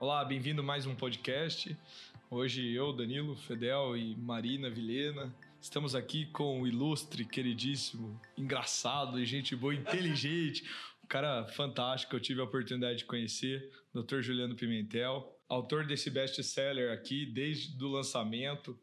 Olá, 0.00 0.24
bem-vindo 0.24 0.60
a 0.60 0.64
mais 0.64 0.86
um 0.86 0.94
podcast. 0.94 1.76
Hoje 2.30 2.70
eu, 2.70 2.92
Danilo, 2.92 3.34
Fedel 3.34 3.96
e 3.96 4.14
Marina 4.14 4.70
Vilhena 4.70 5.34
estamos 5.60 5.92
aqui 5.92 6.26
com 6.26 6.62
o 6.62 6.68
ilustre, 6.68 7.24
queridíssimo, 7.24 8.20
engraçado 8.36 9.18
e 9.18 9.26
gente 9.26 9.56
boa, 9.56 9.74
inteligente, 9.74 10.62
um 11.02 11.08
cara 11.08 11.48
fantástico 11.48 12.10
que 12.10 12.16
eu 12.16 12.20
tive 12.20 12.40
a 12.40 12.44
oportunidade 12.44 12.98
de 12.98 13.06
conhecer, 13.06 13.72
Dr. 13.92 14.20
Juliano 14.20 14.54
Pimentel, 14.54 15.36
autor 15.48 15.84
desse 15.84 16.10
best-seller 16.10 16.92
aqui 16.92 17.26
desde 17.26 17.84
o 17.84 17.88
lançamento. 17.88 18.78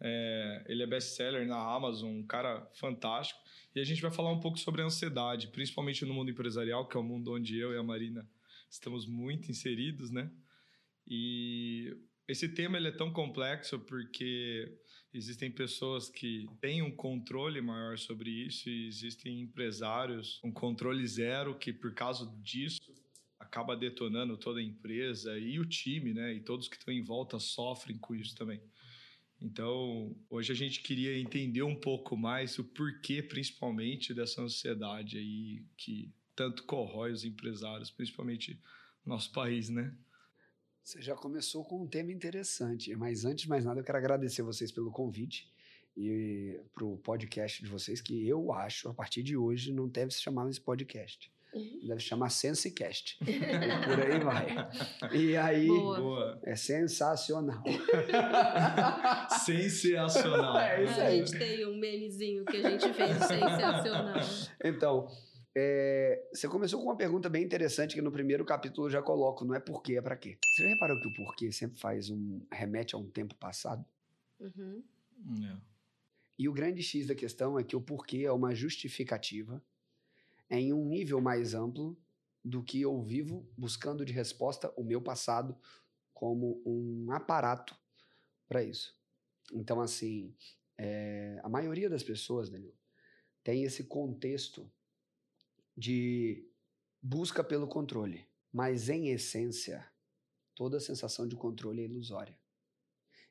É, 0.00 0.64
ele 0.66 0.82
é 0.82 0.86
best-seller 0.86 1.46
na 1.46 1.58
Amazon, 1.58 2.10
um 2.10 2.26
cara 2.26 2.66
fantástico. 2.72 3.38
E 3.74 3.80
a 3.80 3.84
gente 3.84 4.00
vai 4.00 4.10
falar 4.10 4.32
um 4.32 4.40
pouco 4.40 4.58
sobre 4.58 4.80
a 4.80 4.86
ansiedade, 4.86 5.48
principalmente 5.48 6.06
no 6.06 6.14
mundo 6.14 6.30
empresarial, 6.30 6.88
que 6.88 6.96
é 6.96 7.00
o 7.00 7.04
mundo 7.04 7.34
onde 7.34 7.58
eu 7.58 7.74
e 7.74 7.76
a 7.76 7.82
Marina 7.82 8.26
estamos 8.70 9.06
muito 9.06 9.50
inseridos, 9.50 10.10
né? 10.10 10.30
E 11.06 11.96
esse 12.26 12.48
tema 12.48 12.76
ele 12.76 12.88
é 12.88 12.92
tão 12.92 13.12
complexo 13.12 13.78
porque 13.80 14.78
existem 15.12 15.50
pessoas 15.50 16.08
que 16.08 16.46
têm 16.60 16.82
um 16.82 16.90
controle 16.90 17.60
maior 17.60 17.98
sobre 17.98 18.30
isso 18.30 18.68
e 18.68 18.86
existem 18.86 19.40
empresários 19.40 20.38
com 20.42 20.52
controle 20.52 21.06
zero 21.06 21.56
que, 21.56 21.72
por 21.72 21.94
causa 21.94 22.26
disso, 22.42 22.80
acaba 23.38 23.76
detonando 23.76 24.36
toda 24.36 24.58
a 24.58 24.62
empresa 24.62 25.38
e 25.38 25.60
o 25.60 25.66
time, 25.66 26.12
né? 26.14 26.34
E 26.34 26.40
todos 26.40 26.66
que 26.66 26.76
estão 26.76 26.92
em 26.92 27.02
volta 27.02 27.38
sofrem 27.38 27.98
com 27.98 28.14
isso 28.14 28.34
também. 28.34 28.60
Então, 29.40 30.16
hoje 30.30 30.52
a 30.52 30.54
gente 30.54 30.80
queria 30.80 31.18
entender 31.18 31.62
um 31.62 31.78
pouco 31.78 32.16
mais 32.16 32.58
o 32.58 32.64
porquê, 32.64 33.22
principalmente, 33.22 34.14
dessa 34.14 34.42
ansiedade 34.42 35.18
aí 35.18 35.62
que 35.76 36.10
tanto 36.34 36.64
corrói 36.64 37.12
os 37.12 37.24
empresários, 37.24 37.90
principalmente 37.90 38.58
no 39.04 39.12
nosso 39.12 39.30
país, 39.32 39.68
né? 39.68 39.94
Você 40.84 41.00
já 41.00 41.14
começou 41.14 41.64
com 41.64 41.80
um 41.80 41.86
tema 41.86 42.12
interessante, 42.12 42.94
mas 42.94 43.24
antes 43.24 43.44
de 43.44 43.48
mais 43.48 43.64
nada, 43.64 43.80
eu 43.80 43.84
quero 43.84 43.96
agradecer 43.96 44.42
vocês 44.42 44.70
pelo 44.70 44.90
convite 44.90 45.50
e 45.96 46.60
para 46.74 46.84
o 46.84 46.98
podcast 46.98 47.62
de 47.64 47.70
vocês, 47.70 48.02
que 48.02 48.28
eu 48.28 48.52
acho, 48.52 48.90
a 48.90 48.92
partir 48.92 49.22
de 49.22 49.34
hoje, 49.34 49.72
não 49.72 49.88
deve 49.88 50.12
se 50.12 50.20
chamar 50.20 50.46
esse 50.50 50.60
podcast. 50.60 51.32
Uhum. 51.54 51.86
Deve 51.86 52.02
se 52.02 52.08
chamar 52.08 52.28
SenseCast. 52.28 53.16
e 53.26 53.86
por 53.86 53.98
aí 53.98 54.18
vai. 54.18 54.68
E 55.10 55.36
aí, 55.38 55.68
Boa. 55.68 56.38
é 56.42 56.54
sensacional. 56.54 57.62
Sensacional. 59.46 60.58
É 60.58 60.84
isso 60.84 61.00
a 61.00 61.04
aí. 61.04 61.18
gente 61.18 61.38
tem 61.38 61.66
um 61.66 61.78
memezinho 61.78 62.44
que 62.44 62.58
a 62.58 62.70
gente 62.70 62.92
fez 62.92 63.16
sensacional. 63.16 64.20
Então, 64.62 65.08
é, 65.56 66.28
você 66.32 66.48
começou 66.48 66.80
com 66.80 66.86
uma 66.86 66.96
pergunta 66.96 67.28
bem 67.28 67.44
interessante 67.44 67.94
que 67.94 68.02
no 68.02 68.10
primeiro 68.10 68.44
capítulo 68.44 68.88
eu 68.88 68.90
já 68.90 69.02
coloco, 69.02 69.44
não 69.44 69.54
é 69.54 69.60
porquê, 69.60 69.96
é 69.96 70.02
para 70.02 70.16
quê. 70.16 70.36
Você 70.44 70.62
já 70.62 70.68
reparou 70.68 71.00
que 71.00 71.08
o 71.08 71.14
porquê 71.14 71.52
sempre 71.52 71.78
faz 71.78 72.10
um 72.10 72.44
remete 72.50 72.94
a 72.94 72.98
um 72.98 73.08
tempo 73.08 73.34
passado? 73.36 73.84
Uhum. 74.40 74.82
É. 75.44 75.56
E 76.36 76.48
o 76.48 76.52
grande 76.52 76.82
X 76.82 77.06
da 77.06 77.14
questão 77.14 77.58
é 77.58 77.62
que 77.62 77.76
o 77.76 77.80
porquê 77.80 78.24
é 78.24 78.32
uma 78.32 78.54
justificativa 78.54 79.62
em 80.50 80.72
um 80.72 80.84
nível 80.84 81.20
mais 81.20 81.54
amplo 81.54 81.96
do 82.44 82.62
que 82.62 82.80
eu 82.80 83.00
vivo 83.02 83.48
buscando 83.56 84.04
de 84.04 84.12
resposta 84.12 84.72
o 84.76 84.82
meu 84.82 85.00
passado 85.00 85.56
como 86.12 86.60
um 86.66 87.10
aparato 87.12 87.76
para 88.48 88.62
isso. 88.62 88.94
Então, 89.52 89.80
assim, 89.80 90.34
é, 90.76 91.40
a 91.42 91.48
maioria 91.48 91.88
das 91.88 92.02
pessoas, 92.02 92.50
Danilo, 92.50 92.76
tem 93.42 93.62
esse 93.62 93.84
contexto 93.84 94.70
de 95.76 96.46
busca 97.02 97.42
pelo 97.42 97.66
controle, 97.66 98.26
mas 98.52 98.88
em 98.88 99.08
essência, 99.08 99.86
toda 100.54 100.76
a 100.76 100.80
sensação 100.80 101.26
de 101.26 101.36
controle 101.36 101.82
é 101.82 101.84
ilusória. 101.84 102.38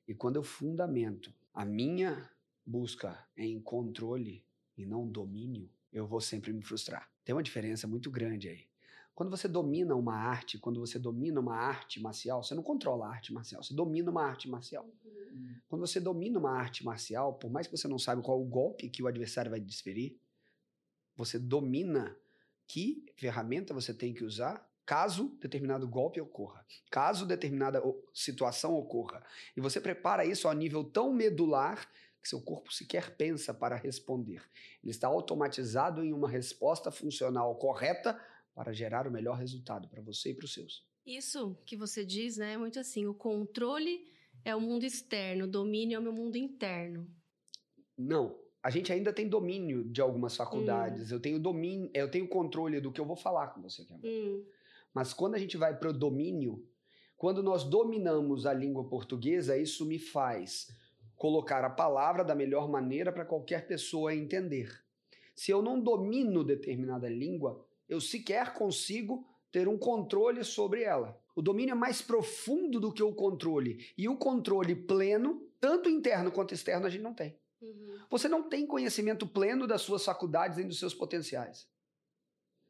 E 0.08 0.14
quando 0.14 0.36
eu 0.36 0.44
fundamento 0.44 1.34
a 1.54 1.64
minha 1.64 2.30
busca 2.66 3.26
em 3.38 3.60
controle 3.62 4.44
e 4.78 4.86
não 4.86 5.08
domínio, 5.08 5.70
eu 5.92 6.06
vou 6.06 6.20
sempre 6.20 6.52
me 6.52 6.62
frustrar. 6.62 7.10
Tem 7.24 7.34
uma 7.34 7.44
diferença 7.44 7.88
muito 7.88 8.12
grande 8.12 8.50
aí. 8.50 8.68
Quando 9.16 9.30
você 9.30 9.48
domina 9.48 9.96
uma 9.96 10.16
arte, 10.16 10.58
quando 10.58 10.80
você 10.80 10.98
domina 10.98 11.40
uma 11.40 11.56
arte 11.56 12.02
marcial, 12.02 12.44
você 12.44 12.56
não 12.56 12.64
controla 12.64 13.06
a 13.06 13.10
arte 13.12 13.32
marcial, 13.32 13.62
você 13.64 13.74
domina 13.74 14.10
uma 14.10 14.24
arte 14.24 14.50
marcial. 14.50 14.90
Quando 15.68 15.82
você 15.82 16.00
domina 16.00 16.40
uma 16.40 16.52
arte 16.52 16.84
marcial, 16.84 17.36
por 17.36 17.52
mais 17.52 17.68
que 17.68 17.78
você 17.78 17.88
não 17.88 18.00
saiba 18.00 18.24
qual 18.24 18.42
o 18.42 18.46
golpe 18.46 18.90
que 18.90 19.04
o 19.04 19.08
adversário 19.08 19.52
vai 19.52 19.60
desferir, 19.60 20.20
você 21.16 21.38
domina 21.38 22.18
que 22.74 23.06
ferramenta 23.16 23.72
você 23.72 23.94
tem 23.94 24.16
que 24.16 24.24
usar 24.24 24.68
caso 24.84 25.38
determinado 25.40 25.88
golpe 25.88 26.20
ocorra, 26.20 26.66
caso 26.90 27.24
determinada 27.24 27.80
situação 28.12 28.74
ocorra. 28.74 29.24
E 29.56 29.62
você 29.62 29.80
prepara 29.80 30.26
isso 30.26 30.48
a 30.48 30.56
nível 30.56 30.84
tão 30.84 31.14
medular 31.14 31.88
que 32.20 32.28
seu 32.28 32.42
corpo 32.42 32.74
sequer 32.74 33.16
pensa 33.16 33.54
para 33.54 33.76
responder. 33.76 34.42
Ele 34.82 34.90
está 34.90 35.08
automatizado 35.08 36.04
em 36.04 36.12
uma 36.14 36.28
resposta 36.28 36.90
funcional 36.90 37.56
correta 37.58 38.20
para 38.56 38.74
gerar 38.74 39.08
o 39.08 39.12
melhor 39.12 39.38
resultado 39.38 39.88
para 39.88 40.02
você 40.02 40.32
e 40.32 40.34
para 40.34 40.46
os 40.46 40.54
seus. 40.56 40.84
Isso 41.06 41.56
que 41.68 41.78
você 41.78 42.04
diz, 42.04 42.38
né, 42.38 42.54
é 42.54 42.58
muito 42.58 42.80
assim, 42.80 43.06
o 43.06 43.14
controle 43.14 44.04
é 44.44 44.56
o 44.56 44.60
mundo 44.60 44.84
externo, 44.84 45.46
o 45.46 45.48
domínio 45.48 45.98
é 45.98 46.00
o 46.00 46.02
meu 46.04 46.14
mundo 46.14 46.38
interno. 46.38 47.08
Não. 47.96 48.43
A 48.64 48.70
gente 48.70 48.94
ainda 48.94 49.12
tem 49.12 49.28
domínio 49.28 49.84
de 49.84 50.00
algumas 50.00 50.38
faculdades. 50.38 51.12
Eu 51.12 51.20
tenho 51.20 51.38
domínio, 51.38 51.92
eu 51.94 52.10
tenho 52.10 52.28
controle 52.28 52.80
do 52.80 52.94
que 52.94 53.02
eu 53.02 53.06
vou 53.06 53.18
falar 53.18 53.48
com 53.48 53.62
você 53.62 53.82
aqui 53.82 53.94
agora. 53.94 54.08
Hum, 54.08 54.44
Mas 54.94 55.14
quando 55.14 55.36
a 55.36 55.38
gente 55.38 55.58
vai 55.58 55.78
para 55.78 55.90
o 55.90 55.94
domínio, 55.94 56.66
quando 57.18 57.44
nós 57.44 57.66
dominamos 57.66 58.46
a 58.46 58.54
língua 58.54 58.86
portuguesa, 58.86 59.58
isso 59.58 59.86
me 59.86 60.00
faz 60.00 60.74
colocar 61.18 61.64
a 61.66 61.70
palavra 61.70 62.24
da 62.24 62.34
melhor 62.34 62.70
maneira 62.70 63.12
para 63.12 63.26
qualquer 63.26 63.68
pessoa 63.68 64.16
entender. 64.16 64.72
Se 65.36 65.52
eu 65.52 65.62
não 65.62 65.80
domino 65.80 66.44
determinada 66.44 67.10
língua, 67.10 67.66
eu 67.90 68.00
sequer 68.00 68.54
consigo 68.54 69.26
ter 69.52 69.68
um 69.68 69.78
controle 69.78 70.44
sobre 70.44 70.84
ela. 70.84 71.20
O 71.36 71.42
domínio 71.42 71.74
é 71.74 71.76
mais 71.76 72.02
profundo 72.02 72.80
do 72.80 72.92
que 72.92 73.04
o 73.04 73.14
controle. 73.14 73.86
E 73.98 74.08
o 74.08 74.16
controle 74.16 74.76
pleno, 74.76 75.42
tanto 75.60 75.90
interno 75.90 76.32
quanto 76.32 76.54
externo, 76.54 76.86
a 76.86 76.90
gente 76.90 77.02
não 77.02 77.14
tem. 77.14 77.36
Uhum. 77.64 78.06
Você 78.10 78.28
não 78.28 78.48
tem 78.48 78.68
conhecimento 78.68 79.28
pleno 79.28 79.66
das 79.66 79.82
suas 79.82 80.04
faculdades 80.04 80.58
nem 80.58 80.68
dos 80.68 80.80
seus 80.80 80.94
potenciais. 80.94 81.68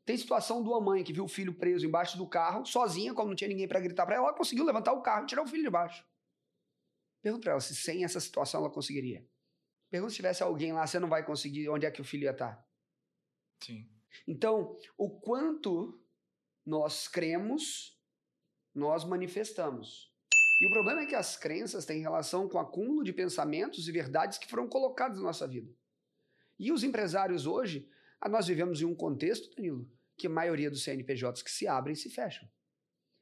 Tem 0.06 0.18
situação 0.18 0.62
de 0.62 0.70
uma 0.70 0.82
mãe 0.82 1.04
que 1.04 1.14
viu 1.14 1.24
o 1.24 1.30
filho 1.30 1.54
preso 1.54 1.86
embaixo 1.86 2.18
do 2.18 2.28
carro, 2.28 2.66
sozinha, 2.66 3.14
como 3.14 3.30
não 3.30 3.36
tinha 3.36 3.48
ninguém 3.48 3.68
para 3.68 3.80
gritar 3.80 4.06
para 4.06 4.16
ela, 4.16 4.28
ela 4.28 4.38
conseguiu 4.38 4.66
levantar 4.66 4.94
o 4.94 5.02
carro 5.02 5.24
e 5.24 5.28
tirar 5.28 5.44
o 5.44 5.48
filho 5.48 5.64
de 5.64 5.70
baixo. 5.70 6.06
Pergunta 7.22 7.44
para 7.44 7.52
ela 7.54 7.62
se 7.62 7.74
sem 7.76 8.04
essa 8.04 8.20
situação 8.20 8.60
ela 8.60 8.70
conseguiria. 8.70 9.26
Pergunta 9.90 10.10
se 10.10 10.18
tivesse 10.18 10.44
alguém 10.44 10.74
lá, 10.74 10.86
você 10.86 11.00
não 11.00 11.08
vai 11.08 11.26
conseguir, 11.26 11.70
onde 11.70 11.86
é 11.86 11.92
que 11.92 12.02
o 12.02 12.04
filho 12.04 12.24
ia 12.24 12.32
estar? 12.32 12.68
Sim. 13.64 13.90
Então, 14.28 14.78
o 14.98 15.10
quanto 15.10 16.04
nós 16.66 17.08
cremos, 17.08 17.98
nós 18.74 19.06
manifestamos. 19.06 20.13
E 20.64 20.66
o 20.66 20.70
problema 20.70 21.02
é 21.02 21.06
que 21.06 21.14
as 21.14 21.36
crenças 21.36 21.84
têm 21.84 22.00
relação 22.00 22.48
com 22.48 22.58
o 22.58 22.62
acúmulo 22.62 23.04
de 23.04 23.12
pensamentos 23.12 23.86
e 23.86 23.92
verdades 23.92 24.38
que 24.38 24.48
foram 24.48 24.66
colocados 24.66 25.18
na 25.18 25.26
nossa 25.26 25.46
vida. 25.46 25.70
E 26.58 26.72
os 26.72 26.86
empresários 26.86 27.46
hoje, 27.46 27.90
ah, 28.22 28.30
nós 28.30 28.48
vivemos 28.48 28.82
em 28.82 28.86
um 28.86 28.96
contexto, 28.96 29.54
Danilo, 29.54 29.86
que 30.16 30.26
a 30.26 30.30
maioria 30.30 30.72
dos 30.72 30.82
CNPJs 30.82 31.42
que 31.42 31.52
se 31.52 31.68
abrem 31.68 31.96
se 31.96 32.10
fecham. 32.10 32.48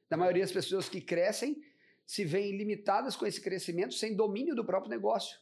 Da 0.08 0.16
maioria 0.16 0.44
das 0.44 0.52
pessoas 0.52 0.88
que 0.88 1.00
crescem 1.00 1.60
se 2.06 2.24
veem 2.24 2.56
limitadas 2.56 3.16
com 3.16 3.26
esse 3.26 3.40
crescimento 3.40 3.94
sem 3.94 4.14
domínio 4.14 4.54
do 4.54 4.64
próprio 4.64 4.90
negócio, 4.90 5.36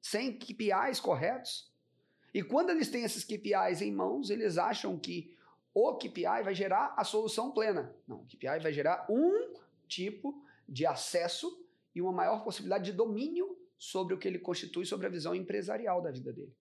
sem 0.00 0.38
KPIs 0.38 0.98
corretos. 0.98 1.70
E 2.32 2.42
quando 2.42 2.70
eles 2.70 2.88
têm 2.88 3.04
esses 3.04 3.22
KPIs 3.22 3.82
em 3.82 3.92
mãos, 3.92 4.30
eles 4.30 4.56
acham 4.56 4.98
que 4.98 5.36
o 5.74 5.94
KPI 5.94 6.42
vai 6.42 6.54
gerar 6.54 6.94
a 6.96 7.04
solução 7.04 7.52
plena. 7.52 7.94
Não, 8.08 8.22
o 8.22 8.26
KPI 8.26 8.60
vai 8.62 8.72
gerar 8.72 9.04
um 9.10 9.52
tipo 9.86 10.42
de 10.72 10.86
acesso 10.86 11.54
e 11.94 12.00
uma 12.00 12.12
maior 12.12 12.42
possibilidade 12.42 12.86
de 12.86 12.92
domínio 12.96 13.58
sobre 13.76 14.14
o 14.14 14.18
que 14.18 14.26
ele 14.26 14.38
constitui 14.38 14.86
sobre 14.86 15.06
a 15.06 15.10
visão 15.10 15.34
empresarial 15.34 16.00
da 16.00 16.10
vida 16.10 16.32
dele. 16.32 16.56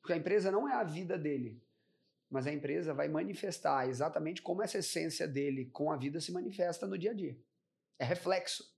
Porque 0.00 0.14
a 0.14 0.16
empresa 0.16 0.50
não 0.50 0.66
é 0.66 0.72
a 0.72 0.82
vida 0.82 1.18
dele, 1.18 1.62
mas 2.30 2.46
a 2.46 2.52
empresa 2.52 2.94
vai 2.94 3.08
manifestar 3.08 3.86
exatamente 3.86 4.40
como 4.40 4.62
essa 4.62 4.78
essência 4.78 5.28
dele 5.28 5.66
com 5.66 5.92
a 5.92 5.96
vida 5.96 6.18
se 6.18 6.32
manifesta 6.32 6.86
no 6.86 6.96
dia 6.96 7.10
a 7.10 7.14
dia. 7.14 7.38
É 7.98 8.04
reflexo. 8.04 8.72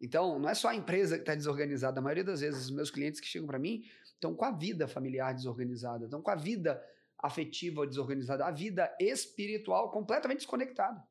Então, 0.00 0.38
não 0.38 0.48
é 0.48 0.54
só 0.54 0.68
a 0.68 0.74
empresa 0.74 1.16
que 1.16 1.22
está 1.22 1.34
desorganizada. 1.34 1.98
A 1.98 2.02
maioria 2.02 2.24
das 2.24 2.40
vezes, 2.40 2.64
os 2.64 2.70
meus 2.70 2.90
clientes 2.90 3.20
que 3.20 3.26
chegam 3.26 3.46
para 3.46 3.58
mim 3.58 3.84
estão 4.04 4.34
com 4.34 4.44
a 4.44 4.50
vida 4.50 4.88
familiar 4.88 5.34
desorganizada, 5.34 6.06
estão 6.06 6.22
com 6.22 6.30
a 6.30 6.36
vida 6.36 6.82
afetiva 7.18 7.86
desorganizada, 7.86 8.46
a 8.46 8.50
vida 8.50 8.96
espiritual 8.98 9.90
completamente 9.90 10.38
desconectada. 10.38 11.04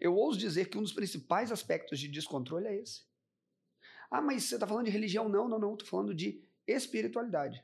Eu 0.00 0.14
ouso 0.14 0.38
dizer 0.38 0.68
que 0.68 0.78
um 0.78 0.82
dos 0.82 0.92
principais 0.92 1.50
aspectos 1.50 1.98
de 1.98 2.06
descontrole 2.08 2.66
é 2.66 2.76
esse. 2.76 3.02
Ah, 4.10 4.22
mas 4.22 4.44
você 4.44 4.54
está 4.54 4.66
falando 4.66 4.86
de 4.86 4.90
religião? 4.90 5.28
Não, 5.28 5.46
não, 5.48 5.58
não. 5.58 5.72
Estou 5.72 5.88
falando 5.88 6.14
de 6.14 6.42
espiritualidade. 6.66 7.62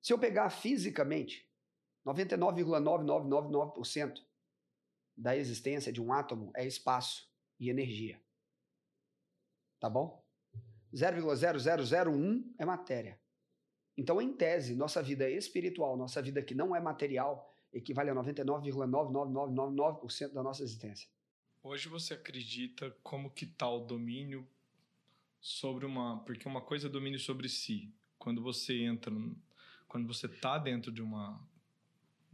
Se 0.00 0.12
eu 0.12 0.18
pegar 0.18 0.50
fisicamente, 0.50 1.48
99,9999% 2.06 4.22
da 5.16 5.36
existência 5.36 5.92
de 5.92 6.02
um 6.02 6.12
átomo 6.12 6.52
é 6.54 6.66
espaço 6.66 7.28
e 7.58 7.70
energia. 7.70 8.20
Tá 9.80 9.88
bom? 9.88 10.22
0,0001 10.92 12.54
é 12.58 12.64
matéria. 12.64 13.18
Então, 13.96 14.20
em 14.20 14.32
tese, 14.32 14.74
nossa 14.74 15.00
vida 15.02 15.30
espiritual, 15.30 15.96
nossa 15.96 16.20
vida 16.20 16.42
que 16.42 16.54
não 16.54 16.74
é 16.74 16.80
material, 16.80 17.53
equivale 17.74 18.10
a 18.10 18.14
99,99999% 18.14 20.32
da 20.32 20.42
nossa 20.42 20.62
existência. 20.62 21.08
Hoje 21.62 21.88
você 21.88 22.14
acredita 22.14 22.90
como 23.02 23.30
que 23.30 23.44
está 23.44 23.68
o 23.68 23.84
domínio 23.84 24.48
sobre 25.40 25.84
uma... 25.84 26.20
Porque 26.24 26.48
uma 26.48 26.60
coisa 26.60 26.86
é 26.86 26.90
domínio 26.90 27.18
sobre 27.18 27.48
si. 27.48 27.92
Quando 28.18 28.40
você 28.42 28.82
entra... 28.82 29.12
Quando 29.88 30.06
você 30.06 30.26
está 30.26 30.58
dentro 30.58 30.92
de 30.92 31.02
uma 31.02 31.40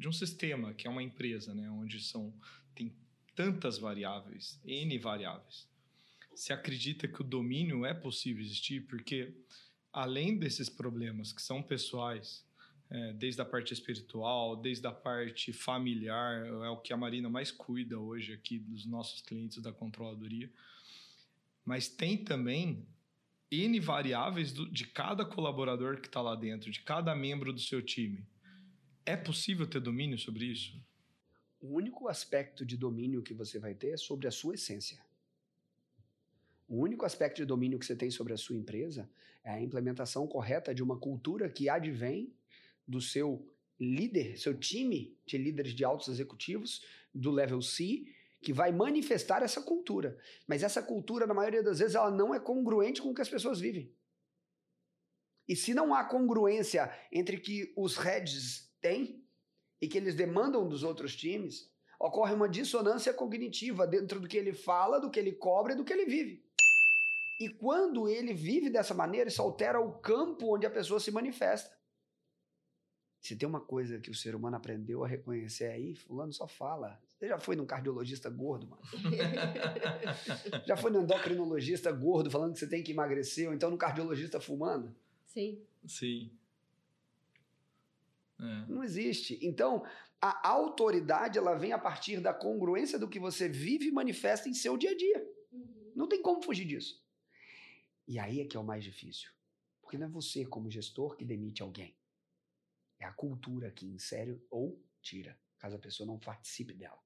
de 0.00 0.08
um 0.08 0.12
sistema 0.12 0.72
que 0.72 0.86
é 0.86 0.90
uma 0.90 1.02
empresa, 1.02 1.54
né, 1.54 1.70
onde 1.70 2.00
são 2.00 2.32
tem 2.74 2.90
tantas 3.34 3.76
variáveis, 3.76 4.58
n 4.64 4.98
variáveis. 4.98 5.68
Você 6.34 6.54
acredita 6.54 7.06
que 7.06 7.20
o 7.20 7.24
domínio 7.24 7.84
é 7.84 7.92
possível 7.92 8.42
existir? 8.42 8.86
Porque 8.86 9.34
além 9.92 10.38
desses 10.38 10.70
problemas 10.70 11.34
que 11.34 11.42
são 11.42 11.62
pessoais, 11.62 12.42
é, 12.90 13.12
desde 13.12 13.40
a 13.40 13.44
parte 13.44 13.72
espiritual, 13.72 14.56
desde 14.56 14.86
a 14.86 14.90
parte 14.90 15.52
familiar, 15.52 16.44
é 16.44 16.68
o 16.68 16.76
que 16.76 16.92
a 16.92 16.96
Marina 16.96 17.28
mais 17.28 17.52
cuida 17.52 17.98
hoje 17.98 18.32
aqui 18.32 18.58
dos 18.58 18.84
nossos 18.84 19.22
clientes 19.22 19.62
da 19.62 19.72
controladoria. 19.72 20.50
Mas 21.64 21.88
tem 21.88 22.16
também 22.18 22.84
N 23.50 23.78
variáveis 23.78 24.52
do, 24.52 24.68
de 24.68 24.86
cada 24.86 25.24
colaborador 25.24 26.00
que 26.00 26.08
está 26.08 26.20
lá 26.20 26.34
dentro, 26.34 26.70
de 26.70 26.80
cada 26.80 27.14
membro 27.14 27.52
do 27.52 27.60
seu 27.60 27.80
time. 27.80 28.26
É 29.06 29.16
possível 29.16 29.68
ter 29.68 29.80
domínio 29.80 30.18
sobre 30.18 30.46
isso? 30.46 30.76
O 31.60 31.74
único 31.74 32.08
aspecto 32.08 32.64
de 32.64 32.76
domínio 32.76 33.22
que 33.22 33.34
você 33.34 33.58
vai 33.58 33.74
ter 33.74 33.90
é 33.90 33.96
sobre 33.96 34.26
a 34.26 34.30
sua 34.32 34.54
essência. 34.54 34.98
O 36.66 36.76
único 36.80 37.04
aspecto 37.04 37.36
de 37.36 37.44
domínio 37.44 37.78
que 37.78 37.86
você 37.86 37.94
tem 37.94 38.10
sobre 38.10 38.32
a 38.32 38.36
sua 38.36 38.56
empresa 38.56 39.08
é 39.44 39.50
a 39.50 39.60
implementação 39.60 40.26
correta 40.26 40.74
de 40.74 40.82
uma 40.82 40.96
cultura 40.96 41.48
que 41.48 41.68
advém 41.68 42.32
do 42.90 43.00
seu 43.00 43.46
líder, 43.78 44.36
seu 44.36 44.58
time 44.58 45.16
de 45.24 45.38
líderes 45.38 45.72
de 45.72 45.84
altos 45.84 46.08
executivos 46.08 46.84
do 47.14 47.30
level 47.30 47.62
C, 47.62 48.04
que 48.42 48.52
vai 48.52 48.72
manifestar 48.72 49.42
essa 49.42 49.62
cultura. 49.62 50.18
Mas 50.46 50.62
essa 50.62 50.82
cultura, 50.82 51.26
na 51.26 51.34
maioria 51.34 51.62
das 51.62 51.78
vezes, 51.78 51.94
ela 51.94 52.10
não 52.10 52.34
é 52.34 52.40
congruente 52.40 53.00
com 53.00 53.10
o 53.10 53.14
que 53.14 53.22
as 53.22 53.28
pessoas 53.28 53.60
vivem. 53.60 53.94
E 55.48 55.54
se 55.54 55.72
não 55.72 55.94
há 55.94 56.04
congruência 56.04 56.92
entre 57.12 57.38
que 57.38 57.72
os 57.76 57.96
heads 57.96 58.70
têm 58.80 59.24
e 59.80 59.88
que 59.88 59.98
eles 59.98 60.14
demandam 60.14 60.68
dos 60.68 60.82
outros 60.82 61.14
times, 61.14 61.70
ocorre 61.98 62.34
uma 62.34 62.48
dissonância 62.48 63.12
cognitiva 63.12 63.86
dentro 63.86 64.20
do 64.20 64.28
que 64.28 64.36
ele 64.36 64.52
fala, 64.52 65.00
do 65.00 65.10
que 65.10 65.18
ele 65.18 65.32
cobra 65.32 65.72
e 65.72 65.76
do 65.76 65.84
que 65.84 65.92
ele 65.92 66.06
vive. 66.06 66.44
E 67.40 67.48
quando 67.48 68.08
ele 68.08 68.34
vive 68.34 68.68
dessa 68.68 68.94
maneira, 68.94 69.28
isso 69.28 69.40
altera 69.40 69.80
o 69.80 69.92
campo 69.98 70.54
onde 70.54 70.66
a 70.66 70.70
pessoa 70.70 71.00
se 71.00 71.10
manifesta. 71.10 71.79
Se 73.20 73.36
tem 73.36 73.46
uma 73.46 73.60
coisa 73.60 74.00
que 74.00 74.10
o 74.10 74.14
ser 74.14 74.34
humano 74.34 74.56
aprendeu 74.56 75.04
a 75.04 75.08
reconhecer 75.08 75.66
aí, 75.66 75.94
fulano 75.94 76.32
só 76.32 76.48
fala. 76.48 76.98
Você 77.06 77.28
já 77.28 77.38
foi 77.38 77.54
num 77.54 77.66
cardiologista 77.66 78.30
gordo, 78.30 78.66
mano? 78.66 78.82
já 80.66 80.74
foi 80.74 80.90
num 80.90 81.02
endocrinologista 81.02 81.92
gordo 81.92 82.30
falando 82.30 82.54
que 82.54 82.58
você 82.58 82.66
tem 82.66 82.82
que 82.82 82.92
emagrecer, 82.92 83.46
ou 83.46 83.54
então 83.54 83.70
num 83.70 83.76
cardiologista 83.76 84.40
fumando? 84.40 84.94
Sim. 85.26 85.60
Sim. 85.86 86.30
É. 88.40 88.64
Não 88.66 88.82
existe. 88.82 89.38
Então, 89.42 89.84
a 90.18 90.48
autoridade 90.48 91.38
ela 91.38 91.54
vem 91.54 91.72
a 91.72 91.78
partir 91.78 92.20
da 92.20 92.32
congruência 92.32 92.98
do 92.98 93.08
que 93.08 93.20
você 93.20 93.50
vive 93.50 93.88
e 93.88 93.92
manifesta 93.92 94.48
em 94.48 94.54
seu 94.54 94.78
dia 94.78 94.92
a 94.92 94.96
dia. 94.96 95.30
Uhum. 95.52 95.92
Não 95.94 96.08
tem 96.08 96.22
como 96.22 96.42
fugir 96.42 96.64
disso. 96.64 97.04
E 98.08 98.18
aí 98.18 98.40
é 98.40 98.46
que 98.46 98.56
é 98.56 98.60
o 98.60 98.64
mais 98.64 98.82
difícil. 98.82 99.30
Porque 99.82 99.98
não 99.98 100.06
é 100.06 100.10
você, 100.10 100.46
como 100.46 100.70
gestor, 100.70 101.16
que 101.16 101.24
demite 101.24 101.62
alguém. 101.62 101.94
É 103.00 103.06
a 103.06 103.12
cultura 103.12 103.70
que 103.70 103.86
insere 103.86 104.40
ou 104.50 104.80
tira, 105.00 105.36
caso 105.58 105.76
a 105.76 105.80
pessoa 105.80 106.06
não 106.06 106.18
participe 106.18 106.74
dela. 106.74 107.00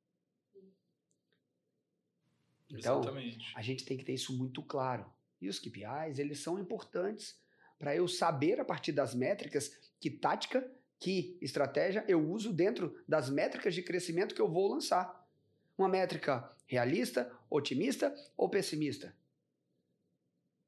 Então, 2.69 3.01
Exatamente. 3.01 3.53
a 3.57 3.63
gente 3.63 3.85
tem 3.85 3.97
que 3.97 4.05
ter 4.05 4.15
isso 4.15 4.37
muito 4.37 4.63
claro. 4.63 5.11
E 5.41 5.49
os 5.49 5.59
KPIs, 5.59 6.19
eles 6.19 6.41
são 6.41 6.59
importantes 6.59 7.39
para 7.79 7.95
eu 7.95 8.09
saber, 8.09 8.61
a 8.61 8.65
partir 8.65 8.93
das 8.93 9.15
métricas, 9.15 9.93
que 10.01 10.11
tática 10.11 10.69
que 10.99 11.37
estratégia 11.43 12.05
eu 12.09 12.31
uso 12.31 12.53
dentro 12.53 12.99
das 13.07 13.29
métricas 13.29 13.75
de 13.75 13.83
crescimento 13.83 14.35
que 14.35 14.41
eu 14.41 14.51
vou 14.51 14.73
lançar. 14.73 15.29
Uma 15.77 15.89
métrica 15.89 16.51
realista, 16.67 17.31
otimista 17.51 18.15
ou 18.37 18.49
pessimista? 18.49 19.15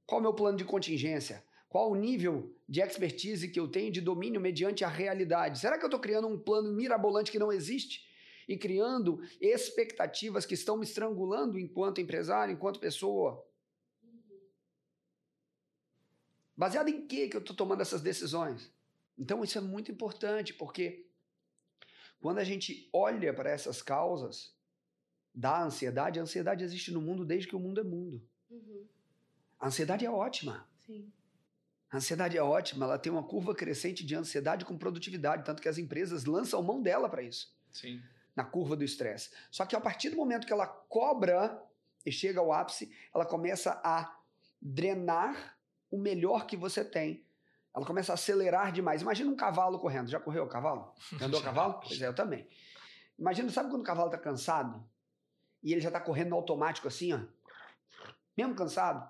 Qual 0.04 0.18
é 0.18 0.20
o 0.20 0.22
meu 0.22 0.34
plano 0.34 0.58
de 0.58 0.64
contingência? 0.64 1.42
Qual 1.68 1.90
o 1.90 1.96
nível 1.96 2.54
de 2.68 2.80
expertise 2.80 3.48
que 3.48 3.58
eu 3.58 3.68
tenho 3.68 3.92
de 3.92 4.00
domínio 4.00 4.40
mediante 4.40 4.84
a 4.84 4.88
realidade? 4.88 5.58
Será 5.58 5.76
que 5.76 5.84
eu 5.84 5.88
estou 5.88 6.00
criando 6.00 6.28
um 6.28 6.38
plano 6.38 6.72
mirabolante 6.72 7.30
que 7.30 7.38
não 7.38 7.52
existe? 7.52 8.06
E 8.48 8.56
criando 8.56 9.20
expectativas 9.40 10.46
que 10.46 10.54
estão 10.54 10.76
me 10.76 10.84
estrangulando 10.84 11.58
enquanto 11.58 12.00
empresário, 12.00 12.54
enquanto 12.54 12.78
pessoa? 12.78 13.44
Baseado 16.56 16.88
em 16.88 17.06
que, 17.06 17.28
que 17.28 17.36
eu 17.36 17.40
estou 17.40 17.54
tomando 17.54 17.82
essas 17.82 18.00
decisões? 18.00 18.72
Então 19.18 19.42
isso 19.42 19.58
é 19.58 19.60
muito 19.60 19.90
importante, 19.90 20.54
porque 20.54 21.06
quando 22.20 22.38
a 22.38 22.44
gente 22.44 22.88
olha 22.92 23.34
para 23.34 23.50
essas 23.50 23.82
causas 23.82 24.54
da 25.34 25.62
ansiedade, 25.62 26.18
a 26.18 26.22
ansiedade 26.22 26.64
existe 26.64 26.90
no 26.90 27.00
mundo 27.00 27.24
desde 27.24 27.48
que 27.48 27.56
o 27.56 27.60
mundo 27.60 27.80
é 27.80 27.84
mundo. 27.84 28.26
Uhum. 28.48 28.86
A 29.58 29.66
ansiedade 29.66 30.06
é 30.06 30.10
ótima. 30.10 30.68
Sim. 30.86 31.12
A 31.96 31.98
ansiedade 31.98 32.36
é 32.36 32.42
ótima, 32.42 32.84
ela 32.84 32.98
tem 32.98 33.10
uma 33.10 33.22
curva 33.22 33.54
crescente 33.54 34.04
de 34.04 34.14
ansiedade 34.14 34.66
com 34.66 34.76
produtividade, 34.76 35.46
tanto 35.46 35.62
que 35.62 35.68
as 35.68 35.78
empresas 35.78 36.26
lançam 36.26 36.62
mão 36.62 36.82
dela 36.82 37.08
para 37.08 37.22
isso. 37.22 37.56
Sim. 37.72 38.02
Na 38.36 38.44
curva 38.44 38.76
do 38.76 38.84
estresse. 38.84 39.30
Só 39.50 39.64
que 39.64 39.74
a 39.74 39.80
partir 39.80 40.10
do 40.10 40.16
momento 40.16 40.46
que 40.46 40.52
ela 40.52 40.66
cobra 40.66 41.58
e 42.04 42.12
chega 42.12 42.38
ao 42.38 42.52
ápice, 42.52 42.94
ela 43.14 43.24
começa 43.24 43.80
a 43.82 44.14
drenar 44.60 45.56
o 45.90 45.96
melhor 45.96 46.46
que 46.46 46.54
você 46.54 46.84
tem 46.84 47.24
ela 47.74 47.84
começa 47.84 48.10
a 48.10 48.14
acelerar 48.14 48.72
demais. 48.72 49.02
Imagina 49.02 49.30
um 49.30 49.36
cavalo 49.36 49.78
correndo. 49.78 50.08
Já 50.08 50.18
correu 50.18 50.44
o 50.44 50.48
cavalo? 50.48 50.94
andou 51.20 51.40
a 51.40 51.42
cavalo? 51.42 51.80
Pois 51.80 52.00
é, 52.00 52.06
eu 52.06 52.14
também. 52.14 52.48
Imagina, 53.18 53.50
sabe 53.50 53.68
quando 53.68 53.82
o 53.82 53.84
cavalo 53.84 54.08
está 54.08 54.18
cansado? 54.18 54.82
E 55.62 55.72
ele 55.72 55.82
já 55.82 55.90
está 55.90 56.00
correndo 56.00 56.34
automático 56.34 56.88
assim, 56.88 57.12
ó. 57.12 57.20
Mesmo 58.34 58.54
cansado. 58.54 59.06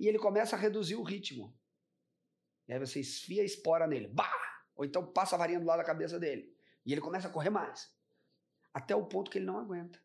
E 0.00 0.08
ele 0.08 0.18
começa 0.18 0.56
a 0.56 0.58
reduzir 0.58 0.96
o 0.96 1.04
ritmo. 1.04 1.56
E 2.68 2.72
aí 2.72 2.78
você 2.78 3.00
esfia 3.00 3.42
a 3.42 3.44
espora 3.44 3.86
nele. 3.86 4.08
Bah! 4.08 4.30
Ou 4.76 4.84
então 4.84 5.04
passa 5.10 5.34
a 5.34 5.38
varinha 5.38 5.58
do 5.58 5.66
lado 5.66 5.78
da 5.78 5.84
cabeça 5.84 6.20
dele. 6.20 6.54
E 6.84 6.92
ele 6.92 7.00
começa 7.00 7.26
a 7.26 7.30
correr 7.30 7.50
mais. 7.50 7.90
Até 8.72 8.94
o 8.94 9.06
ponto 9.06 9.30
que 9.30 9.38
ele 9.38 9.46
não 9.46 9.58
aguenta. 9.58 9.98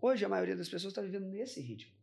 Hoje 0.00 0.24
a 0.24 0.28
maioria 0.28 0.54
das 0.54 0.68
pessoas 0.68 0.92
está 0.92 1.00
vivendo 1.00 1.26
nesse 1.26 1.60
ritmo 1.60 1.95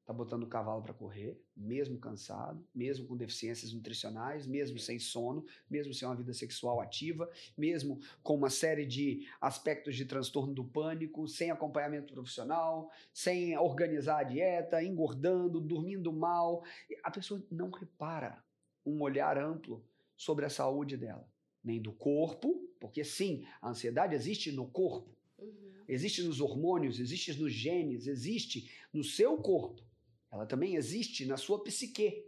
está 0.00 0.12
botando 0.12 0.42
o 0.42 0.48
cavalo 0.48 0.82
para 0.82 0.92
correr, 0.92 1.40
mesmo 1.56 1.96
cansado, 1.98 2.66
mesmo 2.74 3.06
com 3.06 3.16
deficiências 3.16 3.72
nutricionais, 3.72 4.46
mesmo 4.46 4.78
sem 4.78 4.98
sono, 4.98 5.46
mesmo 5.70 5.94
sem 5.94 6.08
uma 6.08 6.16
vida 6.16 6.32
sexual 6.32 6.80
ativa, 6.80 7.30
mesmo 7.56 8.00
com 8.22 8.34
uma 8.34 8.50
série 8.50 8.84
de 8.84 9.28
aspectos 9.40 9.94
de 9.94 10.04
transtorno 10.04 10.52
do 10.52 10.64
pânico, 10.64 11.28
sem 11.28 11.50
acompanhamento 11.50 12.12
profissional, 12.12 12.90
sem 13.12 13.56
organizar 13.56 14.18
a 14.18 14.24
dieta, 14.24 14.82
engordando, 14.82 15.60
dormindo 15.60 16.12
mal. 16.12 16.64
A 17.04 17.10
pessoa 17.10 17.40
não 17.50 17.70
repara 17.70 18.42
um 18.84 19.00
olhar 19.02 19.38
amplo 19.38 19.84
sobre 20.16 20.44
a 20.44 20.50
saúde 20.50 20.96
dela, 20.96 21.28
nem 21.62 21.80
do 21.80 21.92
corpo, 21.92 22.68
porque 22.80 23.04
sim, 23.04 23.46
a 23.62 23.70
ansiedade 23.70 24.14
existe 24.14 24.50
no 24.50 24.66
corpo. 24.66 25.14
Uhum. 25.38 25.84
Existe 25.86 26.22
nos 26.22 26.40
hormônios, 26.40 26.98
existe 26.98 27.38
nos 27.38 27.52
genes, 27.52 28.08
existe 28.08 28.68
no 28.92 29.04
seu 29.04 29.36
corpo 29.36 29.88
ela 30.30 30.46
também 30.46 30.76
existe 30.76 31.26
na 31.26 31.36
sua 31.36 31.62
psique. 31.62 32.24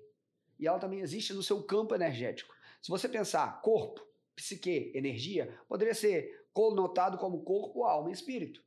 E 0.58 0.66
ela 0.66 0.78
também 0.78 1.00
existe 1.00 1.32
no 1.32 1.42
seu 1.42 1.62
campo 1.62 1.94
energético. 1.94 2.54
Se 2.80 2.90
você 2.90 3.08
pensar 3.08 3.60
corpo, 3.62 4.04
psique, 4.34 4.92
energia, 4.94 5.58
poderia 5.68 5.94
ser 5.94 6.46
conotado 6.52 7.16
como 7.18 7.42
corpo, 7.42 7.84
alma 7.84 8.10
e 8.10 8.12
espírito. 8.12 8.62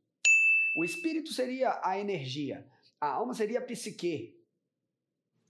O 0.76 0.84
espírito 0.84 1.32
seria 1.32 1.80
a 1.82 1.98
energia, 1.98 2.66
a 3.00 3.08
alma 3.08 3.34
seria 3.34 3.58
a 3.58 3.62
psique, 3.62 4.38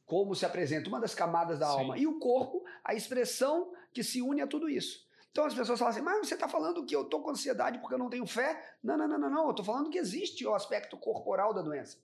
como 0.04 0.34
se 0.36 0.46
apresenta 0.46 0.88
uma 0.88 1.00
das 1.00 1.14
camadas 1.14 1.58
da 1.58 1.66
Sim. 1.66 1.72
alma, 1.72 1.98
e 1.98 2.06
o 2.06 2.18
corpo, 2.20 2.64
a 2.84 2.94
expressão 2.94 3.72
que 3.92 4.04
se 4.04 4.22
une 4.22 4.40
a 4.40 4.46
tudo 4.46 4.68
isso. 4.68 5.04
Então 5.32 5.44
as 5.44 5.54
pessoas 5.54 5.78
falam 5.78 5.92
assim, 5.92 6.02
mas 6.02 6.26
você 6.26 6.34
está 6.34 6.48
falando 6.48 6.86
que 6.86 6.94
eu 6.94 7.02
estou 7.02 7.20
com 7.22 7.30
ansiedade 7.30 7.78
porque 7.78 7.94
eu 7.94 7.98
não 7.98 8.08
tenho 8.08 8.26
fé? 8.26 8.76
Não, 8.82 8.96
não, 8.96 9.06
não, 9.08 9.18
não, 9.18 9.30
não. 9.30 9.44
Eu 9.44 9.50
estou 9.50 9.64
falando 9.64 9.90
que 9.90 9.98
existe 9.98 10.46
o 10.46 10.54
aspecto 10.54 10.96
corporal 10.96 11.52
da 11.52 11.60
doença. 11.60 11.98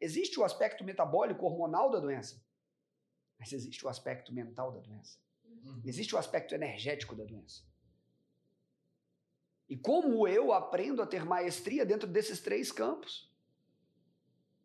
Existe 0.00 0.38
o 0.38 0.44
aspecto 0.44 0.84
metabólico 0.84 1.46
hormonal 1.46 1.90
da 1.90 1.98
doença, 1.98 2.42
mas 3.38 3.52
existe 3.52 3.84
o 3.84 3.88
aspecto 3.88 4.32
mental 4.32 4.72
da 4.72 4.80
doença. 4.80 5.18
Uhum. 5.44 5.80
Existe 5.84 6.14
o 6.14 6.18
aspecto 6.18 6.54
energético 6.54 7.14
da 7.14 7.24
doença. 7.24 7.62
E 9.68 9.76
como 9.76 10.28
eu 10.28 10.52
aprendo 10.52 11.02
a 11.02 11.06
ter 11.06 11.24
maestria 11.24 11.84
dentro 11.84 12.06
desses 12.06 12.40
três 12.40 12.70
campos? 12.70 13.30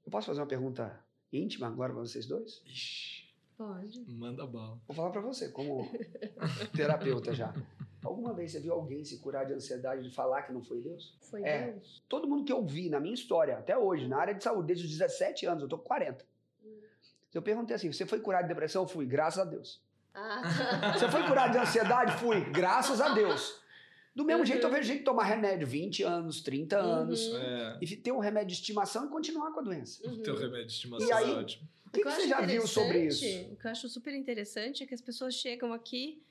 Eu 0.05 0.11
posso 0.11 0.27
fazer 0.27 0.41
uma 0.41 0.47
pergunta 0.47 1.03
íntima 1.31 1.67
agora 1.67 1.93
para 1.93 2.01
vocês 2.01 2.25
dois? 2.27 2.61
Ixi, 2.65 3.33
Pode. 3.57 3.99
manda 4.11 4.45
bala. 4.45 4.79
Vou 4.87 4.95
falar 4.95 5.09
para 5.09 5.21
você, 5.21 5.49
como 5.49 5.91
terapeuta 6.75 7.33
já. 7.33 7.53
Alguma 8.03 8.33
vez 8.33 8.51
você 8.51 8.59
viu 8.59 8.73
alguém 8.73 9.03
se 9.03 9.19
curar 9.19 9.45
de 9.45 9.53
ansiedade 9.53 10.01
de 10.07 10.13
falar 10.13 10.41
que 10.43 10.51
não 10.51 10.63
foi 10.63 10.81
Deus? 10.81 11.15
Foi 11.29 11.43
É. 11.43 11.71
Deus. 11.71 12.01
Todo 12.09 12.27
mundo 12.27 12.43
que 12.43 12.51
eu 12.51 12.65
vi 12.65 12.89
na 12.89 12.99
minha 12.99 13.13
história, 13.13 13.57
até 13.57 13.77
hoje, 13.77 14.07
na 14.07 14.17
área 14.17 14.33
de 14.33 14.43
saúde, 14.43 14.67
desde 14.67 14.85
os 14.85 14.91
17 14.91 15.45
anos, 15.45 15.61
eu 15.63 15.69
tô 15.69 15.77
com 15.77 15.85
40. 15.85 16.25
Eu 17.33 17.41
perguntei 17.41 17.75
assim: 17.75 17.91
você 17.91 18.05
foi 18.05 18.19
curado 18.19 18.43
de 18.43 18.49
depressão? 18.49 18.87
Fui, 18.87 19.05
graças 19.05 19.39
a 19.39 19.45
Deus. 19.49 19.81
Ah, 20.13 20.41
Você 20.99 21.07
foi 21.09 21.23
curado 21.25 21.53
de 21.53 21.57
ansiedade? 21.59 22.17
Fui, 22.17 22.41
graças 22.51 22.99
a 22.99 23.13
Deus. 23.13 23.61
Do 24.13 24.25
mesmo 24.25 24.41
Uhum. 24.41 24.45
jeito, 24.45 24.67
eu 24.67 24.69
vejo 24.69 24.83
gente 24.83 25.05
tomar 25.05 25.23
remédio 25.23 25.65
20 25.65 26.03
anos, 26.03 26.41
30 26.41 26.77
anos, 26.77 27.25
Uhum. 27.27 27.37
É, 27.37 27.77
e 27.79 27.95
ter 27.95 28.11
um 28.11 28.19
remédio 28.19 28.47
de 28.49 28.55
estimação 28.55 29.05
e 29.05 29.09
continuar 29.09 29.53
com 29.53 29.61
a 29.61 29.63
doença. 29.63 30.05
Uhum. 30.05 30.21
teu 30.21 30.35
remédio 30.35 30.65
de 30.67 30.73
estimação 30.73 31.07
E 31.07 31.13
aí- 31.13 31.31
é 31.31 31.37
ótimo. 31.37 31.69
O 31.85 31.89
que, 31.91 32.01
que 32.01 32.07
eu 32.07 32.11
você 32.11 32.27
já 32.27 32.41
viu 32.41 32.67
sobre 32.67 33.05
isso? 33.05 33.23
O 33.53 33.55
que 33.55 33.65
eu 33.67 33.71
acho 33.71 33.87
super 33.87 34.13
interessante 34.13 34.83
é 34.83 34.85
que 34.85 34.93
as 34.93 35.01
pessoas 35.01 35.33
chegam 35.35 35.71
aqui 35.71 36.21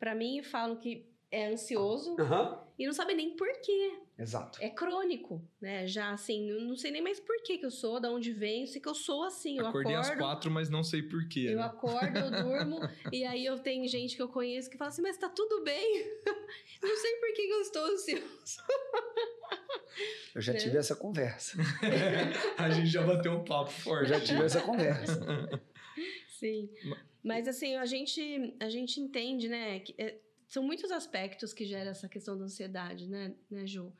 pra 0.00 0.16
mim 0.16 0.38
e 0.38 0.42
falam 0.42 0.74
que 0.76 1.06
é 1.30 1.46
ansioso 1.48 2.16
Aham, 2.18 2.64
e 2.78 2.86
não 2.86 2.92
sabem 2.92 3.16
nem 3.16 3.36
por 3.36 3.48
quê. 3.60 3.98
exato. 4.18 4.58
É 4.62 4.70
crônico, 4.70 5.42
né? 5.60 5.86
Já 5.86 6.10
assim, 6.12 6.48
eu 6.50 6.60
não 6.60 6.76
sei 6.76 6.90
nem 6.90 7.02
mais 7.02 7.18
por 7.20 7.36
que 7.42 7.58
que 7.58 7.66
eu 7.66 7.70
sou, 7.70 8.00
da 8.00 8.10
onde 8.10 8.32
venho, 8.32 8.66
sei 8.66 8.80
que 8.80 8.88
eu 8.88 8.94
sou 8.94 9.24
assim. 9.24 9.58
Eu 9.58 9.66
Acordei 9.66 9.94
às 9.94 10.06
acordo, 10.06 10.20
quatro, 10.20 10.50
mas 10.50 10.70
não 10.70 10.82
sei 10.84 11.02
porquê. 11.02 11.46
eu 11.50 11.56
né? 11.56 11.62
acordo, 11.64 12.16
eu 12.18 12.30
durmo, 12.30 12.78
e 13.12 13.24
aí 13.24 13.44
eu 13.44 13.58
tenho 13.58 13.86
gente 13.88 14.16
que 14.16 14.22
eu 14.22 14.28
conheço 14.28 14.70
que 14.70 14.76
fala 14.78 14.88
assim, 14.90 15.02
mas 15.02 15.16
tá 15.18 15.28
tudo 15.28 15.62
bem. 15.64 16.04
não 16.82 16.96
sei 16.96 17.16
por 17.16 17.32
que 17.34 17.42
eu 17.42 17.60
estou 17.62 17.84
ansioso. 17.84 18.62
Eu 20.34 20.40
já 20.42 20.52
Né? 20.52 20.58
tive 20.60 20.76
essa 20.76 20.94
conversa. 20.94 21.58
A 22.56 22.70
gente 22.70 22.86
já 22.88 23.02
bateu 23.02 23.32
um 23.32 23.42
papo 23.44 23.70
Eu 23.70 23.74
forte. 23.82 24.08
já 24.08 24.20
tive 24.20 24.44
essa 24.44 24.60
conversa. 24.60 25.20
Sim. 26.28 26.70
Mas 27.24 27.48
assim, 27.48 27.74
a 27.74 27.84
gente, 27.84 28.54
a 28.60 28.68
gente 28.68 29.00
entende, 29.00 29.48
né? 29.48 29.80
Que, 29.80 29.94
é, 29.98 30.20
são 30.48 30.62
muitos 30.62 30.90
aspectos 30.90 31.52
que 31.52 31.66
geram 31.66 31.90
essa 31.90 32.08
questão 32.08 32.36
da 32.36 32.44
ansiedade, 32.44 33.06
né, 33.06 33.34
né 33.50 33.66
Ju? 33.66 33.92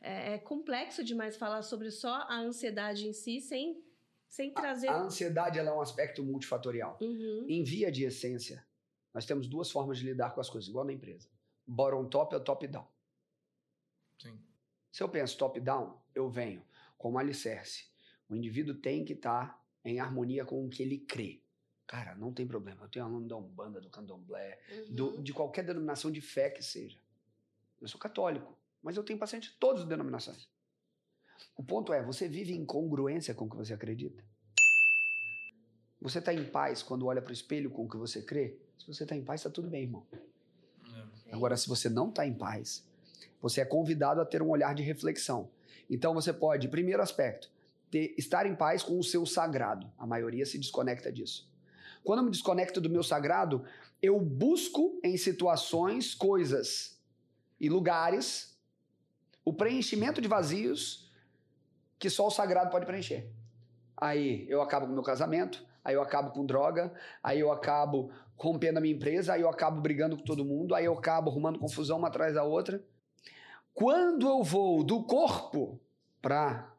É, 0.00 0.34
é 0.34 0.38
complexo 0.38 1.04
demais 1.04 1.36
falar 1.36 1.62
sobre 1.62 1.92
só 1.92 2.12
a 2.28 2.40
ansiedade 2.40 3.06
em 3.06 3.12
si 3.12 3.40
sem, 3.40 3.80
sem 4.28 4.52
trazer. 4.52 4.88
A 4.88 5.00
ansiedade 5.00 5.60
ela 5.60 5.70
é 5.70 5.72
um 5.72 5.80
aspecto 5.80 6.24
multifatorial. 6.24 6.98
Uhum, 7.00 7.46
Em 7.48 7.62
via 7.62 7.90
de 7.90 8.02
essência, 8.02 8.66
nós 9.14 9.24
temos 9.24 9.46
duas 9.46 9.70
formas 9.70 9.98
de 9.98 10.04
lidar 10.04 10.34
com 10.34 10.40
as 10.40 10.50
coisas, 10.50 10.68
igual 10.68 10.84
na 10.84 10.92
empresa. 10.92 11.28
Bottom 11.64 12.08
top 12.08 12.34
ou 12.34 12.40
top 12.40 12.66
down. 12.66 12.86
Sim. 14.18 14.36
Se 14.90 15.04
eu 15.04 15.08
penso 15.08 15.38
top 15.38 15.60
down, 15.60 15.96
eu 16.12 16.28
venho 16.28 16.64
como 16.98 17.16
alicerce. 17.16 17.86
O 18.28 18.34
indivíduo 18.34 18.74
tem 18.74 19.04
que 19.04 19.12
estar 19.12 19.64
em 19.84 20.00
harmonia 20.00 20.44
com 20.44 20.66
o 20.66 20.68
que 20.68 20.82
ele 20.82 20.98
crê. 20.98 21.41
Cara, 21.92 22.14
não 22.14 22.32
tem 22.32 22.46
problema. 22.46 22.84
Eu 22.84 22.88
tenho 22.88 23.04
aluno 23.04 23.28
da 23.28 23.36
Umbanda, 23.36 23.78
do 23.78 23.90
Candomblé, 23.90 24.58
do- 24.88 25.16
uhum. 25.16 25.22
de 25.22 25.30
qualquer 25.34 25.62
denominação 25.62 26.10
de 26.10 26.22
fé 26.22 26.48
que 26.48 26.62
seja. 26.62 26.98
Eu 27.78 27.86
sou 27.86 28.00
católico, 28.00 28.56
mas 28.82 28.96
eu 28.96 29.02
tenho 29.04 29.18
paciente 29.18 29.50
de 29.50 29.56
todas 29.56 29.82
as 29.82 29.86
denominações. 29.88 30.48
O 31.54 31.62
ponto 31.62 31.92
é, 31.92 32.02
você 32.02 32.26
vive 32.26 32.54
em 32.54 32.64
congruência 32.64 33.34
com 33.34 33.44
o 33.44 33.50
que 33.50 33.56
você 33.56 33.74
acredita? 33.74 34.24
Você 36.00 36.18
está 36.18 36.32
em 36.32 36.44
paz 36.46 36.82
quando 36.82 37.04
olha 37.04 37.20
para 37.20 37.28
o 37.28 37.34
espelho 37.34 37.70
com 37.70 37.84
o 37.84 37.88
que 37.90 37.98
você 37.98 38.22
crê? 38.22 38.56
Se 38.78 38.86
você 38.86 39.02
está 39.02 39.14
em 39.14 39.22
paz, 39.22 39.40
está 39.42 39.50
tudo 39.50 39.68
bem, 39.68 39.82
irmão. 39.82 40.06
É. 41.26 41.34
Agora, 41.34 41.58
se 41.58 41.68
você 41.68 41.90
não 41.90 42.08
está 42.08 42.26
em 42.26 42.32
paz, 42.32 42.88
você 43.38 43.60
é 43.60 43.66
convidado 43.66 44.18
a 44.18 44.24
ter 44.24 44.40
um 44.40 44.48
olhar 44.48 44.74
de 44.74 44.82
reflexão. 44.82 45.50
Então, 45.90 46.14
você 46.14 46.32
pode, 46.32 46.68
primeiro 46.68 47.02
aspecto, 47.02 47.50
ter- 47.90 48.14
estar 48.16 48.46
em 48.46 48.56
paz 48.56 48.82
com 48.82 48.98
o 48.98 49.04
seu 49.04 49.26
sagrado. 49.26 49.92
A 49.98 50.06
maioria 50.06 50.46
se 50.46 50.58
desconecta 50.58 51.12
disso. 51.12 51.51
Quando 52.04 52.20
eu 52.20 52.24
me 52.24 52.30
desconecto 52.30 52.80
do 52.80 52.90
meu 52.90 53.02
sagrado, 53.02 53.64
eu 54.00 54.18
busco 54.20 54.98
em 55.02 55.16
situações, 55.16 56.14
coisas 56.14 57.00
e 57.60 57.68
lugares 57.68 58.52
o 59.44 59.52
preenchimento 59.52 60.20
de 60.20 60.28
vazios 60.28 61.10
que 61.98 62.10
só 62.10 62.26
o 62.26 62.30
sagrado 62.30 62.70
pode 62.70 62.86
preencher. 62.86 63.28
Aí 63.96 64.46
eu 64.48 64.60
acabo 64.60 64.86
com 64.86 64.92
o 64.92 64.94
meu 64.94 65.04
casamento, 65.04 65.64
aí 65.84 65.94
eu 65.94 66.02
acabo 66.02 66.30
com 66.32 66.44
droga, 66.44 66.92
aí 67.22 67.38
eu 67.38 67.52
acabo 67.52 68.10
rompendo 68.36 68.78
a 68.78 68.80
minha 68.80 68.94
empresa, 68.94 69.34
aí 69.34 69.42
eu 69.42 69.48
acabo 69.48 69.80
brigando 69.80 70.16
com 70.16 70.24
todo 70.24 70.44
mundo, 70.44 70.74
aí 70.74 70.84
eu 70.84 70.94
acabo 70.94 71.30
arrumando 71.30 71.58
confusão 71.58 71.98
uma 71.98 72.08
atrás 72.08 72.34
da 72.34 72.42
outra. 72.42 72.82
Quando 73.72 74.28
eu 74.28 74.42
vou 74.42 74.82
do 74.82 75.04
corpo 75.04 75.80
para 76.20 76.71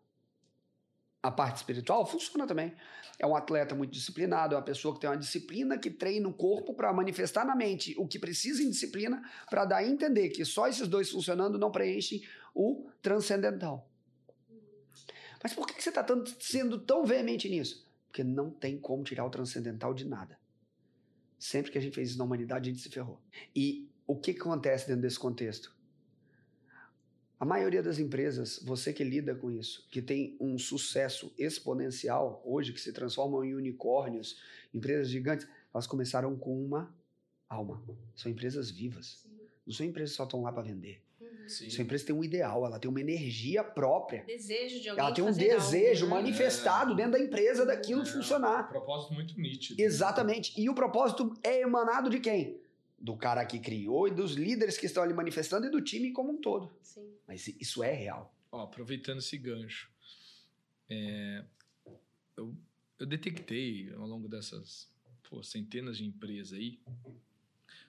a 1.24 1.32
parte 1.32 1.56
espiritual, 1.58 2.06
funciona 2.06 2.46
também. 2.46 2.76
É 3.18 3.26
um 3.26 3.36
atleta 3.36 3.74
muito 3.74 3.92
disciplinado, 3.92 4.56
é 4.56 4.58
uma 4.58 4.64
pessoa 4.64 4.94
que 4.94 5.00
tem 5.00 5.10
uma 5.10 5.18
disciplina 5.18 5.78
que 5.78 5.90
treina 5.90 6.28
o 6.28 6.34
corpo 6.34 6.74
para 6.74 6.92
manifestar 6.92 7.46
na 7.46 7.56
mente 7.56 7.96
o 7.98 8.06
que 8.06 8.20
precisa 8.20 8.62
em 8.62 8.70
disciplina, 8.70 9.24
para 9.50 9.64
dar 9.64 9.78
a 9.78 9.88
entender 9.88 10.30
que 10.30 10.44
só 10.44 10.68
esses 10.68 10.88
dois 10.88 11.10
funcionando 11.10 11.58
não 11.58 11.72
preenchem 11.72 12.22
o 12.54 12.90
transcendental. 13.02 13.90
Mas 15.42 15.54
por 15.54 15.66
que 15.66 15.82
você 15.82 15.90
está 15.90 16.06
sendo 16.40 16.78
tão 16.80 17.06
veemente 17.06 17.48
nisso? 17.48 17.90
Porque 18.08 18.24
não 18.24 18.52
tem 18.52 18.78
como 18.78 19.04
tirar 19.04 19.26
o 19.26 19.30
transcendental 19.30 19.94
de 19.94 20.06
nada. 20.06 20.38
Sempre 21.40 21.72
que 21.72 21.78
a 21.78 21.82
gente 21.82 21.94
fez 21.94 22.10
isso 22.10 22.18
na 22.18 22.26
humanidade, 22.26 22.70
a 22.70 22.74
gente 22.74 22.84
se 22.84 22.90
ferrou. 22.90 23.22
E 23.56 23.90
o 24.06 24.18
que 24.18 24.32
acontece 24.32 24.88
dentro 24.88 25.02
desse 25.02 25.20
contexto? 25.20 25.76
A 27.44 27.46
maioria 27.46 27.84
das 27.84 28.00
empresas, 28.00 28.58
você 28.64 28.94
que 28.94 29.04
lida 29.04 29.36
com 29.36 29.52
isso, 29.52 29.86
que 29.92 30.02
tem 30.02 30.38
um 30.40 30.58
sucesso 30.58 31.30
exponencial 31.38 32.42
hoje, 32.46 32.72
que 32.72 32.80
se 32.80 32.94
transformam 32.94 33.44
em 33.44 33.54
unicórnios, 33.54 34.40
empresas 34.74 35.10
gigantes, 35.10 35.46
elas 35.74 35.86
começaram 35.86 36.38
com 36.38 36.64
uma 36.64 36.96
alma. 37.50 37.84
São 38.16 38.32
empresas 38.32 38.72
vivas. 38.72 39.28
Não 39.68 39.74
são 39.74 39.86
empresas 39.86 40.12
que 40.12 40.16
só 40.16 40.24
estão 40.24 40.42
lá 40.42 40.54
para 40.54 40.64
vender. 40.64 41.02
uhum. 41.20 41.28
Sim. 41.50 41.70
São 41.70 41.84
empresas 41.84 42.06
que 42.08 42.14
têm 42.14 42.16
um 42.18 42.24
ideal, 42.24 42.66
ela 42.66 42.80
tem 42.80 42.90
uma 42.90 43.02
energia 43.02 43.62
própria. 43.62 44.24
Desejo 44.26 44.80
de 44.80 44.88
alguém 44.88 45.04
Ela 45.06 45.14
tem 45.14 45.24
um 45.26 45.28
fazer 45.28 45.52
algo, 45.52 45.64
desejo 45.66 46.06
né? 46.06 46.12
manifestado 46.12 46.96
dentro 46.96 47.12
da 47.12 47.20
empresa 47.20 47.66
daquilo 47.66 48.04
É, 48.04 48.06
funcionar. 48.06 48.68
Um 48.68 48.70
propósito 48.70 49.14
muito 49.14 49.38
nítido. 49.38 49.82
Exatamente. 49.82 50.54
E 50.58 50.70
o 50.70 50.74
propósito 50.74 51.34
é 51.44 51.60
emanado 51.60 52.10
de 52.10 52.22
quem? 52.22 52.63
Do 53.04 53.18
cara 53.18 53.46
que 53.46 53.60
criou 53.60 54.08
e 54.08 54.12
dos 54.12 54.32
líderes 54.32 54.78
que 54.78 54.86
estão 54.86 55.04
ali 55.04 55.14
manifestando 55.14 55.68
e 55.68 55.70
do 55.70 55.82
time 55.82 56.12
como 56.12 56.32
um 56.32 56.38
todo. 56.40 56.72
Sim. 56.82 57.14
Mas 57.28 57.48
isso 57.48 57.84
é 57.84 57.92
real. 57.92 58.34
Ó, 58.50 58.62
aproveitando 58.62 59.20
esse 59.20 59.38
gancho, 59.38 59.92
é, 60.90 61.44
eu, 62.38 62.56
eu 62.98 63.06
detectei 63.06 63.94
ao 63.94 64.08
longo 64.08 64.30
dessas 64.30 64.90
pô, 65.30 65.44
centenas 65.44 65.98
de 65.98 66.06
empresas 66.06 66.58
aí, 66.58 66.80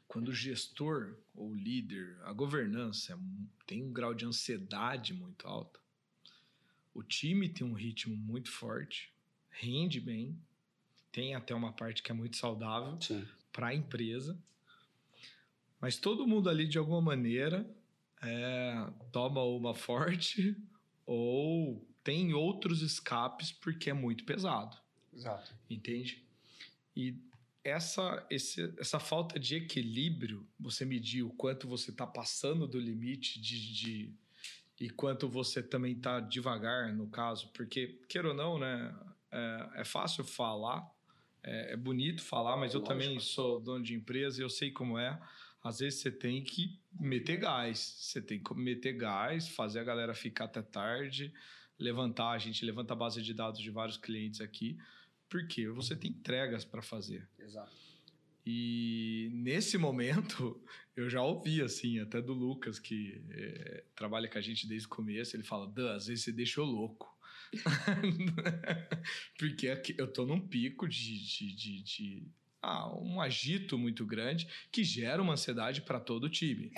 quando 0.08 0.28
o 0.28 0.34
gestor 0.34 1.16
ou 1.34 1.54
líder, 1.54 2.16
a 2.22 2.32
governança 2.32 3.14
é 3.14 3.18
tem 3.66 3.82
um 3.82 3.92
grau 3.92 4.14
de 4.14 4.24
ansiedade 4.24 5.14
muito 5.14 5.46
alto, 5.46 5.80
o 6.94 7.02
time 7.02 7.48
tem 7.48 7.66
um 7.66 7.72
ritmo 7.72 8.16
muito 8.16 8.50
forte, 8.50 9.12
rende 9.50 10.00
bem, 10.00 10.38
tem 11.10 11.34
até 11.34 11.54
uma 11.54 11.72
parte 11.72 12.02
que 12.02 12.12
é 12.12 12.14
muito 12.14 12.36
saudável, 12.36 12.98
para 13.52 13.68
a 13.68 13.74
empresa, 13.74 14.38
mas 15.84 15.98
todo 15.98 16.26
mundo 16.26 16.48
ali 16.48 16.66
de 16.66 16.78
alguma 16.78 17.02
maneira 17.02 17.68
é, 18.22 18.74
toma 19.12 19.42
uma 19.44 19.74
forte 19.76 20.56
ou 21.04 21.86
tem 22.02 22.32
outros 22.32 22.80
escapes 22.80 23.52
porque 23.52 23.90
é 23.90 23.92
muito 23.92 24.24
pesado, 24.24 24.78
Exato. 25.12 25.54
entende? 25.68 26.24
E 26.96 27.18
essa, 27.62 28.26
esse- 28.30 28.72
essa 28.78 28.98
falta 28.98 29.38
de 29.38 29.56
equilíbrio, 29.56 30.48
você 30.58 30.86
medir 30.86 31.22
o 31.22 31.28
quanto 31.34 31.68
você 31.68 31.90
está 31.90 32.06
passando 32.06 32.66
do 32.66 32.80
limite 32.80 33.38
de, 33.38 33.74
de- 33.74 34.14
e 34.80 34.88
quanto 34.88 35.28
você 35.28 35.62
também 35.62 35.92
está 35.92 36.18
devagar, 36.18 36.94
no 36.94 37.08
caso, 37.08 37.50
porque, 37.52 38.00
queira 38.08 38.28
ou 38.28 38.34
não, 38.34 38.58
né, 38.58 38.94
é, 39.30 39.70
é 39.80 39.84
fácil 39.84 40.24
falar, 40.24 40.90
é, 41.42 41.74
é 41.74 41.76
bonito 41.76 42.22
falar, 42.22 42.56
mas 42.56 42.72
eu 42.72 42.80
Lógico. 42.80 42.98
também 42.98 43.20
sou 43.20 43.60
dono 43.60 43.84
de 43.84 43.94
empresa 43.94 44.40
e 44.40 44.44
eu 44.44 44.48
sei 44.48 44.70
como 44.70 44.98
é. 44.98 45.20
Às 45.64 45.78
vezes 45.78 46.00
você 46.00 46.10
tem 46.10 46.44
que 46.44 46.78
meter 46.92 47.38
gás, 47.38 47.78
você 47.78 48.20
tem 48.20 48.38
que 48.38 48.54
meter 48.54 48.92
gás, 48.92 49.48
fazer 49.48 49.78
a 49.80 49.84
galera 49.84 50.12
ficar 50.14 50.44
até 50.44 50.60
tarde, 50.60 51.32
levantar, 51.78 52.32
a 52.32 52.38
gente 52.38 52.62
levanta 52.66 52.92
a 52.92 52.96
base 52.96 53.22
de 53.22 53.32
dados 53.32 53.60
de 53.60 53.70
vários 53.70 53.96
clientes 53.96 54.42
aqui, 54.42 54.76
porque 55.26 55.66
você 55.68 55.96
tem 55.96 56.10
entregas 56.10 56.66
para 56.66 56.82
fazer. 56.82 57.26
Exato. 57.38 57.72
E 58.46 59.30
nesse 59.32 59.78
momento, 59.78 60.62
eu 60.94 61.08
já 61.08 61.22
ouvi, 61.22 61.62
assim, 61.62 61.98
até 61.98 62.20
do 62.20 62.34
Lucas, 62.34 62.78
que 62.78 63.24
é, 63.30 63.84
trabalha 63.96 64.28
com 64.28 64.36
a 64.36 64.42
gente 64.42 64.66
desde 64.66 64.86
o 64.86 64.90
começo, 64.90 65.34
ele 65.34 65.44
fala, 65.44 65.66
Dan, 65.66 65.94
às 65.94 66.08
vezes 66.08 66.24
você 66.24 66.32
deixou 66.32 66.66
louco. 66.66 67.12
Porque 69.38 69.94
eu 69.96 70.12
tô 70.12 70.26
num 70.26 70.46
pico 70.46 70.86
de, 70.86 71.24
de, 71.24 71.54
de, 71.54 71.82
de- 71.82 72.28
ah, 72.64 72.96
um 72.98 73.20
agito 73.20 73.78
muito 73.78 74.06
grande 74.06 74.48
que 74.72 74.82
gera 74.82 75.22
uma 75.22 75.34
ansiedade 75.34 75.82
para 75.82 76.00
todo 76.00 76.24
o 76.24 76.30
time. 76.30 76.72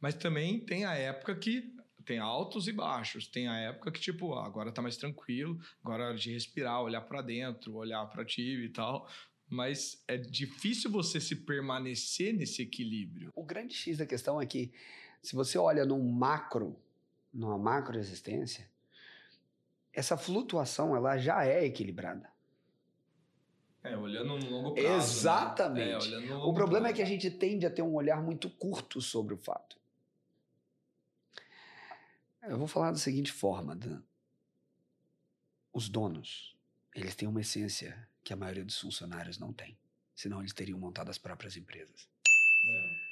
Mas 0.00 0.14
também 0.14 0.58
tem 0.60 0.84
a 0.84 0.94
época 0.94 1.34
que 1.34 1.74
tem 2.04 2.18
altos 2.18 2.66
e 2.66 2.72
baixos. 2.72 3.26
Tem 3.26 3.46
a 3.46 3.56
época 3.58 3.92
que, 3.92 4.00
tipo, 4.00 4.34
ah, 4.34 4.46
agora 4.46 4.72
tá 4.72 4.82
mais 4.82 4.96
tranquilo, 4.96 5.60
agora 5.82 6.02
é 6.02 6.06
hora 6.08 6.18
de 6.18 6.32
respirar, 6.32 6.82
olhar 6.82 7.02
para 7.02 7.22
dentro, 7.22 7.76
olhar 7.76 8.04
para 8.06 8.24
ti 8.24 8.64
e 8.64 8.68
tal. 8.68 9.08
Mas 9.48 10.02
é 10.08 10.16
difícil 10.16 10.90
você 10.90 11.20
se 11.20 11.36
permanecer 11.36 12.32
nesse 12.32 12.62
equilíbrio. 12.62 13.30
O 13.34 13.44
grande 13.44 13.74
X 13.74 13.98
da 13.98 14.06
questão 14.06 14.40
é 14.40 14.46
que, 14.46 14.72
se 15.22 15.34
você 15.34 15.58
olha 15.58 15.84
num 15.84 16.02
macro, 16.02 16.76
numa 17.32 17.58
macro 17.58 17.98
existência, 17.98 18.68
essa 19.92 20.16
flutuação 20.16 20.96
ela 20.96 21.18
já 21.18 21.44
é 21.44 21.64
equilibrada. 21.64 22.30
É, 23.82 23.96
olhando 23.96 24.38
no 24.38 24.50
longo 24.50 24.74
prazo. 24.74 24.88
Né? 24.88 24.96
Exatamente. 24.96 26.10
Né? 26.10 26.26
É, 26.28 26.34
o 26.34 26.52
problema 26.52 26.88
prazo. 26.88 26.94
é 26.94 26.96
que 26.96 27.02
a 27.02 27.06
gente 27.06 27.30
tende 27.30 27.64
a 27.64 27.70
ter 27.70 27.82
um 27.82 27.94
olhar 27.94 28.22
muito 28.22 28.50
curto 28.50 29.00
sobre 29.00 29.34
o 29.34 29.38
fato. 29.38 29.78
Eu 32.42 32.58
vou 32.58 32.66
falar 32.66 32.90
da 32.90 32.98
seguinte 32.98 33.32
forma: 33.32 33.74
Dan. 33.74 34.02
os 35.72 35.88
donos, 35.88 36.56
eles 36.94 37.14
têm 37.14 37.28
uma 37.28 37.40
essência 37.40 38.08
que 38.22 38.32
a 38.32 38.36
maioria 38.36 38.64
dos 38.64 38.78
funcionários 38.78 39.38
não 39.38 39.52
tem. 39.52 39.78
Senão 40.14 40.40
eles 40.40 40.52
teriam 40.52 40.78
montado 40.78 41.08
as 41.08 41.18
próprias 41.18 41.56
empresas. 41.56 42.08
É. 42.68 43.10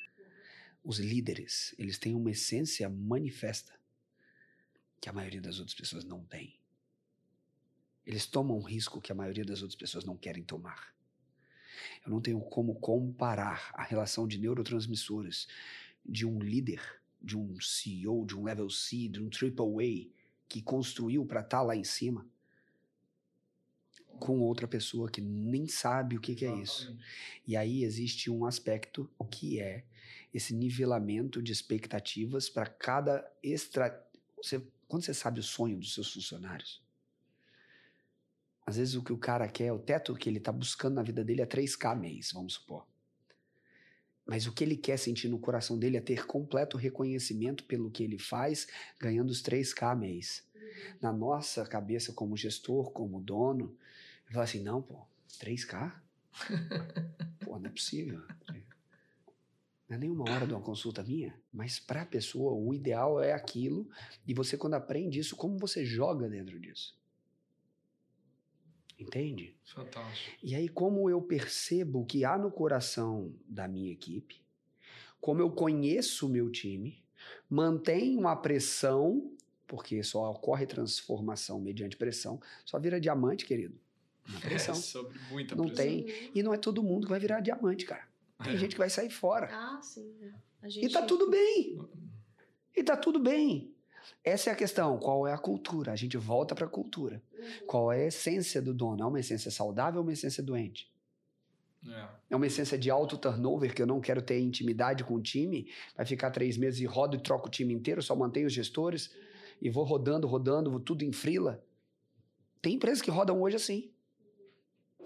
Os 0.84 0.98
líderes, 0.98 1.74
eles 1.78 1.98
têm 1.98 2.14
uma 2.14 2.30
essência 2.30 2.88
manifesta 2.88 3.78
que 5.00 5.08
a 5.08 5.12
maioria 5.12 5.40
das 5.40 5.58
outras 5.58 5.76
pessoas 5.76 6.04
não 6.04 6.24
tem. 6.24 6.57
Eles 8.08 8.24
tomam 8.24 8.56
um 8.56 8.62
risco 8.62 9.02
que 9.02 9.12
a 9.12 9.14
maioria 9.14 9.44
das 9.44 9.60
outras 9.60 9.76
pessoas 9.76 10.02
não 10.02 10.16
querem 10.16 10.42
tomar. 10.42 10.94
Eu 12.02 12.10
não 12.10 12.22
tenho 12.22 12.40
como 12.40 12.74
comparar 12.76 13.70
a 13.74 13.82
relação 13.82 14.26
de 14.26 14.38
neurotransmissores 14.38 15.46
de 16.06 16.24
um 16.24 16.40
líder, 16.40 16.80
de 17.20 17.36
um 17.36 17.60
CEO, 17.60 18.24
de 18.24 18.34
um 18.34 18.44
level 18.44 18.70
C, 18.70 19.08
de 19.08 19.22
um 19.22 19.28
triple 19.28 19.62
A 19.62 20.18
que 20.48 20.62
construiu 20.62 21.26
para 21.26 21.40
estar 21.40 21.58
tá 21.58 21.62
lá 21.62 21.76
em 21.76 21.84
cima 21.84 22.26
com 24.18 24.40
outra 24.40 24.66
pessoa 24.66 25.10
que 25.10 25.20
nem 25.20 25.68
sabe 25.68 26.16
o 26.16 26.20
que, 26.20 26.34
que 26.34 26.46
é 26.46 26.56
isso. 26.56 26.98
E 27.46 27.58
aí 27.58 27.84
existe 27.84 28.30
um 28.30 28.46
aspecto 28.46 29.06
que 29.30 29.60
é 29.60 29.84
esse 30.32 30.54
nivelamento 30.54 31.42
de 31.42 31.52
expectativas 31.52 32.48
para 32.48 32.64
cada 32.64 33.30
extra. 33.42 34.02
Você, 34.42 34.66
quando 34.88 35.04
você 35.04 35.12
sabe 35.12 35.40
o 35.40 35.42
sonho 35.42 35.76
dos 35.76 35.92
seus 35.92 36.10
funcionários, 36.10 36.82
às 38.68 38.76
vezes 38.76 38.94
o 38.96 39.02
que 39.02 39.14
o 39.14 39.16
cara 39.16 39.48
quer, 39.48 39.72
o 39.72 39.78
teto 39.78 40.14
que 40.14 40.28
ele 40.28 40.36
está 40.36 40.52
buscando 40.52 40.96
na 40.96 41.02
vida 41.02 41.24
dele 41.24 41.40
é 41.40 41.46
3K 41.46 41.98
mês, 41.98 42.32
vamos 42.34 42.52
supor. 42.52 42.86
Mas 44.26 44.46
o 44.46 44.52
que 44.52 44.62
ele 44.62 44.76
quer 44.76 44.98
sentir 44.98 45.26
no 45.26 45.38
coração 45.38 45.78
dele 45.78 45.96
é 45.96 46.02
ter 46.02 46.26
completo 46.26 46.76
reconhecimento 46.76 47.64
pelo 47.64 47.90
que 47.90 48.02
ele 48.02 48.18
faz, 48.18 48.68
ganhando 49.00 49.30
os 49.30 49.42
3K 49.42 49.96
mês. 49.96 50.46
Na 51.00 51.10
nossa 51.10 51.64
cabeça, 51.64 52.12
como 52.12 52.36
gestor, 52.36 52.90
como 52.90 53.22
dono, 53.22 53.74
eu 54.26 54.32
falo 54.32 54.44
assim: 54.44 54.62
não, 54.62 54.82
pô, 54.82 55.00
3K? 55.40 55.90
pô, 57.40 57.58
não 57.58 57.70
é 57.70 57.72
possível. 57.72 58.22
Não 59.88 59.96
é 59.96 59.98
nenhuma 59.98 60.30
hora 60.30 60.46
de 60.46 60.52
uma 60.52 60.60
consulta 60.60 61.02
minha, 61.02 61.34
mas 61.50 61.80
para 61.80 62.02
a 62.02 62.06
pessoa 62.06 62.52
o 62.52 62.74
ideal 62.74 63.18
é 63.18 63.32
aquilo, 63.32 63.88
e 64.26 64.34
você, 64.34 64.58
quando 64.58 64.74
aprende 64.74 65.18
isso, 65.18 65.36
como 65.36 65.56
você 65.56 65.86
joga 65.86 66.28
dentro 66.28 66.60
disso? 66.60 66.98
Entende? 68.98 69.54
Fantástico. 69.64 70.36
E 70.42 70.54
aí, 70.54 70.68
como 70.68 71.08
eu 71.08 71.22
percebo 71.22 72.00
o 72.00 72.06
que 72.06 72.24
há 72.24 72.36
no 72.36 72.50
coração 72.50 73.32
da 73.46 73.68
minha 73.68 73.92
equipe, 73.92 74.42
como 75.20 75.40
eu 75.40 75.50
conheço 75.50 76.26
o 76.26 76.28
meu 76.28 76.50
time, 76.50 77.02
mantenho 77.48 78.26
a 78.26 78.34
pressão, 78.34 79.32
porque 79.66 80.02
só 80.02 80.30
ocorre 80.30 80.66
transformação 80.66 81.60
mediante 81.60 81.96
pressão, 81.96 82.40
só 82.64 82.78
vira 82.78 83.00
diamante, 83.00 83.46
querido. 83.46 83.78
Na 84.28 84.40
pressão. 84.40 84.74
É, 84.74 84.78
sobre 84.78 85.18
muita 85.30 85.54
não 85.54 85.66
pressão. 85.66 85.84
tem. 85.84 86.30
E 86.34 86.42
não 86.42 86.52
é 86.52 86.58
todo 86.58 86.82
mundo 86.82 87.06
que 87.06 87.10
vai 87.10 87.20
virar 87.20 87.40
diamante, 87.40 87.84
cara. 87.84 88.08
Tem 88.42 88.54
é. 88.54 88.56
gente 88.56 88.72
que 88.72 88.78
vai 88.78 88.90
sair 88.90 89.10
fora. 89.10 89.48
Ah, 89.52 89.80
sim. 89.82 90.12
É. 90.62 90.68
Gente... 90.68 90.86
E 90.86 90.92
tá 90.92 91.02
tudo 91.02 91.30
bem. 91.30 91.78
E 92.76 92.82
tá 92.82 92.96
tudo 92.96 93.20
bem. 93.20 93.72
Essa 94.24 94.50
é 94.50 94.52
a 94.52 94.56
questão. 94.56 94.98
Qual 94.98 95.26
é 95.26 95.32
a 95.32 95.38
cultura? 95.38 95.92
A 95.92 95.96
gente 95.96 96.16
volta 96.16 96.54
para 96.54 96.66
a 96.66 96.68
cultura. 96.68 97.22
Uhum. 97.32 97.66
Qual 97.66 97.92
é 97.92 98.04
a 98.04 98.06
essência 98.06 98.60
do 98.60 98.74
dono? 98.74 99.02
É 99.02 99.06
uma 99.06 99.20
essência 99.20 99.50
saudável 99.50 100.00
ou 100.00 100.06
uma 100.06 100.12
essência 100.12 100.42
doente? 100.42 100.90
É. 101.86 102.08
é 102.30 102.36
uma 102.36 102.46
essência 102.46 102.76
de 102.76 102.90
alto 102.90 103.16
turnover, 103.16 103.72
que 103.72 103.80
eu 103.80 103.86
não 103.86 104.00
quero 104.00 104.20
ter 104.20 104.40
intimidade 104.40 105.04
com 105.04 105.14
o 105.14 105.22
time, 105.22 105.70
vai 105.96 106.04
ficar 106.04 106.30
três 106.30 106.56
meses 106.56 106.80
e 106.80 106.84
rodo 106.84 107.16
e 107.16 107.20
troco 107.20 107.46
o 107.46 107.50
time 107.50 107.72
inteiro, 107.72 108.02
só 108.02 108.16
mantenho 108.16 108.48
os 108.48 108.52
gestores 108.52 109.14
e 109.62 109.70
vou 109.70 109.84
rodando, 109.84 110.26
rodando, 110.26 110.70
vou 110.70 110.80
tudo 110.80 111.04
em 111.04 111.12
frila. 111.12 111.64
Tem 112.60 112.74
empresas 112.74 113.00
que 113.00 113.10
rodam 113.10 113.40
hoje 113.40 113.56
assim. 113.56 113.90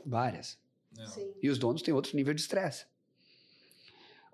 Várias. 0.04 0.58
É. 0.98 1.30
E 1.42 1.50
os 1.50 1.58
donos 1.58 1.82
têm 1.82 1.92
outro 1.92 2.16
nível 2.16 2.34
de 2.34 2.40
estresse. 2.40 2.86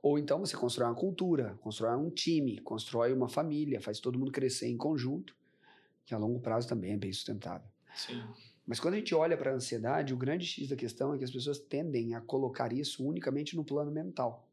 Ou 0.03 0.19
então 0.19 0.39
você 0.39 0.57
constrói 0.57 0.89
uma 0.89 0.95
cultura, 0.95 1.59
constrói 1.61 1.97
um 1.97 2.11
time, 2.11 2.59
constrói 2.59 3.13
uma 3.13 3.29
família, 3.29 3.81
faz 3.81 3.99
todo 3.99 4.19
mundo 4.19 4.31
crescer 4.31 4.69
em 4.69 4.77
conjunto, 4.77 5.35
que 6.07 6.15
a 6.15 6.19
longo 6.19 6.41
prazo 6.41 6.69
também 6.69 6.93
é 6.93 6.97
bem 6.97 7.13
sustentável. 7.13 7.69
Sim. 7.95 8.23
Mas 8.67 8.79
quando 8.79 8.95
a 8.95 8.97
gente 8.99 9.15
olha 9.15 9.37
para 9.37 9.51
a 9.51 9.55
ansiedade, 9.55 10.13
o 10.13 10.17
grande 10.17 10.47
X 10.47 10.69
da 10.69 10.77
questão 10.77 11.15
é 11.15 11.19
que 11.19 11.25
as 11.25 11.31
pessoas 11.31 11.59
tendem 11.59 12.15
a 12.15 12.21
colocar 12.21 12.73
isso 12.73 13.07
unicamente 13.07 13.57
no 13.57 13.65
plano 13.65 13.91
mental. 13.91 14.47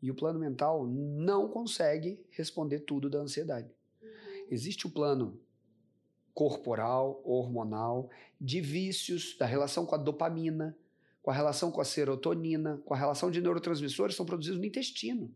E 0.00 0.10
o 0.10 0.14
plano 0.14 0.38
mental 0.38 0.86
não 0.86 1.48
consegue 1.48 2.20
responder 2.30 2.80
tudo 2.80 3.08
da 3.08 3.18
ansiedade. 3.18 3.70
Uhum. 4.02 4.08
Existe 4.50 4.86
o 4.86 4.90
plano 4.90 5.40
corporal, 6.34 7.20
hormonal, 7.24 8.10
de 8.40 8.60
vícios, 8.60 9.36
da 9.38 9.46
relação 9.46 9.86
com 9.86 9.94
a 9.94 9.98
dopamina, 9.98 10.76
com 11.22 11.30
a 11.30 11.34
relação 11.34 11.70
com 11.70 11.80
a 11.80 11.84
serotonina, 11.84 12.82
com 12.84 12.92
a 12.92 12.96
relação 12.96 13.30
de 13.30 13.40
neurotransmissores 13.40 14.16
são 14.16 14.26
produzidos 14.26 14.58
no 14.58 14.66
intestino. 14.66 15.32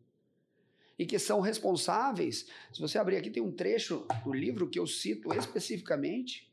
E 0.98 1.06
que 1.06 1.18
são 1.18 1.40
responsáveis. 1.40 2.46
Se 2.72 2.80
você 2.80 2.98
abrir 2.98 3.16
aqui, 3.16 3.30
tem 3.30 3.42
um 3.42 3.52
trecho 3.52 4.06
do 4.24 4.32
livro 4.32 4.68
que 4.68 4.78
eu 4.78 4.86
cito 4.86 5.32
especificamente. 5.34 6.50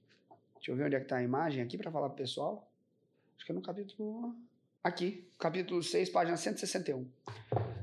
Deixa 0.56 0.72
eu 0.72 0.76
ver 0.76 0.86
onde 0.86 0.96
é 0.96 1.00
que 1.00 1.06
está 1.06 1.18
a 1.18 1.24
imagem 1.24 1.64
aqui 1.64 1.78
para 1.78 1.90
falar 1.90 2.10
para 2.10 2.16
o 2.16 2.18
pessoal. 2.18 2.70
Acho 3.36 3.46
que 3.46 3.52
é 3.52 3.56
no 3.56 3.62
capítulo. 3.62 4.36
Aqui, 4.84 5.26
capítulo 5.40 5.82
6, 5.82 6.10
página 6.10 6.38
161. 6.38 7.08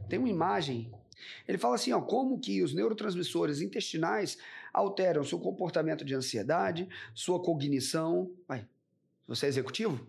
Tem 0.08 0.18
uma 0.18 0.28
imagem. 0.28 0.92
Ele 1.48 1.58
fala 1.58 1.74
assim: 1.74 1.92
ó, 1.92 2.00
como 2.00 2.38
que 2.38 2.62
os 2.62 2.74
neurotransmissores 2.74 3.62
intestinais 3.62 4.38
alteram 4.72 5.24
seu 5.24 5.38
comportamento 5.38 6.04
de 6.04 6.14
ansiedade, 6.14 6.88
sua 7.14 7.42
cognição. 7.42 8.30
Vai. 8.46 8.66
Você 9.26 9.46
é 9.46 9.48
executivo? 9.48 10.06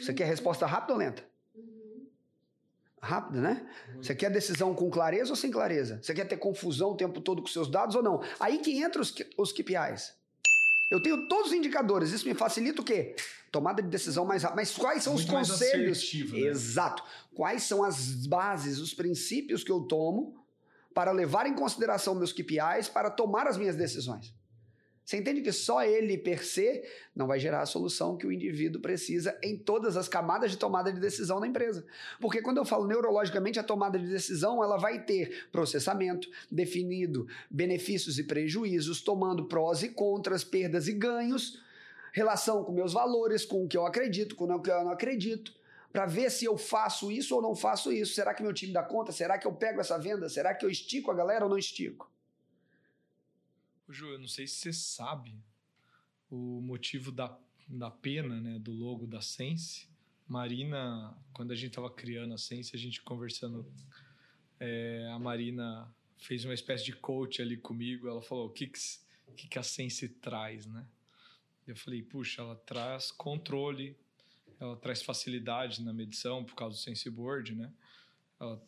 Você 0.00 0.12
quer 0.12 0.24
resposta 0.26 0.66
rápida 0.66 0.92
ou 0.92 0.98
lenta? 0.98 1.24
Rápida, 3.00 3.40
né? 3.40 3.68
Você 3.96 4.14
quer 4.14 4.30
decisão 4.30 4.74
com 4.74 4.90
clareza 4.90 5.30
ou 5.30 5.36
sem 5.36 5.50
clareza? 5.50 6.00
Você 6.02 6.12
quer 6.12 6.26
ter 6.26 6.36
confusão 6.36 6.90
o 6.90 6.96
tempo 6.96 7.20
todo 7.20 7.40
com 7.40 7.48
seus 7.48 7.70
dados 7.70 7.94
ou 7.94 8.02
não? 8.02 8.20
Aí 8.40 8.58
que 8.58 8.82
entra 8.82 9.00
os, 9.00 9.14
os 9.36 9.52
KPIs. 9.52 10.14
Eu 10.90 11.00
tenho 11.00 11.28
todos 11.28 11.48
os 11.48 11.52
indicadores. 11.52 12.12
Isso 12.12 12.26
me 12.26 12.34
facilita 12.34 12.80
o 12.80 12.84
quê? 12.84 13.16
Tomada 13.50 13.82
de 13.82 13.88
decisão 13.88 14.24
mais 14.24 14.42
rápida. 14.42 14.60
Mas 14.60 14.76
quais 14.76 15.02
são 15.02 15.14
Muito 15.14 15.26
os 15.26 15.30
conselhos? 15.30 16.12
Né? 16.32 16.40
Exato. 16.40 17.02
Quais 17.34 17.62
são 17.64 17.82
as 17.82 18.26
bases, 18.26 18.78
os 18.78 18.94
princípios 18.94 19.64
que 19.64 19.70
eu 19.70 19.80
tomo 19.80 20.44
para 20.94 21.12
levar 21.12 21.46
em 21.46 21.54
consideração 21.54 22.14
meus 22.14 22.32
KPIs 22.32 22.88
para 22.88 23.10
tomar 23.10 23.46
as 23.46 23.56
minhas 23.56 23.76
decisões? 23.76 24.34
Você 25.06 25.18
entende 25.18 25.40
que 25.40 25.52
só 25.52 25.84
ele 25.84 26.18
per 26.18 26.44
se 26.44 26.82
não 27.14 27.28
vai 27.28 27.38
gerar 27.38 27.60
a 27.60 27.66
solução 27.66 28.16
que 28.16 28.26
o 28.26 28.32
indivíduo 28.32 28.82
precisa 28.82 29.38
em 29.40 29.56
todas 29.56 29.96
as 29.96 30.08
camadas 30.08 30.50
de 30.50 30.56
tomada 30.56 30.92
de 30.92 30.98
decisão 30.98 31.38
na 31.38 31.46
empresa. 31.46 31.86
Porque 32.20 32.42
quando 32.42 32.56
eu 32.56 32.64
falo 32.64 32.88
neurologicamente, 32.88 33.56
a 33.56 33.62
tomada 33.62 34.00
de 34.00 34.08
decisão 34.08 34.64
ela 34.64 34.76
vai 34.76 35.04
ter 35.04 35.46
processamento 35.52 36.28
definido, 36.50 37.28
benefícios 37.48 38.18
e 38.18 38.24
prejuízos, 38.24 39.00
tomando 39.00 39.44
prós 39.44 39.84
e 39.84 39.90
contras, 39.90 40.42
perdas 40.42 40.88
e 40.88 40.92
ganhos, 40.92 41.62
relação 42.12 42.64
com 42.64 42.72
meus 42.72 42.92
valores, 42.92 43.44
com 43.44 43.64
o 43.64 43.68
que 43.68 43.76
eu 43.76 43.86
acredito, 43.86 44.34
com 44.34 44.52
o 44.52 44.60
que 44.60 44.72
eu 44.72 44.82
não 44.82 44.90
acredito 44.90 45.54
para 45.92 46.04
ver 46.04 46.30
se 46.30 46.44
eu 46.44 46.58
faço 46.58 47.12
isso 47.12 47.34
ou 47.36 47.40
não 47.40 47.54
faço 47.54 47.92
isso. 47.92 48.12
Será 48.12 48.34
que 48.34 48.42
meu 48.42 48.52
time 48.52 48.72
dá 48.72 48.82
conta? 48.82 49.12
Será 49.12 49.38
que 49.38 49.46
eu 49.46 49.52
pego 49.52 49.80
essa 49.80 49.96
venda? 49.96 50.28
Será 50.28 50.52
que 50.52 50.66
eu 50.66 50.68
estico 50.68 51.12
a 51.12 51.14
galera 51.14 51.44
ou 51.44 51.50
não 51.50 51.56
estico? 51.56 52.10
Ô, 53.88 53.92
Ju, 53.92 54.08
eu 54.08 54.18
não 54.18 54.26
sei 54.26 54.46
se 54.48 54.56
você 54.56 54.72
sabe 54.72 55.38
o 56.28 56.60
motivo 56.60 57.12
da, 57.12 57.38
da 57.68 57.90
pena, 57.90 58.40
né, 58.40 58.58
do 58.58 58.72
logo 58.72 59.06
da 59.06 59.20
Sense. 59.20 59.88
Marina, 60.26 61.16
quando 61.32 61.52
a 61.52 61.54
gente 61.54 61.68
estava 61.68 61.88
criando 61.88 62.34
a 62.34 62.38
Sense, 62.38 62.74
a 62.74 62.78
gente 62.78 63.00
conversando, 63.02 63.64
é, 64.58 65.08
a 65.12 65.18
Marina 65.20 65.88
fez 66.18 66.44
uma 66.44 66.54
espécie 66.54 66.84
de 66.84 66.92
coach 66.94 67.40
ali 67.40 67.56
comigo. 67.56 68.08
Ela 68.08 68.20
falou: 68.20 68.48
o 68.48 68.50
que, 68.50 68.66
que, 68.66 68.80
que, 69.36 69.48
que 69.48 69.58
a 69.58 69.62
Sense 69.62 70.08
traz, 70.08 70.66
né? 70.66 70.84
Eu 71.64 71.76
falei: 71.76 72.02
puxa, 72.02 72.42
ela 72.42 72.56
traz 72.56 73.12
controle, 73.12 73.96
ela 74.58 74.76
traz 74.76 75.00
facilidade 75.00 75.80
na 75.82 75.92
medição 75.92 76.44
por 76.44 76.56
causa 76.56 76.76
do 76.76 76.80
Sense 76.80 77.08
Board, 77.08 77.54
né? 77.54 77.72
Ela 78.40 78.60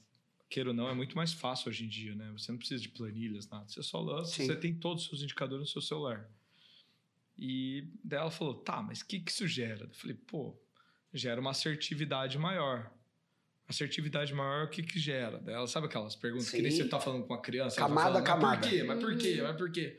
queira 0.48 0.70
ou 0.70 0.74
não, 0.74 0.88
é 0.88 0.94
muito 0.94 1.14
mais 1.16 1.32
fácil 1.32 1.68
hoje 1.68 1.84
em 1.84 1.88
dia, 1.88 2.14
né? 2.14 2.30
Você 2.32 2.50
não 2.50 2.58
precisa 2.58 2.80
de 2.82 2.88
planilhas, 2.88 3.48
nada. 3.48 3.68
Você 3.68 3.82
só 3.82 4.00
lança, 4.00 4.32
Sim. 4.32 4.46
você 4.46 4.56
tem 4.56 4.74
todos 4.74 5.02
os 5.04 5.08
seus 5.08 5.22
indicadores 5.22 5.60
no 5.66 5.66
seu 5.70 5.82
celular. 5.82 6.28
E 7.36 7.86
daí 8.02 8.18
ela 8.20 8.30
falou, 8.30 8.54
tá, 8.54 8.82
mas 8.82 9.00
o 9.00 9.06
que, 9.06 9.20
que 9.20 9.30
isso 9.30 9.46
gera? 9.46 9.84
Eu 9.84 9.94
falei, 9.94 10.16
pô, 10.16 10.56
gera 11.12 11.40
uma 11.40 11.50
assertividade 11.50 12.38
maior. 12.38 12.90
Assertividade 13.68 14.32
maior, 14.32 14.64
o 14.66 14.70
que 14.70 14.82
que 14.82 14.98
gera? 14.98 15.38
Daí 15.38 15.54
ela 15.54 15.66
sabe 15.66 15.86
aquelas 15.86 16.16
perguntas 16.16 16.50
que 16.50 16.62
nem 16.62 16.70
Sim. 16.70 16.78
você 16.78 16.88
tá 16.88 16.98
falando 16.98 17.26
com 17.26 17.34
uma 17.34 17.40
criança. 17.40 17.78
ela 17.80 17.88
vai 17.88 17.96
Camada 17.96 18.18
a 18.18 18.24
falando, 18.24 18.42
Mas 18.42 18.42
camada. 18.42 18.60
por 18.62 18.68
quê? 18.70 18.82
Mas 18.82 19.00
por 19.00 19.16
quê? 19.18 19.36
Uhum. 19.40 19.46
Mas 19.46 19.56
por 19.56 19.70
quê? 19.70 19.98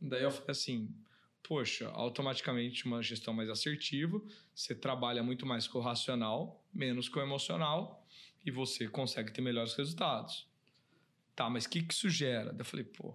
Daí 0.00 0.22
eu 0.22 0.30
falei 0.30 0.50
assim, 0.50 0.88
poxa, 1.42 1.88
automaticamente 1.90 2.86
uma 2.86 3.02
gestão 3.02 3.34
mais 3.34 3.50
assertiva, 3.50 4.20
você 4.54 4.74
trabalha 4.74 5.22
muito 5.22 5.44
mais 5.44 5.68
com 5.68 5.78
o 5.78 5.82
racional, 5.82 6.64
menos 6.72 7.08
com 7.10 7.20
o 7.20 7.22
emocional, 7.22 7.99
e 8.44 8.50
você 8.50 8.88
consegue 8.88 9.32
ter 9.32 9.40
melhores 9.40 9.74
resultados. 9.74 10.46
Tá, 11.34 11.48
mas 11.48 11.64
o 11.64 11.70
que, 11.70 11.82
que 11.82 11.94
isso 11.94 12.08
gera? 12.08 12.50
Daí 12.52 12.60
eu 12.60 12.64
falei, 12.64 12.84
pô, 12.84 13.14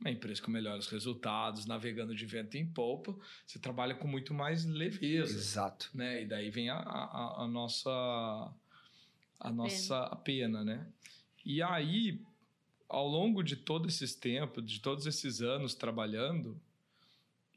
uma 0.00 0.10
empresa 0.10 0.40
com 0.42 0.50
melhores 0.50 0.86
resultados, 0.88 1.66
navegando 1.66 2.14
de 2.14 2.26
vento 2.26 2.56
em 2.56 2.66
polpa, 2.66 3.16
você 3.46 3.58
trabalha 3.58 3.94
com 3.94 4.06
muito 4.06 4.32
mais 4.34 4.64
leveza 4.64 5.36
Exato. 5.36 5.90
né? 5.94 6.22
E 6.22 6.26
daí 6.26 6.50
vem 6.50 6.68
a, 6.70 6.76
a, 6.76 7.42
a 7.44 7.48
nossa 7.48 7.90
a 9.38 9.50
nossa 9.52 10.08
pena, 10.24 10.64
né? 10.64 10.86
E 11.44 11.62
aí, 11.62 12.20
ao 12.88 13.06
longo 13.06 13.42
de 13.42 13.56
todos 13.56 13.94
esses 13.94 14.14
tempos, 14.14 14.64
de 14.64 14.80
todos 14.80 15.06
esses 15.06 15.40
anos 15.42 15.74
trabalhando, 15.74 16.58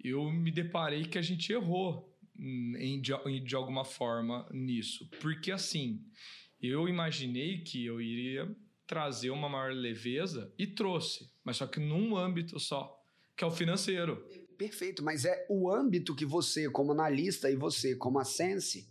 eu 0.04 0.30
me 0.32 0.52
deparei 0.52 1.06
que 1.06 1.18
a 1.18 1.22
gente 1.22 1.52
errou 1.52 2.14
em, 2.38 3.00
de, 3.02 3.14
em- 3.26 3.44
de 3.44 3.56
alguma 3.56 3.84
forma 3.84 4.48
nisso. 4.52 5.10
Porque 5.22 5.52
assim, 5.52 6.02
eu 6.62 6.88
imaginei 6.88 7.60
que 7.60 7.86
eu 7.86 8.02
iria 8.02 8.50
trazer 8.88 9.30
uma 9.30 9.48
maior 9.48 9.72
leveza 9.72 10.52
e 10.58 10.66
trouxe, 10.66 11.30
mas 11.44 11.58
só 11.58 11.68
que 11.68 11.80
num 11.80 12.16
âmbito 12.18 12.60
só, 12.60 13.02
que 13.36 13.44
é 13.44 13.48
o 13.48 13.52
financeiro. 13.52 14.26
Perfeito, 14.58 15.04
mas 15.04 15.24
é 15.26 15.46
o 15.50 15.72
âmbito 15.72 16.16
que 16.16 16.26
você, 16.26 16.70
como 16.70 16.92
analista, 16.92 17.50
e 17.50 17.56
você, 17.56 17.96
como 17.96 18.20
a 18.20 18.26
Sense, 18.26 18.88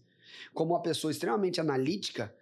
como 0.54 0.72
uma 0.72 0.80
pessoa 0.82 1.10
extremamente 1.10 1.60
analítica, 1.60 2.34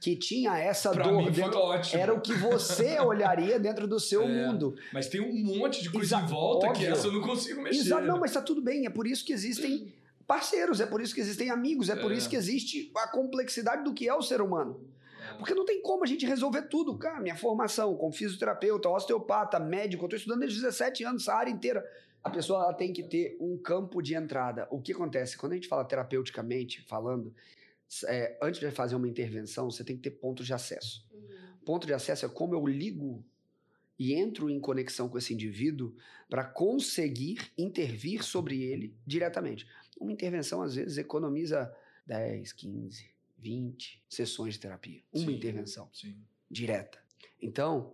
que 0.00 0.16
tinha 0.16 0.56
essa 0.56 0.90
Pra 0.92 1.02
dor 1.06 1.18
mim 1.22 1.30
dentro. 1.30 1.58
ótimo. 1.58 2.00
Era 2.00 2.14
o 2.14 2.22
que 2.22 2.32
você 2.32 2.98
olharia 3.04 3.58
dentro 3.60 3.86
do 3.86 4.00
seu 4.00 4.22
É. 4.22 4.26
mundo. 4.26 4.74
Mas 4.94 5.08
tem 5.08 5.20
um 5.20 5.44
monte 5.58 5.82
de 5.82 5.90
coisa 5.90 6.16
Exato, 6.16 6.24
em 6.24 6.28
volta 6.34 6.66
que 6.68 6.72
óbvio. 6.72 6.92
essa 6.92 7.06
eu 7.08 7.12
não 7.12 7.20
consigo 7.20 7.60
mexer. 7.60 7.80
Exato, 7.80 8.06
não, 8.06 8.18
mas 8.18 8.32
tá 8.32 8.40
tudo 8.40 8.62
bem. 8.62 8.86
É 8.86 8.90
por 8.90 9.06
isso 9.06 9.22
que 9.26 9.32
existem 9.34 9.92
parceiros, 10.30 10.80
é 10.80 10.86
por 10.86 11.00
isso 11.00 11.12
que 11.12 11.20
existem 11.20 11.50
amigos, 11.50 11.88
é 11.88 11.96
por 11.96 12.12
É. 12.12 12.14
isso 12.14 12.30
que 12.30 12.36
existe 12.36 12.92
a 12.96 13.08
complexidade 13.08 13.82
do 13.82 13.92
que 13.92 14.08
é 14.08 14.14
o 14.14 14.22
ser 14.22 14.40
humano. 14.40 14.88
Porque 15.38 15.54
não 15.54 15.64
tem 15.64 15.82
como 15.82 16.04
a 16.04 16.06
gente 16.06 16.24
resolver 16.24 16.62
tudo. 16.68 16.96
Cara, 16.96 17.18
minha 17.20 17.34
formação 17.34 17.96
como 17.96 18.12
fisioterapeuta, 18.12 18.88
osteopata, 18.88 19.58
médico, 19.58 20.04
eu 20.04 20.08
tô 20.08 20.14
estudando 20.14 20.40
desde 20.40 20.60
17 20.60 21.02
anos, 21.02 21.22
essa 21.22 21.34
área 21.34 21.50
inteira. 21.50 21.84
A 22.22 22.30
pessoa 22.30 22.62
ela 22.62 22.72
tem 22.74 22.92
que 22.92 23.02
ter 23.02 23.36
um 23.40 23.58
campo 23.58 24.00
de 24.00 24.14
entrada. 24.14 24.68
O 24.70 24.80
que 24.80 24.92
acontece? 24.92 25.36
Quando 25.36 25.52
a 25.52 25.54
gente 25.56 25.66
fala 25.66 25.84
terapeuticamente, 25.84 26.80
falando, 26.86 27.34
é, 28.06 28.38
antes 28.40 28.60
de 28.60 28.70
fazer 28.70 28.94
uma 28.94 29.08
intervenção, 29.08 29.68
você 29.68 29.82
tem 29.82 29.96
que 29.96 30.02
ter 30.02 30.12
pontos 30.12 30.46
de 30.46 30.54
acesso. 30.54 31.04
Ponto 31.64 31.88
de 31.88 31.92
acesso 31.92 32.24
é 32.24 32.28
como 32.28 32.54
eu 32.54 32.64
ligo 32.66 33.24
e 33.98 34.14
entro 34.14 34.48
em 34.48 34.60
conexão 34.60 35.08
com 35.08 35.18
esse 35.18 35.34
indivíduo 35.34 35.92
para 36.28 36.44
conseguir 36.44 37.50
intervir 37.58 38.22
sobre 38.22 38.62
ele 38.62 38.94
diretamente. 39.04 39.66
Uma 40.00 40.12
intervenção, 40.12 40.62
às 40.62 40.74
vezes, 40.74 40.96
economiza 40.98 41.72
10, 42.06 42.52
15, 42.54 43.10
20 43.38 44.02
sessões 44.08 44.54
de 44.54 44.60
terapia. 44.60 45.02
Uma 45.12 45.26
Sim, 45.26 45.36
intervenção 45.36 45.88
Sim. 45.92 46.16
direta. 46.50 46.98
Então, 47.40 47.92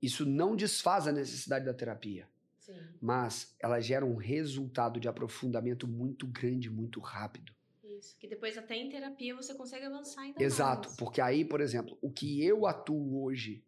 isso 0.00 0.24
não 0.24 0.54
desfaz 0.54 1.06
a 1.08 1.12
necessidade 1.12 1.64
da 1.64 1.74
terapia, 1.74 2.28
Sim. 2.60 2.78
mas 3.00 3.54
ela 3.58 3.80
gera 3.80 4.06
um 4.06 4.14
resultado 4.14 5.00
de 5.00 5.08
aprofundamento 5.08 5.86
muito 5.88 6.26
grande, 6.26 6.70
muito 6.70 7.00
rápido. 7.00 7.52
Isso. 7.82 8.16
Que 8.18 8.28
depois 8.28 8.56
até 8.56 8.76
em 8.76 8.88
terapia 8.88 9.34
você 9.34 9.52
consegue 9.54 9.84
avançar 9.84 10.22
ainda 10.22 10.40
Exato, 10.42 10.88
mais. 10.88 10.96
porque 10.96 11.20
aí, 11.20 11.44
por 11.44 11.60
exemplo, 11.60 11.98
o 12.00 12.10
que 12.10 12.44
eu 12.44 12.64
atuo 12.66 13.24
hoje 13.24 13.64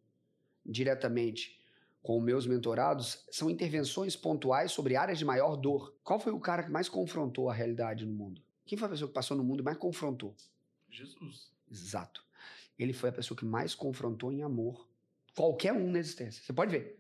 diretamente 0.65 1.60
com 2.03 2.21
meus 2.21 2.47
mentorados 2.47 3.25
são 3.31 3.51
intervenções 3.51 4.17
pontuais 4.17 4.73
sobre 4.73 4.97
áreas 4.97 5.19
de 5.19 5.25
maior 5.25 5.57
dor. 5.57 5.95
Qual 6.03 6.19
foi 6.19 6.33
o 6.33 6.41
cara 6.41 6.63
que 6.63 6.71
mais 6.71 6.89
confrontou 6.89 7.49
a 7.49 7.55
realidade 7.55 8.07
no 8.07 8.13
mundo? 8.13 8.43
Quem 8.65 8.79
foi 8.79 8.87
a 8.87 8.91
pessoa 8.91 9.09
que 9.09 9.15
passou 9.15 9.37
no 9.37 9.45
mundo 9.45 9.61
e 9.61 9.65
mais 9.65 9.77
confrontou? 9.77 10.35
Jesus. 10.89 11.51
Exato. 11.71 12.25
Ele 12.79 12.93
foi 12.93 13.11
a 13.11 13.13
pessoa 13.13 13.37
que 13.37 13.45
mais 13.45 13.75
confrontou 13.75 14.33
em 14.33 14.43
amor 14.43 14.89
qualquer 15.37 15.73
um 15.73 15.91
na 15.91 15.99
existência. 15.99 16.43
Você 16.43 16.53
pode 16.53 16.71
ver. 16.71 16.99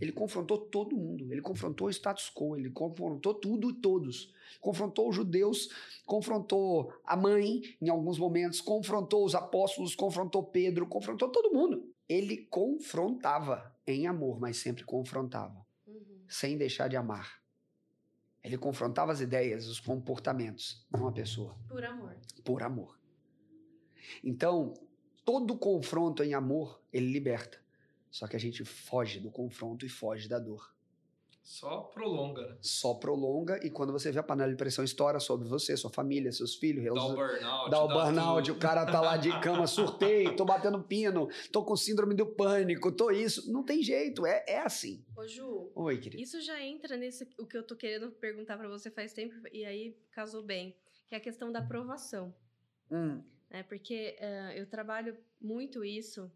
Ele 0.00 0.12
confrontou 0.12 0.58
todo 0.58 0.96
mundo. 0.96 1.32
Ele 1.32 1.40
confrontou 1.40 1.86
o 1.86 1.90
status 1.90 2.30
quo. 2.34 2.56
Ele 2.56 2.70
confrontou 2.70 3.34
tudo 3.34 3.70
e 3.70 3.74
todos. 3.74 4.34
Confrontou 4.60 5.08
os 5.08 5.16
judeus, 5.16 5.68
confrontou 6.04 6.92
a 7.04 7.16
mãe 7.16 7.62
em 7.80 7.88
alguns 7.88 8.18
momentos, 8.18 8.60
confrontou 8.60 9.24
os 9.24 9.34
apóstolos, 9.34 9.94
confrontou 9.94 10.42
Pedro, 10.42 10.86
confrontou 10.86 11.28
todo 11.30 11.54
mundo. 11.54 11.90
Ele 12.08 12.46
confrontava 12.50 13.71
em 13.86 14.06
amor, 14.06 14.38
mas 14.40 14.56
sempre 14.58 14.84
confrontava, 14.84 15.64
Uhum. 15.86 16.24
sem 16.28 16.56
deixar 16.56 16.88
de 16.88 16.96
amar. 16.96 17.40
Ele 18.42 18.58
confrontava 18.58 19.12
as 19.12 19.20
ideias, 19.20 19.66
os 19.66 19.78
comportamentos, 19.80 20.84
não 20.90 21.06
a 21.06 21.12
pessoa 21.12 21.56
Por 21.68 21.84
amor. 21.84 22.16
por 22.44 22.62
amor. 22.62 22.98
Então, 24.22 24.74
todo 25.24 25.56
confronto 25.56 26.22
em 26.24 26.34
amor, 26.34 26.82
ele 26.92 27.12
liberta. 27.12 27.60
Só 28.10 28.26
que 28.26 28.36
a 28.36 28.38
gente 28.40 28.64
foge 28.64 29.20
do 29.20 29.30
confronto 29.30 29.86
e 29.86 29.88
foge 29.88 30.28
da 30.28 30.38
dor. 30.38 30.74
Só 31.42 31.80
prolonga, 31.92 32.46
né? 32.46 32.56
Só 32.60 32.94
prolonga 32.94 33.58
e 33.66 33.70
quando 33.70 33.92
você 33.92 34.12
vê 34.12 34.18
a 34.20 34.22
panela 34.22 34.50
de 34.50 34.56
pressão 34.56 34.84
estoura 34.84 35.18
sobre 35.18 35.48
você, 35.48 35.76
sua 35.76 35.90
família, 35.90 36.30
seus 36.30 36.54
filhos, 36.54 36.84
Dá 36.84 36.92
o 37.04 37.14
burnout. 37.16 37.70
dá 37.70 37.82
o 37.84 37.88
burnout, 37.88 38.46
tudo. 38.46 38.56
o 38.56 38.60
cara 38.60 38.86
tá 38.86 39.00
lá 39.00 39.16
de 39.16 39.28
cama, 39.42 39.66
surtei, 39.66 40.34
tô 40.36 40.44
batendo 40.44 40.80
pino, 40.82 41.28
tô 41.50 41.64
com 41.64 41.76
síndrome 41.76 42.14
do 42.14 42.26
pânico, 42.26 42.92
tô 42.92 43.10
isso. 43.10 43.52
Não 43.52 43.64
tem 43.64 43.82
jeito, 43.82 44.24
é, 44.24 44.44
é 44.46 44.58
assim. 44.60 45.04
Ô, 45.16 45.26
Ju, 45.26 45.72
Oi, 45.74 45.98
querido. 45.98 46.22
isso 46.22 46.40
já 46.40 46.62
entra 46.62 46.96
nesse 46.96 47.28
o 47.38 47.44
que 47.46 47.56
eu 47.58 47.66
tô 47.66 47.74
querendo 47.76 48.10
perguntar 48.12 48.56
pra 48.56 48.68
você 48.68 48.90
faz 48.90 49.12
tempo 49.12 49.34
e 49.52 49.64
aí 49.64 49.96
casou 50.12 50.42
bem, 50.44 50.76
que 51.08 51.14
é 51.14 51.18
a 51.18 51.20
questão 51.20 51.50
da 51.50 51.58
aprovação. 51.58 52.32
Hum, 52.90 53.20
né? 53.50 53.62
Porque 53.64 54.16
eh, 54.20 54.54
eu 54.56 54.66
trabalho 54.66 55.16
muito 55.40 55.84
isso, 55.84 56.30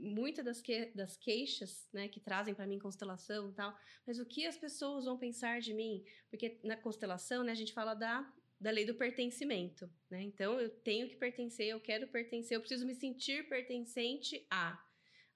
muitas 0.00 0.44
das, 0.44 0.60
que, 0.60 0.86
das 0.94 1.16
queixas, 1.16 1.88
né, 1.92 2.08
que 2.08 2.20
trazem 2.20 2.54
para 2.54 2.66
mim 2.66 2.78
constelação 2.78 3.50
e 3.50 3.52
tal, 3.52 3.76
mas 4.06 4.18
o 4.18 4.26
que 4.26 4.46
as 4.46 4.56
pessoas 4.56 5.04
vão 5.04 5.18
pensar 5.18 5.60
de 5.60 5.74
mim? 5.74 6.04
Porque 6.28 6.58
na 6.64 6.76
constelação, 6.76 7.44
né, 7.44 7.52
a 7.52 7.56
gente 7.56 7.72
fala 7.72 7.94
da, 7.94 8.26
da 8.60 8.70
lei 8.70 8.84
do 8.84 8.94
pertencimento, 8.94 9.90
né? 10.10 10.22
Então 10.22 10.60
eu 10.60 10.70
tenho 10.70 11.08
que 11.08 11.16
pertencer, 11.16 11.68
eu 11.68 11.80
quero 11.80 12.08
pertencer, 12.08 12.56
eu 12.56 12.60
preciso 12.60 12.86
me 12.86 12.94
sentir 12.94 13.48
pertencente 13.48 14.46
a 14.50 14.82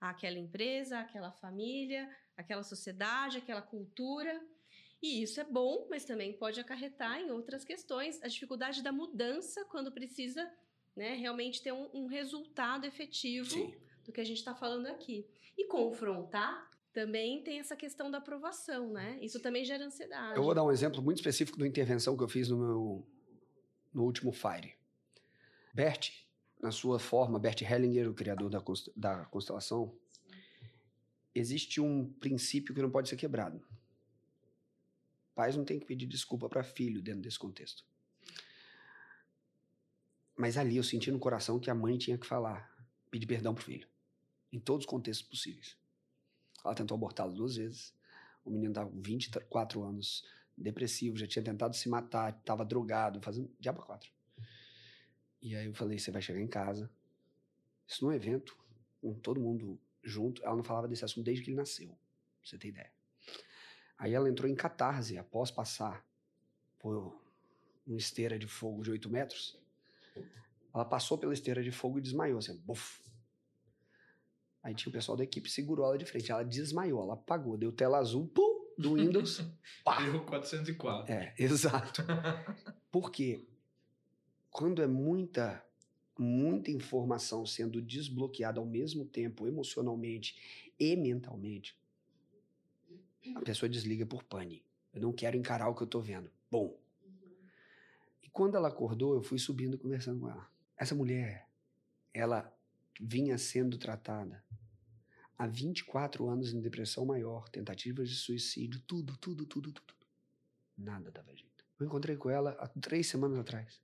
àquela 0.00 0.38
empresa, 0.38 1.00
àquela 1.00 1.32
família, 1.32 2.10
àquela 2.36 2.62
sociedade, 2.62 3.38
àquela 3.38 3.62
cultura. 3.62 4.42
E 5.02 5.22
isso 5.22 5.40
é 5.40 5.44
bom, 5.44 5.86
mas 5.88 6.04
também 6.04 6.32
pode 6.32 6.60
acarretar 6.60 7.20
em 7.20 7.30
outras 7.30 7.64
questões, 7.64 8.22
a 8.22 8.28
dificuldade 8.28 8.82
da 8.82 8.92
mudança 8.92 9.64
quando 9.66 9.92
precisa 9.92 10.50
né, 10.94 11.14
realmente 11.14 11.62
ter 11.62 11.72
um, 11.72 11.90
um 11.92 12.06
resultado 12.06 12.86
efetivo 12.86 13.50
sim. 13.50 13.74
Do 14.04 14.12
que 14.12 14.20
a 14.20 14.24
gente 14.24 14.38
está 14.38 14.54
falando 14.54 14.86
aqui. 14.86 15.26
E 15.56 15.66
confrontar 15.66 16.70
também 16.92 17.42
tem 17.42 17.58
essa 17.58 17.74
questão 17.74 18.10
da 18.10 18.18
aprovação, 18.18 18.92
né? 18.92 19.18
Isso 19.20 19.40
também 19.40 19.64
gera 19.64 19.84
ansiedade. 19.84 20.36
Eu 20.36 20.44
vou 20.44 20.54
dar 20.54 20.62
um 20.64 20.70
exemplo 20.70 21.02
muito 21.02 21.18
específico 21.18 21.58
de 21.58 21.64
uma 21.64 21.68
intervenção 21.68 22.16
que 22.16 22.22
eu 22.22 22.28
fiz 22.28 22.48
no 22.48 22.56
meu 22.56 23.06
no 23.92 24.04
último 24.04 24.32
Fire. 24.32 24.74
Bert, 25.72 26.10
na 26.60 26.70
sua 26.70 26.98
forma, 26.98 27.38
Bert 27.38 27.62
Hellinger, 27.62 28.10
o 28.10 28.14
criador 28.14 28.50
da, 28.50 28.62
da 28.96 29.24
constelação, 29.26 29.96
existe 31.34 31.80
um 31.80 32.12
princípio 32.14 32.74
que 32.74 32.82
não 32.82 32.90
pode 32.90 33.08
ser 33.08 33.16
quebrado. 33.16 33.64
Pais 35.34 35.56
não 35.56 35.64
têm 35.64 35.80
que 35.80 35.86
pedir 35.86 36.06
desculpa 36.06 36.48
para 36.48 36.62
filho 36.62 37.02
dentro 37.02 37.22
desse 37.22 37.38
contexto. 37.38 37.84
Mas 40.36 40.56
ali 40.56 40.76
eu 40.76 40.82
senti 40.82 41.10
no 41.10 41.18
coração 41.18 41.58
que 41.58 41.70
a 41.70 41.74
mãe 41.74 41.96
tinha 41.98 42.18
que 42.18 42.26
falar, 42.26 42.72
pedir 43.10 43.26
perdão 43.26 43.54
pro 43.54 43.64
filho, 43.64 43.88
em 44.54 44.60
todos 44.60 44.84
os 44.84 44.90
contextos 44.90 45.26
possíveis. 45.26 45.76
Ela 46.64 46.74
tentou 46.74 46.94
abortá-lo 46.94 47.34
duas 47.34 47.56
vezes. 47.56 47.92
O 48.44 48.50
menino 48.50 48.70
estava 48.70 48.88
com 48.88 49.02
24 49.02 49.82
anos, 49.82 50.24
depressivo, 50.56 51.16
já 51.16 51.26
tinha 51.26 51.44
tentado 51.44 51.74
se 51.74 51.88
matar, 51.88 52.38
estava 52.38 52.64
drogado, 52.64 53.20
fazendo 53.20 53.50
diabo 53.58 53.82
quatro. 53.82 54.10
E 55.42 55.56
aí 55.56 55.66
eu 55.66 55.74
falei: 55.74 55.98
você 55.98 56.10
vai 56.10 56.22
chegar 56.22 56.40
em 56.40 56.46
casa, 56.46 56.88
isso 57.86 58.04
num 58.04 58.12
evento, 58.12 58.56
com 59.00 59.12
todo 59.14 59.40
mundo 59.40 59.78
junto. 60.02 60.42
Ela 60.44 60.54
não 60.54 60.62
falava 60.62 60.86
desse 60.86 61.04
assunto 61.04 61.24
desde 61.24 61.42
que 61.42 61.50
ele 61.50 61.56
nasceu, 61.56 61.88
pra 61.88 61.96
você 62.44 62.56
ter 62.56 62.68
ideia. 62.68 62.92
Aí 63.98 64.12
ela 64.12 64.28
entrou 64.28 64.48
em 64.48 64.54
catarse 64.54 65.18
após 65.18 65.50
passar 65.50 66.06
por 66.78 67.18
uma 67.86 67.98
esteira 67.98 68.38
de 68.38 68.46
fogo 68.46 68.82
de 68.82 68.90
8 68.90 69.10
metros. 69.10 69.58
Ela 70.72 70.84
passou 70.84 71.18
pela 71.18 71.32
esteira 71.32 71.62
de 71.62 71.70
fogo 71.70 71.98
e 71.98 72.02
desmaiou, 72.02 72.38
assim, 72.38 72.56
buf. 72.58 73.03
Aí 74.64 74.74
tinha 74.74 74.88
o 74.88 74.92
pessoal 74.92 75.14
da 75.14 75.22
equipe, 75.22 75.50
segurou 75.50 75.84
ela 75.84 75.98
de 75.98 76.06
frente. 76.06 76.32
Ela 76.32 76.42
desmaiou, 76.42 77.02
ela 77.02 77.12
apagou, 77.12 77.58
deu 77.58 77.70
tela 77.70 77.98
azul, 77.98 78.26
pum, 78.28 78.64
do 78.78 78.94
Windows. 78.94 79.42
pá. 79.84 80.02
Erro 80.02 80.24
404. 80.24 81.12
É, 81.12 81.34
exato. 81.38 82.02
Por 82.90 83.12
quê? 83.12 83.44
Quando 84.50 84.80
é 84.80 84.86
muita, 84.86 85.62
muita 86.18 86.70
informação 86.70 87.44
sendo 87.44 87.82
desbloqueada 87.82 88.58
ao 88.58 88.64
mesmo 88.64 89.04
tempo, 89.04 89.46
emocionalmente 89.46 90.72
e 90.80 90.96
mentalmente, 90.96 91.76
a 93.34 93.42
pessoa 93.42 93.68
desliga 93.68 94.06
por 94.06 94.22
pane. 94.22 94.64
Eu 94.94 95.02
não 95.02 95.12
quero 95.12 95.36
encarar 95.36 95.68
o 95.68 95.74
que 95.74 95.82
eu 95.82 95.86
tô 95.86 96.00
vendo. 96.00 96.30
Bom. 96.50 96.74
E 98.22 98.30
quando 98.30 98.56
ela 98.56 98.68
acordou, 98.68 99.12
eu 99.14 99.22
fui 99.22 99.38
subindo 99.38 99.76
conversando 99.76 100.20
com 100.20 100.30
ela. 100.30 100.48
Essa 100.74 100.94
mulher, 100.94 101.46
ela 102.14 102.50
vinha 103.00 103.36
sendo 103.38 103.78
tratada 103.78 104.44
há 105.38 105.46
24 105.46 106.28
anos 106.28 106.52
em 106.52 106.60
depressão 106.60 107.04
maior, 107.04 107.48
tentativas 107.48 108.08
de 108.08 108.16
suicídio, 108.16 108.80
tudo, 108.86 109.16
tudo, 109.16 109.44
tudo, 109.46 109.72
tudo. 109.72 109.94
Nada 110.76 111.10
dava 111.10 111.34
jeito. 111.34 111.64
Eu 111.78 111.86
encontrei 111.86 112.16
com 112.16 112.30
ela 112.30 112.56
há 112.58 112.68
três 112.68 113.06
semanas 113.06 113.38
atrás. 113.38 113.80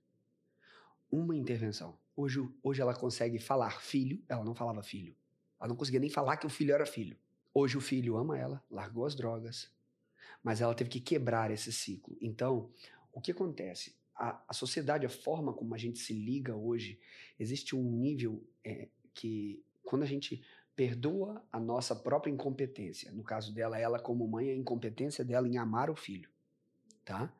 Uma 1.09 1.35
intervenção. 1.35 1.97
Hoje, 2.15 2.39
hoje 2.63 2.81
ela 2.81 2.93
consegue 2.93 3.39
falar 3.39 3.81
filho, 3.81 4.23
ela 4.27 4.43
não 4.43 4.55
falava 4.55 4.81
filho. 4.81 5.15
Ela 5.59 5.69
não 5.69 5.75
conseguia 5.75 5.99
nem 5.99 6.09
falar 6.09 6.37
que 6.37 6.45
o 6.45 6.49
filho 6.49 6.73
era 6.73 6.85
filho. 6.85 7.17
Hoje 7.53 7.77
o 7.77 7.81
filho 7.81 8.17
ama 8.17 8.37
ela, 8.37 8.63
largou 8.69 9.05
as 9.05 9.13
drogas, 9.13 9.69
mas 10.41 10.61
ela 10.61 10.73
teve 10.73 10.89
que 10.89 11.01
quebrar 11.01 11.51
esse 11.51 11.71
ciclo. 11.71 12.17
Então, 12.21 12.71
o 13.11 13.19
que 13.19 13.31
acontece? 13.31 13.95
A, 14.15 14.41
a 14.47 14.53
sociedade, 14.53 15.05
a 15.05 15.09
forma 15.09 15.53
como 15.53 15.75
a 15.75 15.77
gente 15.77 15.99
se 15.99 16.13
liga 16.13 16.55
hoje, 16.55 16.99
existe 17.37 17.75
um 17.75 17.83
nível 17.83 18.41
é, 18.63 18.87
que, 19.13 19.63
quando 19.83 20.03
a 20.03 20.07
gente 20.07 20.41
perdoa 20.75 21.43
a 21.51 21.59
nossa 21.59 21.95
própria 21.95 22.31
incompetência, 22.31 23.11
no 23.11 23.23
caso 23.23 23.53
dela, 23.53 23.77
ela 23.77 23.99
como 23.99 24.27
mãe, 24.27 24.49
a 24.49 24.55
incompetência 24.55 25.23
dela 25.23 25.47
em 25.47 25.57
amar 25.57 25.89
o 25.89 25.95
filho, 25.95 26.29
tá? 27.03 27.31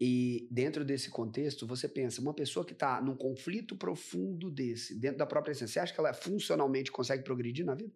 E 0.00 0.46
dentro 0.50 0.84
desse 0.84 1.10
contexto, 1.10 1.66
você 1.66 1.88
pensa, 1.88 2.20
uma 2.20 2.32
pessoa 2.32 2.64
que 2.64 2.72
está 2.72 3.00
num 3.00 3.16
conflito 3.16 3.76
profundo 3.76 4.50
desse, 4.50 4.94
dentro 4.94 5.18
da 5.18 5.26
própria 5.26 5.52
essência, 5.52 5.72
você 5.72 5.80
acha 5.80 5.94
que 5.94 5.98
ela 5.98 6.12
funcionalmente 6.12 6.92
consegue 6.92 7.24
progredir 7.24 7.64
na 7.64 7.74
vida? 7.74 7.92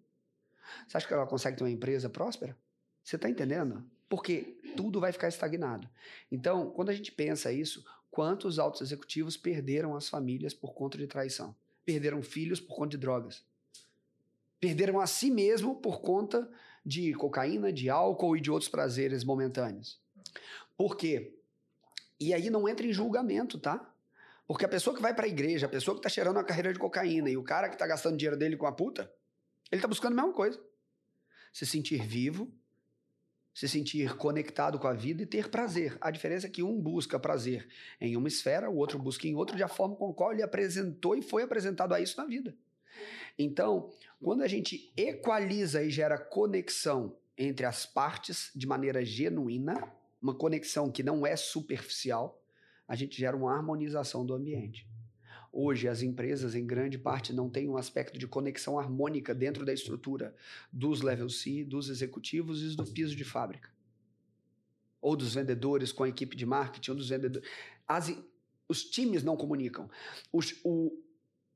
Você 0.86 0.96
acha 0.96 1.06
que 1.06 1.14
ela 1.14 1.26
consegue 1.26 1.56
ter 1.56 1.64
uma 1.64 1.70
empresa 1.70 2.08
próspera? 2.08 2.56
Você 3.04 3.16
está 3.16 3.28
entendendo? 3.28 3.84
Porque 4.08 4.58
tudo 4.76 5.00
vai 5.00 5.12
ficar 5.12 5.28
estagnado. 5.28 5.88
Então, 6.30 6.70
quando 6.70 6.90
a 6.90 6.94
gente 6.94 7.12
pensa 7.12 7.52
isso, 7.52 7.84
quantos 8.10 8.58
altos 8.58 8.80
executivos 8.80 9.36
perderam 9.36 9.94
as 9.94 10.08
famílias 10.08 10.52
por 10.52 10.74
conta 10.74 10.98
de 10.98 11.06
traição? 11.06 11.54
Perderam 11.84 12.22
filhos 12.22 12.60
por 12.60 12.76
conta 12.76 12.90
de 12.90 12.98
drogas? 12.98 13.44
Perderam 14.60 15.00
a 15.00 15.06
si 15.06 15.30
mesmo 15.30 15.76
por 15.76 16.00
conta 16.00 16.48
de 16.84 17.12
cocaína, 17.14 17.72
de 17.72 17.88
álcool 17.88 18.36
e 18.36 18.40
de 18.40 18.50
outros 18.50 18.68
prazeres 18.68 19.24
momentâneos. 19.24 20.00
Por 20.76 20.96
quê? 20.96 21.36
E 22.18 22.32
aí 22.32 22.50
não 22.50 22.68
entra 22.68 22.86
em 22.86 22.92
julgamento, 22.92 23.58
tá? 23.58 23.92
Porque 24.46 24.64
a 24.64 24.68
pessoa 24.68 24.94
que 24.94 25.02
vai 25.02 25.14
para 25.14 25.24
a 25.24 25.28
igreja, 25.28 25.66
a 25.66 25.68
pessoa 25.68 25.94
que 25.94 26.00
está 26.00 26.08
cheirando 26.08 26.38
a 26.38 26.44
carreira 26.44 26.72
de 26.72 26.78
cocaína 26.78 27.30
e 27.30 27.36
o 27.36 27.42
cara 27.42 27.68
que 27.68 27.74
está 27.74 27.86
gastando 27.86 28.16
dinheiro 28.16 28.36
dele 28.36 28.56
com 28.56 28.66
a 28.66 28.72
puta, 28.72 29.12
ele 29.70 29.78
está 29.78 29.88
buscando 29.88 30.12
a 30.12 30.22
mesma 30.22 30.32
coisa. 30.32 30.62
Se 31.52 31.66
sentir 31.66 32.02
vivo, 32.06 32.52
se 33.54 33.68
sentir 33.68 34.16
conectado 34.16 34.78
com 34.78 34.86
a 34.86 34.94
vida 34.94 35.22
e 35.22 35.26
ter 35.26 35.48
prazer. 35.48 35.96
A 36.00 36.10
diferença 36.10 36.46
é 36.46 36.50
que 36.50 36.62
um 36.62 36.80
busca 36.80 37.18
prazer 37.18 37.68
em 38.00 38.16
uma 38.16 38.28
esfera, 38.28 38.70
o 38.70 38.76
outro 38.76 38.98
busca 38.98 39.26
em 39.26 39.34
outra, 39.34 39.56
de 39.56 39.62
a 39.62 39.68
forma 39.68 39.94
com 39.94 40.10
a 40.10 40.14
qual 40.14 40.32
ele 40.32 40.42
apresentou 40.42 41.16
e 41.16 41.22
foi 41.22 41.42
apresentado 41.42 41.92
a 41.92 42.00
isso 42.00 42.16
na 42.16 42.26
vida. 42.26 42.56
Então, 43.38 43.90
quando 44.22 44.42
a 44.42 44.48
gente 44.48 44.92
equaliza 44.96 45.82
e 45.82 45.90
gera 45.90 46.18
conexão 46.18 47.16
entre 47.36 47.66
as 47.66 47.84
partes 47.84 48.50
de 48.54 48.66
maneira 48.66 49.04
genuína, 49.04 49.92
uma 50.20 50.34
conexão 50.34 50.90
que 50.90 51.02
não 51.02 51.26
é 51.26 51.34
superficial, 51.36 52.40
a 52.86 52.94
gente 52.94 53.18
gera 53.18 53.36
uma 53.36 53.54
harmonização 53.54 54.24
do 54.24 54.34
ambiente. 54.34 54.86
Hoje, 55.52 55.86
as 55.86 56.00
empresas, 56.00 56.54
em 56.54 56.66
grande 56.66 56.96
parte, 56.96 57.30
não 57.30 57.50
têm 57.50 57.68
um 57.68 57.76
aspecto 57.76 58.18
de 58.18 58.26
conexão 58.26 58.78
harmônica 58.78 59.34
dentro 59.34 59.66
da 59.66 59.72
estrutura 59.72 60.34
dos 60.72 61.02
level 61.02 61.28
C, 61.28 61.62
dos 61.62 61.90
executivos 61.90 62.62
e 62.62 62.74
do 62.74 62.86
piso 62.86 63.14
de 63.14 63.22
fábrica. 63.22 63.70
Ou 64.98 65.14
dos 65.14 65.34
vendedores 65.34 65.92
com 65.92 66.04
a 66.04 66.08
equipe 66.08 66.34
de 66.34 66.46
marketing, 66.46 66.92
ou 66.92 66.96
dos 66.96 67.10
vendedores. 67.10 67.46
As, 67.86 68.16
os 68.66 68.82
times 68.82 69.22
não 69.22 69.36
comunicam. 69.36 69.90
Os, 70.32 70.58
o, 70.64 70.98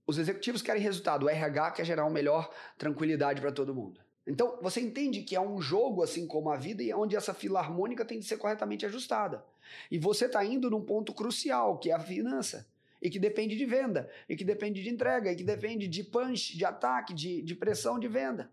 os 0.06 0.18
executivos 0.18 0.60
querem 0.60 0.82
resultado, 0.82 1.24
o 1.24 1.28
RH 1.30 1.70
quer 1.70 1.86
gerar 1.86 2.04
uma 2.04 2.10
melhor 2.10 2.52
tranquilidade 2.76 3.40
para 3.40 3.50
todo 3.50 3.74
mundo. 3.74 3.98
Então, 4.26 4.58
você 4.60 4.80
entende 4.80 5.22
que 5.22 5.34
é 5.34 5.40
um 5.40 5.62
jogo, 5.62 6.02
assim 6.02 6.26
como 6.26 6.50
a 6.50 6.56
vida, 6.56 6.82
e 6.82 6.92
onde 6.92 7.16
essa 7.16 7.32
fila 7.32 7.60
harmônica 7.60 8.04
tem 8.04 8.18
que 8.18 8.26
ser 8.26 8.36
corretamente 8.36 8.84
ajustada. 8.84 9.42
E 9.90 9.98
você 9.98 10.26
está 10.26 10.44
indo 10.44 10.68
num 10.68 10.82
ponto 10.82 11.14
crucial, 11.14 11.78
que 11.78 11.90
é 11.90 11.94
a 11.94 12.00
finança. 12.00 12.66
E 13.00 13.10
que 13.10 13.18
depende 13.18 13.56
de 13.56 13.66
venda, 13.66 14.10
e 14.28 14.36
que 14.36 14.44
depende 14.44 14.82
de 14.82 14.88
entrega, 14.88 15.30
e 15.30 15.36
que 15.36 15.44
depende 15.44 15.86
de 15.86 16.02
punch, 16.02 16.56
de 16.56 16.64
ataque, 16.64 17.12
de, 17.12 17.42
de 17.42 17.54
pressão 17.54 17.98
de 17.98 18.08
venda. 18.08 18.50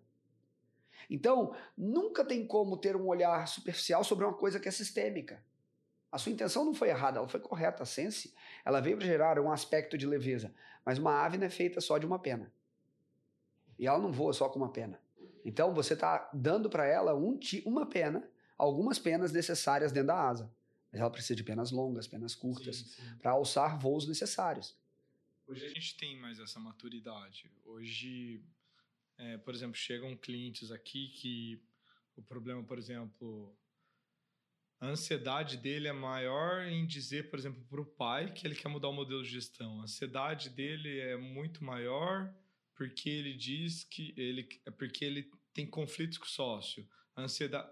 Então, 1.10 1.56
nunca 1.78 2.24
tem 2.24 2.46
como 2.46 2.78
ter 2.78 2.96
um 2.96 3.08
olhar 3.08 3.48
superficial 3.48 4.04
sobre 4.04 4.26
uma 4.26 4.34
coisa 4.34 4.60
que 4.60 4.68
é 4.68 4.72
sistêmica. 4.72 5.44
A 6.12 6.18
sua 6.18 6.32
intenção 6.32 6.64
não 6.64 6.74
foi 6.74 6.90
errada, 6.90 7.18
ela 7.18 7.28
foi 7.28 7.40
correta. 7.40 7.84
A 7.84 7.86
sense, 7.86 8.34
ela 8.64 8.80
veio 8.80 8.98
para 8.98 9.06
gerar 9.06 9.40
um 9.40 9.52
aspecto 9.52 9.98
de 9.98 10.06
leveza. 10.06 10.54
Mas 10.86 11.00
uma 11.00 11.24
ave 11.24 11.38
não 11.38 11.48
é 11.48 11.50
feita 11.50 11.82
só 11.82 11.98
de 11.98 12.06
uma 12.06 12.20
pena. 12.20 12.52
E 13.80 13.88
ela 13.88 13.98
não 13.98 14.12
voa 14.12 14.34
só 14.34 14.48
com 14.48 14.60
uma 14.60 14.72
pena. 14.72 15.00
Então 15.44 15.74
você 15.74 15.94
está 15.94 16.30
dando 16.34 16.70
para 16.70 16.86
ela 16.86 17.16
um, 17.16 17.40
uma 17.66 17.86
pena, 17.86 18.30
algumas 18.58 19.00
penas 19.00 19.32
necessárias 19.32 19.92
dentro 19.92 20.08
da 20.08 20.22
asa. 20.22 20.52
Mas 20.94 21.02
ela 21.02 21.10
precisa 21.10 21.36
de 21.36 21.44
penas 21.44 21.72
longas, 21.72 22.08
penas 22.08 22.36
curtas, 22.36 22.96
para 23.20 23.32
alçar 23.32 23.80
voos 23.80 24.08
necessários. 24.08 24.78
Hoje 25.48 25.66
a 25.66 25.70
gente 25.70 25.98
tem 25.98 26.16
mais 26.16 26.40
essa 26.40 26.60
maturidade. 26.60 27.52
Hoje, 27.66 28.40
é, 29.18 29.38
por 29.40 29.56
exemplo, 29.56 29.76
chegam 29.76 30.16
clientes 30.16 30.72
aqui 30.72 31.08
que 31.08 31.60
o 32.16 32.22
problema, 32.22 32.64
por 32.64 32.78
exemplo, 32.78 33.58
a 34.80 34.86
ansiedade 34.86 35.58
dele 35.58 35.88
é 35.88 35.94
maior 35.94 36.64
em 36.68 36.86
dizer, 36.86 37.32
por 37.32 37.40
exemplo, 37.40 37.66
para 37.68 37.82
o 37.82 37.86
pai 37.86 38.32
que 38.32 38.46
ele 38.46 38.54
quer 38.54 38.70
mudar 38.70 38.90
o 38.90 38.94
modelo 38.94 39.24
de 39.24 39.30
gestão. 39.30 39.80
A 39.80 39.86
ansiedade 39.86 40.52
dele 40.52 41.00
é 41.00 41.18
muito 41.18 41.64
maior 41.64 42.32
porque 42.76 43.10
ele 43.10 43.34
diz 43.34 43.84
que 43.84 44.14
ele 44.16 44.48
é 44.64 44.70
porque 44.70 45.04
ele 45.04 45.32
tem 45.56 45.66
conflitos 45.66 46.20
com 46.20 46.26
o 46.26 46.30
sócio. 46.30 46.88
A 47.16 47.24
ansiedade, 47.24 47.68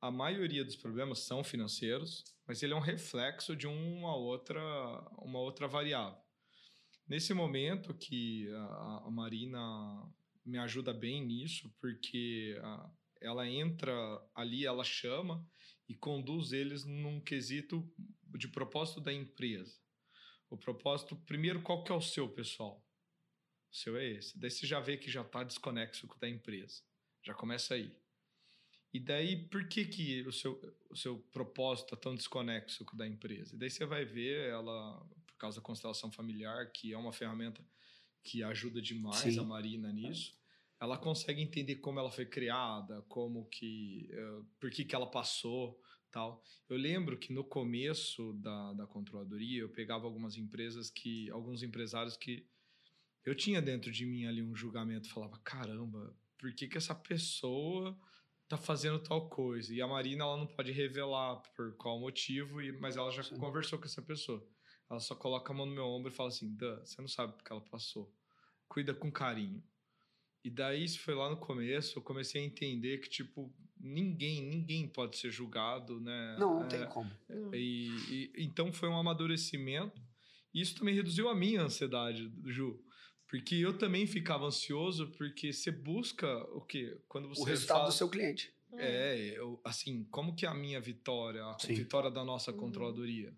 a 0.00 0.10
maioria 0.10 0.64
dos 0.64 0.76
problemas 0.76 1.20
são 1.20 1.44
financeiros, 1.44 2.24
mas 2.46 2.62
ele 2.62 2.72
é 2.72 2.76
um 2.76 2.80
reflexo 2.80 3.54
de 3.54 3.66
uma 3.66 4.16
outra 4.16 4.60
uma 5.18 5.38
outra 5.38 5.68
variável. 5.68 6.18
Nesse 7.06 7.34
momento 7.34 7.92
que 7.92 8.48
a, 8.52 9.04
a 9.06 9.10
Marina 9.10 9.60
me 10.44 10.58
ajuda 10.58 10.92
bem 10.94 11.24
nisso, 11.24 11.72
porque 11.80 12.58
a, 12.62 12.90
ela 13.20 13.48
entra 13.48 13.92
ali, 14.34 14.64
ela 14.64 14.84
chama 14.84 15.46
e 15.88 15.94
conduz 15.94 16.52
eles 16.52 16.84
num 16.84 17.20
quesito 17.20 17.86
de 18.38 18.48
propósito 18.48 19.00
da 19.00 19.12
empresa. 19.12 19.78
O 20.48 20.56
propósito, 20.56 21.16
primeiro, 21.26 21.62
qual 21.62 21.84
que 21.84 21.92
é 21.92 21.94
o 21.94 22.00
seu, 22.00 22.28
pessoal? 22.28 22.84
O 23.70 23.76
seu 23.76 23.96
é 23.96 24.06
esse. 24.06 24.38
Daí 24.38 24.50
você 24.50 24.66
já 24.66 24.80
vê 24.80 24.96
que 24.96 25.10
já 25.10 25.22
está 25.22 25.44
desconexo 25.44 26.08
da 26.18 26.28
empresa. 26.28 26.82
Já 27.22 27.34
começa 27.34 27.74
aí. 27.74 27.99
E 28.92 28.98
daí, 28.98 29.36
por 29.48 29.68
que, 29.68 29.84
que 29.84 30.22
o, 30.22 30.32
seu, 30.32 30.60
o 30.90 30.96
seu 30.96 31.18
propósito 31.32 31.86
está 31.86 31.96
tão 31.96 32.14
desconexo 32.14 32.84
da 32.94 33.06
empresa? 33.06 33.54
E 33.54 33.58
daí 33.58 33.70
você 33.70 33.86
vai 33.86 34.04
ver 34.04 34.50
ela, 34.50 34.98
por 35.26 35.36
causa 35.36 35.60
da 35.60 35.64
constelação 35.64 36.10
familiar, 36.10 36.70
que 36.72 36.92
é 36.92 36.98
uma 36.98 37.12
ferramenta 37.12 37.64
que 38.22 38.42
ajuda 38.42 38.82
demais 38.82 39.34
Sim. 39.34 39.38
a 39.38 39.44
Marina 39.44 39.92
nisso. 39.92 40.34
Ela 40.80 40.98
consegue 40.98 41.40
entender 41.40 41.76
como 41.76 42.00
ela 42.00 42.10
foi 42.10 42.26
criada, 42.26 43.02
como 43.02 43.46
que, 43.46 44.10
uh, 44.12 44.44
por 44.58 44.70
que, 44.70 44.84
que 44.84 44.94
ela 44.94 45.06
passou, 45.06 45.80
tal. 46.10 46.42
Eu 46.68 46.76
lembro 46.76 47.18
que 47.18 47.32
no 47.32 47.44
começo 47.44 48.32
da, 48.34 48.72
da 48.72 48.86
controladoria 48.86 49.60
eu 49.60 49.68
pegava 49.68 50.06
algumas 50.06 50.36
empresas 50.36 50.90
que, 50.90 51.30
alguns 51.30 51.62
empresários 51.62 52.16
que 52.16 52.46
eu 53.24 53.34
tinha 53.34 53.60
dentro 53.60 53.92
de 53.92 54.04
mim 54.04 54.26
ali 54.26 54.42
um 54.42 54.56
julgamento, 54.56 55.10
falava, 55.10 55.38
caramba, 55.44 56.16
por 56.38 56.52
que 56.54 56.66
que 56.66 56.78
essa 56.78 56.94
pessoa 56.94 57.96
tá 58.50 58.56
fazendo 58.58 58.98
tal 58.98 59.28
coisa? 59.28 59.72
E 59.72 59.80
a 59.80 59.86
Marina, 59.86 60.24
ela 60.24 60.36
não 60.36 60.46
pode 60.46 60.72
revelar 60.72 61.36
por 61.54 61.76
qual 61.76 62.00
motivo, 62.00 62.60
e, 62.60 62.72
mas 62.80 62.96
ela 62.96 63.10
já 63.12 63.22
Sim. 63.22 63.36
conversou 63.38 63.78
com 63.78 63.84
essa 63.84 64.02
pessoa. 64.02 64.44
Ela 64.90 64.98
só 64.98 65.14
coloca 65.14 65.52
a 65.52 65.56
mão 65.56 65.64
no 65.64 65.72
meu 65.72 65.84
ombro 65.84 66.10
e 66.10 66.14
fala 66.14 66.30
assim, 66.30 66.52
Dan, 66.56 66.84
você 66.84 67.00
não 67.00 67.06
sabe 67.06 67.32
porque 67.34 67.52
ela 67.52 67.60
passou. 67.60 68.12
Cuida 68.68 68.92
com 68.92 69.10
carinho. 69.10 69.62
E 70.44 70.50
daí, 70.50 70.82
isso 70.82 70.98
foi 70.98 71.14
lá 71.14 71.30
no 71.30 71.36
começo, 71.36 71.96
eu 71.96 72.02
comecei 72.02 72.42
a 72.42 72.44
entender 72.44 72.98
que, 72.98 73.08
tipo, 73.08 73.54
ninguém, 73.78 74.42
ninguém 74.42 74.88
pode 74.88 75.16
ser 75.16 75.30
julgado, 75.30 76.00
né? 76.00 76.36
Não, 76.36 76.58
não 76.58 76.64
é, 76.64 76.68
tem 76.68 76.88
como. 76.88 77.10
E, 77.52 77.88
e, 78.08 78.32
então 78.36 78.72
foi 78.72 78.88
um 78.88 78.98
amadurecimento. 78.98 80.02
E 80.52 80.60
isso 80.60 80.76
também 80.76 80.94
reduziu 80.94 81.28
a 81.28 81.34
minha 81.36 81.62
ansiedade, 81.62 82.32
Ju. 82.46 82.82
Porque 83.30 83.54
eu 83.54 83.78
também 83.78 84.06
ficava 84.06 84.44
ansioso, 84.46 85.08
porque 85.12 85.52
você 85.52 85.70
busca 85.70 86.26
o 86.52 86.60
quê? 86.60 86.98
Quando 87.08 87.28
você 87.28 87.40
o 87.40 87.44
resultado 87.44 87.76
fala- 87.78 87.88
do 87.90 87.94
seu 87.94 88.08
cliente. 88.08 88.52
É, 88.72 89.32
eu, 89.36 89.60
assim, 89.64 90.04
como 90.10 90.34
que 90.34 90.44
a 90.46 90.54
minha 90.54 90.80
vitória, 90.80 91.44
a 91.44 91.58
Sim. 91.58 91.74
vitória 91.74 92.10
da 92.10 92.24
nossa 92.24 92.50
Uhum. 92.52 92.58
controladoria, 92.58 93.32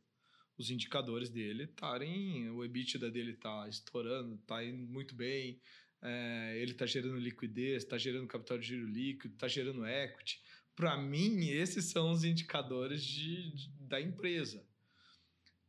os 0.59 0.71
indicadores 0.71 1.29
dele 1.31 1.65
estarem, 1.65 2.49
o 2.51 2.65
EBITDA 2.65 3.11
dele 3.11 3.35
tá 3.35 3.67
estourando, 3.69 4.37
tá 4.47 4.63
indo 4.65 4.87
muito 4.87 5.15
bem, 5.15 5.61
é, 6.03 6.59
ele 6.61 6.75
tá 6.75 6.85
gerando 6.87 7.17
liquidez, 7.19 7.85
tá 7.85 7.97
gerando 7.99 8.27
capital 8.27 8.59
de 8.59 8.67
giro 8.69 8.87
líquido, 8.87 9.35
tá 9.37 9.49
gerando 9.49 9.87
equity. 9.87 10.43
Para 10.75 10.97
mim, 10.97 11.49
esses 11.49 11.87
são 11.87 12.11
os 12.11 12.25
indicadores 12.25 13.03
de, 13.03 13.51
de- 13.53 13.69
da 13.81 14.01
empresa. 14.01 14.65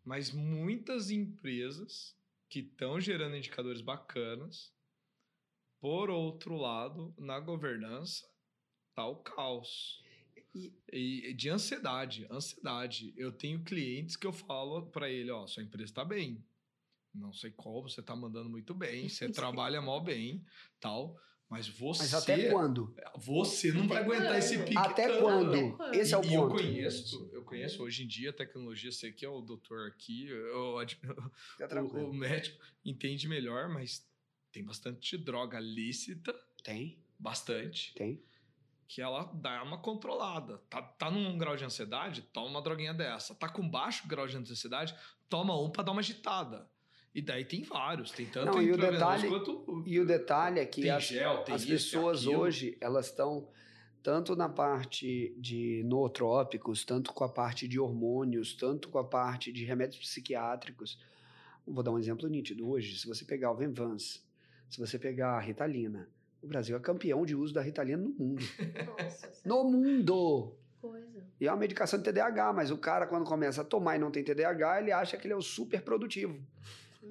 Mas 0.04 0.32
muitas 0.32 1.10
empresas 1.10 2.16
que 2.54 2.60
estão 2.60 3.02
gerando 3.02 3.36
indicadores 3.36 3.82
bacanas, 3.82 4.72
por 5.82 6.12
outro 6.12 6.56
lado, 6.56 7.16
na 7.18 7.40
governança, 7.40 8.30
tá 8.94 9.08
o 9.08 9.24
caos. 9.24 10.04
E- 10.54 10.72
E 10.92 11.34
de 11.34 11.50
ansiedade, 11.50 12.28
ansiedade. 12.30 13.12
Eu 13.18 13.32
tenho 13.32 13.64
clientes 13.64 14.16
que 14.16 14.28
eu 14.28 14.32
falo 14.32 14.86
para 14.92 15.10
ele, 15.10 15.32
ó, 15.32 15.48
sua 15.48 15.64
empresa 15.64 15.86
está 15.92 16.06
bem. 16.06 16.46
Não 17.12 17.34
sei 17.34 17.50
como, 17.50 17.90
você 17.90 18.04
tá 18.04 18.16
mandando 18.16 18.52
muito 18.52 18.76
bem, 18.76 19.10
você 19.10 19.32
trabalha 19.32 19.82
mal 19.82 20.04
bem, 20.04 20.46
tal, 20.80 21.20
mas 21.50 21.68
você 21.68 22.02
Mas 22.04 22.14
até 22.14 22.50
quando? 22.50 22.96
você 23.16 23.72
não 23.72 23.88
vai 23.88 24.00
aguentar 24.04 24.38
esse 24.40 24.58
pique 24.60 24.78
Até 24.78 25.08
tanto. 25.08 25.20
quando? 25.22 25.94
Esse 25.94 26.14
é 26.14 26.18
o 26.18 26.24
E- 26.24 26.28
e 26.30 26.34
eu 26.34 26.42
ponto. 26.44 26.56
conheço, 26.56 27.30
eu 27.32 27.44
conheço 27.44 27.84
hoje 27.84 28.04
em 28.04 28.08
dia 28.08 28.32
a 28.32 28.34
tecnologia, 28.34 28.92
sei 28.92 29.12
que 29.12 29.26
é 29.26 29.30
o 29.30 29.42
doutor 29.42 29.88
aqui, 29.88 30.28
eu 30.28 30.76
Fica 30.88 31.14
o, 31.84 32.10
o 32.10 32.14
médico 32.14 32.58
entende 32.84 33.28
melhor, 33.28 33.70
mas 33.70 34.06
tem 34.52 34.64
bastante 34.64 35.18
droga 35.18 35.60
lícita, 35.60 36.34
Tem, 36.64 36.98
bastante, 37.20 37.94
tem. 37.96 38.22
que 38.88 39.02
ela 39.02 39.24
dá 39.34 39.62
uma 39.64 39.78
controlada. 39.80 40.58
Tá, 40.70 40.82
tá 40.82 41.10
num 41.12 41.38
grau 41.38 41.56
de 41.56 41.64
ansiedade, 41.66 42.22
toma 42.34 42.48
uma 42.50 42.62
droguinha 42.62 42.94
dessa. 42.94 43.34
Tá 43.36 43.50
com 43.50 43.68
baixo 43.68 44.08
grau 44.08 44.28
de 44.28 44.38
ansiedade, 44.38 44.96
toma 45.30 45.60
um 45.60 45.70
pra 45.72 45.84
dar 45.84 45.92
uma 45.92 46.02
agitada. 46.02 46.70
E 47.14 47.22
daí 47.22 47.46
tem 47.46 47.62
vários, 47.64 48.12
tem 48.12 48.26
tanto 48.26 48.54
Não, 48.54 48.62
e 48.62 48.72
o 48.72 48.78
detalhe- 48.78 49.30
quanto 49.30 49.84
E 49.86 50.00
o 50.00 50.06
detalhe 50.06 50.60
é 50.60 50.66
que 50.66 50.82
tem 50.82 50.90
as, 50.90 51.04
gel, 51.04 51.44
tem 51.44 51.54
as 51.54 51.64
pessoas 51.64 52.22
aquilo. 52.22 52.40
hoje, 52.42 52.78
elas 52.82 53.06
estão 53.08 53.48
tanto 54.02 54.36
na 54.36 54.50
parte 54.50 55.34
de 55.38 55.84
nootrópicos, 55.86 56.84
tanto 56.84 57.14
com 57.14 57.24
a 57.24 57.30
parte 57.30 57.68
de 57.68 57.80
hormônios, 57.80 58.54
tanto 58.56 58.90
com 58.90 58.98
a 58.98 59.04
parte 59.04 59.52
de 59.52 59.64
remédios 59.64 60.00
psiquiátricos. 60.00 61.00
Vou 61.66 61.84
dar 61.84 61.92
um 61.92 62.00
exemplo 62.00 62.28
nítido. 62.28 62.68
Hoje, 62.68 62.98
se 63.00 63.08
você 63.08 63.24
pegar 63.24 63.52
o 63.52 63.56
Venvance, 63.56 64.22
se 64.68 64.80
você 64.80 64.98
pegar 65.00 65.38
a 65.38 65.40
Ritalina, 65.40 66.10
o 66.42 66.48
Brasil 66.48 66.76
é 66.76 66.80
campeão 66.80 67.26
de 67.26 67.36
uso 67.36 67.54
da 67.54 67.62
Ritalina 67.62 68.02
no 68.02 68.10
mundo. 68.10 68.44
Nossa, 69.00 69.32
No 69.46 69.64
mundo! 69.64 70.58
coisa. 70.82 71.24
E 71.40 71.48
é 71.48 71.52
uma 71.52 71.58
medicação 71.60 71.98
de 71.98 72.04
TDAH, 72.04 72.52
mas 72.52 72.70
o 72.72 72.78
cara, 72.78 73.08
quando 73.08 73.24
começa 73.24 73.62
a 73.62 73.64
tomar 73.64 73.96
e 73.96 74.00
não 74.00 74.12
tem 74.12 74.22
TDAH, 74.24 74.82
ele 74.82 74.92
acha 74.92 75.16
que 75.16 75.26
ele 75.28 75.34
é 75.34 75.38
o 75.38 75.42
super 75.42 75.82
produtivo. 75.82 76.38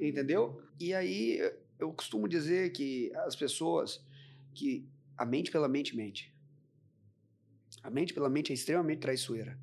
Entendeu? 0.00 0.62
E 0.78 0.94
aí 0.94 1.38
eu 1.78 1.92
costumo 1.92 2.28
dizer 2.28 2.72
que 2.72 3.12
as 3.16 3.36
pessoas 3.36 4.04
que 4.54 4.86
a 5.16 5.24
mente 5.24 5.50
pela 5.50 5.68
mente 5.68 5.96
mente. 5.96 6.34
A 7.82 7.90
mente 7.90 8.14
pela 8.14 8.28
mente 8.28 8.52
é 8.52 8.54
extremamente 8.54 9.00
traiçoeira. 9.00 9.58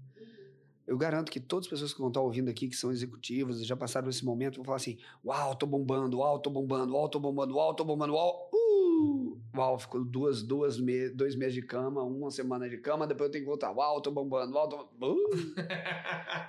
Eu 0.85 0.97
garanto 0.97 1.31
que 1.31 1.39
todas 1.39 1.65
as 1.65 1.69
pessoas 1.69 1.93
que 1.93 1.99
vão 1.99 2.07
estar 2.07 2.21
ouvindo 2.21 2.49
aqui, 2.49 2.67
que 2.67 2.75
são 2.75 2.91
executivas, 2.91 3.63
já 3.63 3.75
passaram 3.75 4.09
esse 4.09 4.25
momento, 4.25 4.55
vão 4.55 4.65
falar 4.65 4.77
assim: 4.77 4.97
Uau, 5.23 5.55
tô 5.55 5.67
bombando, 5.67 6.17
uau, 6.17 6.39
tô 6.39 6.49
bombando, 6.49 6.95
uau, 6.95 7.07
tô 7.07 7.19
bombando, 7.19 7.55
uau, 7.55 7.75
tô 7.75 7.85
bombando, 7.85 8.13
uau. 8.13 8.49
Uh! 8.51 9.39
Uau, 9.55 9.77
ficou 9.77 10.03
duas, 10.03 10.41
duas 10.41 10.79
me 10.79 11.09
dois 11.09 11.35
meses 11.35 11.53
de 11.53 11.61
cama, 11.61 12.03
uma 12.03 12.31
semana 12.31 12.67
de 12.67 12.77
cama, 12.77 13.05
depois 13.05 13.27
eu 13.27 13.31
tenho 13.31 13.43
que 13.43 13.49
voltar. 13.49 13.71
Uau, 13.71 14.01
tô 14.01 14.09
bombando, 14.09 14.55
uau, 14.55 14.67
tô. 14.67 14.77
Uh! 15.05 15.29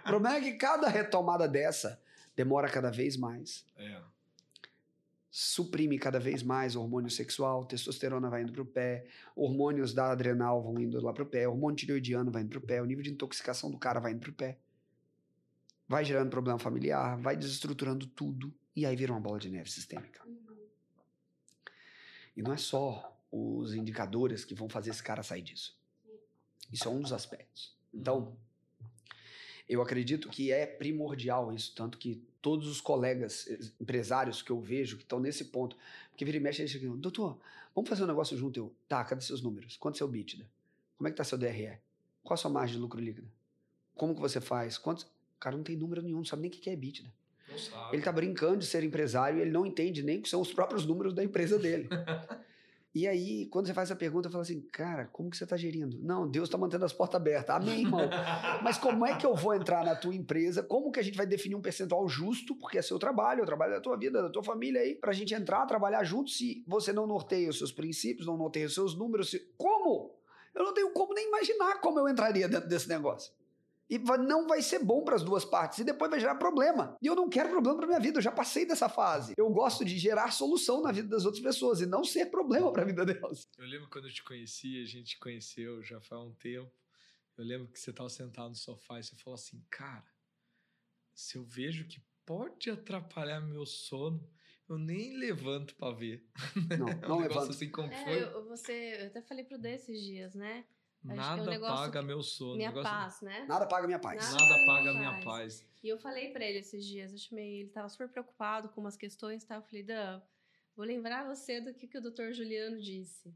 O 0.00 0.04
problema 0.04 0.36
é 0.38 0.40
que 0.40 0.52
cada 0.54 0.88
retomada 0.88 1.46
dessa 1.46 2.00
demora 2.36 2.68
cada 2.68 2.90
vez 2.90 3.16
mais 3.16 3.66
É. 3.76 4.00
suprime 5.30 5.98
cada 5.98 6.18
vez 6.18 6.42
mais 6.42 6.74
o 6.74 6.80
hormônio 6.80 7.10
sexual, 7.10 7.64
testosterona 7.64 8.28
vai 8.28 8.42
indo 8.42 8.52
pro 8.52 8.64
pé, 8.64 9.06
hormônios 9.36 9.94
da 9.94 10.10
adrenal 10.10 10.60
vão 10.62 10.80
indo 10.80 11.00
lá 11.00 11.12
pro 11.12 11.26
pé, 11.26 11.46
hormônio 11.46 11.76
tireoidiano 11.76 12.30
vai 12.30 12.42
indo 12.42 12.50
pro 12.50 12.60
pé, 12.60 12.82
o 12.82 12.84
nível 12.84 13.04
de 13.04 13.10
intoxicação 13.10 13.70
do 13.70 13.78
cara 13.78 14.00
vai 14.00 14.12
indo 14.12 14.20
pro 14.20 14.32
pé. 14.32 14.58
Vai 15.86 16.04
gerando 16.04 16.30
problema 16.30 16.58
familiar, 16.58 17.16
vai 17.18 17.36
desestruturando 17.36 18.06
tudo 18.06 18.52
e 18.74 18.86
aí 18.86 18.94
vira 18.96 19.12
uma 19.12 19.20
bola 19.20 19.38
de 19.38 19.50
neve 19.50 19.70
sistêmica. 19.70 20.20
E 22.36 22.42
não 22.42 22.52
é 22.52 22.56
só 22.56 23.16
os 23.30 23.74
indicadores 23.74 24.44
que 24.44 24.54
vão 24.54 24.68
fazer 24.68 24.90
esse 24.90 25.02
cara 25.02 25.22
sair 25.22 25.42
disso. 25.42 25.78
Isso 26.72 26.88
é 26.88 26.90
um 26.90 27.00
dos 27.00 27.12
aspectos. 27.12 27.76
Então, 27.92 28.36
eu 29.70 29.80
acredito 29.80 30.28
que 30.28 30.50
é 30.50 30.66
primordial 30.66 31.52
isso, 31.52 31.72
tanto 31.74 31.96
que 31.96 32.20
todos 32.42 32.66
os 32.66 32.80
colegas 32.80 33.46
eh, 33.48 33.58
empresários 33.80 34.42
que 34.42 34.50
eu 34.50 34.60
vejo 34.60 34.96
que 34.96 35.04
estão 35.04 35.20
nesse 35.20 35.44
ponto, 35.44 35.76
porque 36.10 36.24
vira 36.24 36.36
e 36.36 36.40
mexe, 36.40 36.60
eles 36.60 36.72
chegam, 36.72 36.96
doutor, 36.96 37.38
vamos 37.72 37.88
fazer 37.88 38.02
um 38.02 38.06
negócio 38.08 38.36
junto? 38.36 38.58
Eu, 38.58 38.74
tá, 38.88 39.04
cadê 39.04 39.20
seus 39.20 39.40
números? 39.40 39.76
Quanto 39.76 39.94
é 39.94 39.98
seu 39.98 40.08
BITDA? 40.08 40.44
Como 40.98 41.06
é 41.06 41.10
que 41.12 41.16
tá 41.16 41.22
seu 41.22 41.38
DRE? 41.38 41.78
Qual 42.24 42.34
a 42.34 42.36
sua 42.36 42.50
margem 42.50 42.76
de 42.76 42.82
lucro 42.82 43.00
líquida? 43.00 43.28
Como 43.94 44.14
que 44.14 44.20
você 44.20 44.40
faz? 44.40 44.76
Quantos... 44.76 45.04
O 45.04 45.38
cara 45.38 45.56
não 45.56 45.62
tem 45.62 45.76
número 45.76 46.02
nenhum, 46.02 46.18
não 46.18 46.24
sabe 46.24 46.42
nem 46.42 46.50
o 46.50 46.52
que 46.52 46.68
é. 46.68 46.76
Não 46.76 47.58
sabe. 47.58 47.96
Ele 47.96 48.02
tá 48.02 48.12
brincando 48.12 48.58
de 48.58 48.66
ser 48.66 48.82
empresário 48.84 49.38
e 49.38 49.42
ele 49.42 49.50
não 49.50 49.64
entende 49.64 50.02
nem 50.02 50.20
que 50.20 50.28
são 50.28 50.40
os 50.40 50.52
próprios 50.52 50.84
números 50.84 51.14
da 51.14 51.22
empresa 51.24 51.58
dele. 51.58 51.88
E 52.92 53.06
aí, 53.06 53.46
quando 53.46 53.66
você 53.66 53.74
faz 53.74 53.88
essa 53.88 53.96
pergunta, 53.96 54.26
eu 54.26 54.32
falo 54.32 54.42
assim, 54.42 54.60
cara, 54.72 55.06
como 55.06 55.30
que 55.30 55.36
você 55.36 55.44
está 55.44 55.56
gerindo? 55.56 55.96
Não, 56.02 56.28
Deus 56.28 56.48
está 56.48 56.58
mantendo 56.58 56.84
as 56.84 56.92
portas 56.92 57.20
abertas. 57.20 57.54
Amém, 57.54 57.82
irmão. 57.82 58.00
Mas 58.64 58.78
como 58.78 59.06
é 59.06 59.16
que 59.16 59.24
eu 59.24 59.34
vou 59.34 59.54
entrar 59.54 59.84
na 59.84 59.94
tua 59.94 60.12
empresa? 60.12 60.60
Como 60.60 60.90
que 60.90 60.98
a 60.98 61.02
gente 61.02 61.16
vai 61.16 61.24
definir 61.24 61.54
um 61.54 61.62
percentual 61.62 62.08
justo? 62.08 62.56
Porque 62.56 62.78
é 62.78 62.82
seu 62.82 62.98
trabalho, 62.98 63.40
é 63.40 63.42
o 63.44 63.46
trabalho 63.46 63.74
da 63.74 63.80
tua 63.80 63.96
vida, 63.96 64.20
da 64.20 64.28
tua 64.28 64.42
família 64.42 64.80
aí, 64.80 64.96
pra 64.96 65.12
gente 65.12 65.32
entrar, 65.32 65.64
trabalhar 65.66 66.02
junto. 66.02 66.30
Se 66.30 66.64
você 66.66 66.92
não 66.92 67.06
norteia 67.06 67.48
os 67.48 67.58
seus 67.58 67.70
princípios, 67.70 68.26
não 68.26 68.36
norteia 68.36 68.66
os 68.66 68.74
seus 68.74 68.96
números, 68.96 69.30
se... 69.30 69.38
como? 69.56 70.18
Eu 70.52 70.64
não 70.64 70.74
tenho 70.74 70.90
como 70.90 71.14
nem 71.14 71.28
imaginar 71.28 71.80
como 71.80 72.00
eu 72.00 72.08
entraria 72.08 72.48
dentro 72.48 72.68
desse 72.68 72.88
negócio. 72.88 73.32
E 73.90 73.98
não 73.98 74.46
vai 74.46 74.62
ser 74.62 74.78
bom 74.78 75.02
para 75.02 75.16
as 75.16 75.24
duas 75.24 75.44
partes. 75.44 75.80
E 75.80 75.84
depois 75.84 76.08
vai 76.08 76.20
gerar 76.20 76.36
problema. 76.36 76.96
E 77.02 77.06
eu 77.08 77.16
não 77.16 77.28
quero 77.28 77.50
problema 77.50 77.76
para 77.76 77.86
minha 77.88 77.98
vida. 77.98 78.18
Eu 78.18 78.22
já 78.22 78.30
passei 78.30 78.64
dessa 78.64 78.88
fase. 78.88 79.34
Eu 79.36 79.50
gosto 79.50 79.84
de 79.84 79.98
gerar 79.98 80.30
solução 80.30 80.80
na 80.80 80.92
vida 80.92 81.08
das 81.08 81.24
outras 81.24 81.42
pessoas 81.42 81.80
e 81.80 81.86
não 81.86 82.04
ser 82.04 82.26
problema 82.26 82.72
para 82.72 82.82
a 82.82 82.86
vida 82.86 83.04
delas. 83.04 83.48
Eu 83.58 83.66
lembro 83.66 83.88
quando 83.90 84.06
eu 84.06 84.12
te 84.14 84.22
conheci, 84.22 84.80
a 84.80 84.86
gente 84.86 85.10
te 85.10 85.18
conheceu 85.18 85.82
já 85.82 86.00
faz 86.00 86.22
um 86.22 86.32
tempo. 86.34 86.70
Eu 87.36 87.44
lembro 87.44 87.66
que 87.66 87.80
você 87.80 87.90
estava 87.90 88.08
sentado 88.08 88.50
no 88.50 88.54
sofá 88.54 89.00
e 89.00 89.02
você 89.02 89.16
falou 89.16 89.34
assim, 89.34 89.60
cara, 89.68 90.04
se 91.12 91.36
eu 91.36 91.42
vejo 91.44 91.86
que 91.88 92.00
pode 92.24 92.70
atrapalhar 92.70 93.40
meu 93.40 93.66
sono, 93.66 94.24
eu 94.68 94.78
nem 94.78 95.16
levanto 95.16 95.74
pra 95.74 95.90
ver. 95.90 96.24
Não, 96.78 96.88
É 96.88 96.94
um 96.94 97.00
não 97.00 97.20
negócio 97.22 97.22
levanta. 97.22 97.50
assim 97.50 97.70
como 97.70 97.92
É, 97.92 98.04
foi. 98.04 98.22
eu, 98.22 98.44
você, 98.48 98.98
eu 99.00 99.06
até 99.08 99.20
falei 99.22 99.44
pro 99.44 99.58
D 99.58 99.68
esses 99.74 100.00
dias, 100.00 100.34
né? 100.34 100.64
Que 101.02 101.08
é 101.10 101.12
um 101.12 101.16
Nada 101.16 101.60
paga 101.60 102.02
meu 102.02 102.22
sono. 102.22 102.56
Minha 102.56 102.68
negócio- 102.68 102.90
paz, 102.90 103.20
né? 103.22 103.44
Nada 103.48 103.66
paga 103.66 103.86
minha 103.86 103.98
paz. 103.98 104.32
Nada 104.32 104.44
Nada 104.44 104.66
paga 104.66 104.92
minha 104.94 105.20
paz. 105.24 105.64
E 105.82 105.88
eu 105.88 105.98
falei 105.98 106.30
pra 106.30 106.44
ele 106.44 106.58
esses 106.58 106.84
dias, 106.84 107.10
eu 107.12 107.18
chamei, 107.18 107.60
ele 107.60 107.70
tava 107.70 107.88
super 107.88 108.08
preocupado 108.08 108.68
com 108.68 108.80
umas 108.82 108.96
questões, 108.96 109.42
tá? 109.44 109.56
Eu 109.56 109.62
falei, 109.62 109.82
Dan, 109.82 110.20
vou 110.76 110.84
lembrar 110.84 111.26
você 111.26 111.60
do 111.60 111.72
que, 111.72 111.86
que 111.88 111.96
o 111.98 112.02
doutor 112.02 112.32
Juliano 112.32 112.78
disse. 112.80 113.34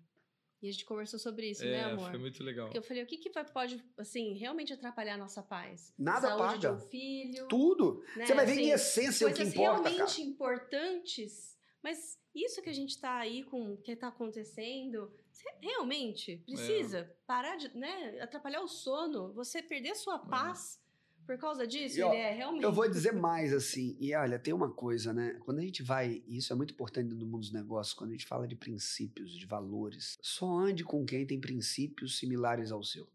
E 0.63 0.69
a 0.69 0.73
gente 0.73 0.85
conversou 0.87 1.19
sobre 1.19 1.51
isso, 1.51 1.63
né, 1.63 1.73
É, 1.73 1.85
amor? 1.85 2.09
foi 2.11 2.19
muito 2.19 2.43
legal. 2.43 2.67
Porque 2.67 2.79
eu 2.79 2.83
falei, 2.83 3.03
o 3.03 3.07
que, 3.07 3.19
que 3.19 3.29
pode, 3.53 3.83
assim, 3.99 4.33
realmente 4.35 4.73
atrapalhar 4.73 5.15
a 5.15 5.19
nossa 5.19 5.43
paz? 5.43 5.93
Nada 5.99 6.29
Saúde 6.29 6.43
paga. 6.43 6.59
de 6.59 6.69
um 6.69 6.79
filho. 6.89 7.49
Tudo. 7.49 8.03
né? 8.17 8.25
Você 8.27 8.35
vai 8.35 8.47
ver 8.47 8.53
Assim, 8.53 8.63
em 8.63 8.71
essência 8.71 9.27
o 9.27 9.31
que 9.31 9.37
coisas 9.37 9.55
importa, 9.55 9.89
realmente 9.91 10.17
cara. 10.17 10.29
importantes, 10.29 11.59
mas 11.83 12.19
isso 12.35 12.63
que 12.63 12.71
a 12.71 12.73
gente 12.75 12.99
tá 12.99 13.17
aí 13.19 13.43
com, 13.45 13.77
que 13.77 13.95
tá 13.95 14.09
acontecendo, 14.09 15.13
você 15.35 15.53
realmente 15.61 16.37
precisa 16.47 17.13
parar 17.27 17.57
de, 17.57 17.77
né, 17.77 18.21
atrapalhar 18.21 18.61
o 18.61 18.69
sono, 18.69 19.33
você 19.33 19.61
perder 19.61 19.97
sua 19.97 20.17
paz 20.17 20.81
por 21.27 21.37
causa 21.39 21.67
disso? 21.67 21.99
E, 21.99 22.03
ó, 22.03 22.13
Ele 22.13 22.23
é 22.23 22.33
realmente... 22.33 22.63
Eu 22.63 22.73
vou 22.73 22.89
dizer 22.89 23.13
mais 23.13 23.53
assim, 23.53 23.97
e 23.99 24.15
olha, 24.15 24.39
tem 24.39 24.55
uma 24.55 24.71
coisa, 24.71 25.13
né? 25.13 25.35
Quando 25.41 25.59
a 25.59 25.63
gente 25.63 25.83
vai, 25.83 26.23
e 26.29 26.37
isso 26.37 26.53
é 26.53 26.57
muito 26.57 26.73
importante 26.73 27.13
no 27.13 27.27
mundo 27.27 27.41
dos 27.41 27.53
negócios, 27.53 27.95
quando 27.95 28.11
a 28.11 28.13
gente 28.13 28.27
fala 28.27 28.47
de 28.47 28.55
princípios, 28.55 29.37
de 29.37 29.45
valores, 29.45 30.17
só 30.23 30.47
ande 30.47 30.85
com 30.85 31.05
quem 31.05 31.27
tem 31.27 31.41
princípios 31.41 32.17
similares 32.17 32.71
ao 32.71 32.85
seu. 32.85 33.09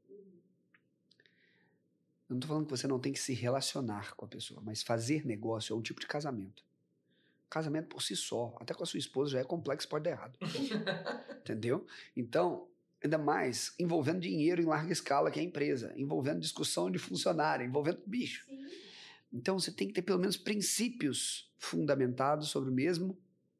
Eu 2.28 2.34
não 2.34 2.40
tô 2.42 2.48
falando 2.48 2.66
que 2.66 2.72
você 2.72 2.86
não 2.86 3.00
tem 3.00 3.14
que 3.14 3.20
se 3.20 3.34
relacionar 3.34 4.14
com 4.16 4.26
a 4.26 4.28
pessoa, 4.28 4.60
mas 4.62 4.84
fazer 4.84 5.26
negócio 5.26 5.74
é 5.74 5.78
um 5.78 5.82
tipo 5.82 6.02
de 6.02 6.08
casamento. 6.08 6.66
Casamento 7.50 7.88
por 7.88 8.04
si 8.04 8.16
só, 8.16 8.56
até 8.60 8.74
com 8.74 8.84
a 8.84 8.86
sua 8.86 9.00
esposa 9.00 9.32
já 9.32 9.40
é 9.40 9.44
complexo, 9.44 9.88
pode 9.88 10.04
dar 10.04 10.12
errado. 10.12 10.38
Entendeu? 11.50 11.86
Então, 12.16 12.68
ainda 13.04 13.18
mais 13.18 13.74
envolvendo 13.80 14.20
dinheiro 14.20 14.62
em 14.62 14.66
larga 14.66 14.92
escala, 14.94 15.32
que 15.32 15.40
é 15.40 15.42
a 15.42 15.46
empresa, 15.46 15.94
envolvendo 15.96 16.40
discussão 16.40 16.92
de 16.92 17.00
funcionário, 17.00 17.66
envolvendo 17.66 18.02
bicho. 18.06 18.46
Sim. 18.46 18.68
Então 19.32 19.60
você 19.60 19.72
tem 19.72 19.88
que 19.88 19.94
ter 19.94 20.02
pelo 20.02 20.20
menos 20.20 20.38
princípios 20.38 21.52
fundamentados 21.58 22.50
sobre 22.50 22.70
o 22.70 22.74
mesmo 22.74 23.18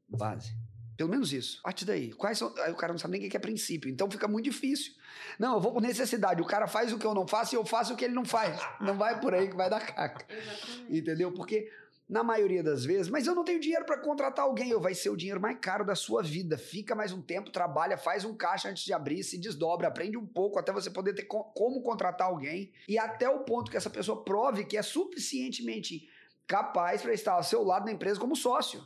base. 0.08 0.56
Pelo 0.98 1.10
menos 1.10 1.32
isso. 1.32 1.62
Parte 1.62 1.86
daí. 1.86 2.12
Quais 2.12 2.38
são... 2.38 2.54
Aí 2.58 2.72
o 2.74 2.76
cara 2.76 2.92
não 2.92 3.00
sabe 3.00 3.18
nem 3.18 3.28
o 3.28 3.32
que 3.32 3.38
é 3.38 3.40
princípio. 3.40 3.90
Então 3.90 4.12
fica 4.12 4.28
muito 4.28 4.46
difícil. 4.46 4.94
Não, 5.38 5.54
eu 5.54 5.62
vou 5.62 5.72
por 5.72 5.82
necessidade. 5.82 6.42
O 6.42 6.46
cara 6.46 6.68
faz 6.68 6.92
o 6.92 7.00
que 7.00 7.06
eu 7.06 7.14
não 7.14 7.26
faço 7.26 7.56
e 7.56 7.58
eu 7.58 7.66
faço 7.66 7.94
o 7.94 7.96
que 7.96 8.04
ele 8.04 8.14
não 8.14 8.26
faz. 8.26 8.60
Não 8.82 8.98
vai 8.98 9.20
por 9.22 9.34
aí 9.34 9.48
que 9.48 9.56
vai 9.56 9.70
dar 9.70 9.80
caca. 9.80 10.26
Exatamente. 10.30 10.98
Entendeu? 10.98 11.32
Porque 11.32 11.72
na 12.10 12.24
maioria 12.24 12.64
das 12.64 12.84
vezes, 12.84 13.08
mas 13.08 13.28
eu 13.28 13.36
não 13.36 13.44
tenho 13.44 13.60
dinheiro 13.60 13.86
para 13.86 14.00
contratar 14.00 14.44
alguém, 14.44 14.72
eu 14.72 14.82
vai 14.82 14.96
ser 14.96 15.12
o 15.12 15.16
dinheiro 15.16 15.40
mais 15.40 15.60
caro 15.60 15.86
da 15.86 15.94
sua 15.94 16.24
vida. 16.24 16.58
Fica 16.58 16.96
mais 16.96 17.12
um 17.12 17.22
tempo, 17.22 17.52
trabalha, 17.52 18.00
faz 18.00 18.26
um 18.26 18.36
caixa 18.36 18.68
antes 18.68 18.84
de 18.84 18.92
abrir, 18.92 19.24
se 19.24 19.38
desdobra, 19.38 19.88
aprende 19.88 20.18
um 20.18 20.26
pouco 20.26 20.58
até 20.58 20.72
você 20.72 20.90
poder 20.90 21.14
ter 21.14 21.26
co 21.26 21.44
como 21.54 21.84
contratar 21.84 22.28
alguém 22.28 22.74
e 22.88 22.98
até 22.98 23.30
o 23.30 23.44
ponto 23.44 23.70
que 23.70 23.78
essa 23.78 23.92
pessoa 23.92 24.24
prove 24.24 24.66
que 24.66 24.76
é 24.76 24.82
suficientemente 24.82 26.10
capaz 26.48 27.04
para 27.04 27.14
estar 27.14 27.34
ao 27.34 27.44
seu 27.44 27.64
lado 27.64 27.86
na 27.86 27.92
empresa 27.92 28.20
como 28.20 28.36
sócio. 28.36 28.84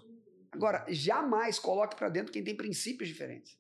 Agora, 0.52 0.86
jamais 0.90 1.58
coloque 1.58 1.96
para 1.96 2.10
dentro 2.10 2.34
quem 2.34 2.44
tem 2.44 2.56
princípios 2.56 3.08
diferentes. 3.08 3.58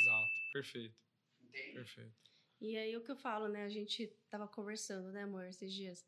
Exato, 0.00 0.28
perfeito. 0.54 0.94
Perfeito. 1.74 2.14
E 2.62 2.78
aí 2.78 2.96
o 2.96 3.02
que 3.02 3.10
eu 3.10 3.16
falo, 3.16 3.46
né? 3.46 3.64
A 3.64 3.68
gente 3.68 4.06
tava 4.30 4.48
conversando, 4.48 5.12
né, 5.12 5.24
amor, 5.24 5.44
esses 5.44 5.70
dias. 5.70 6.02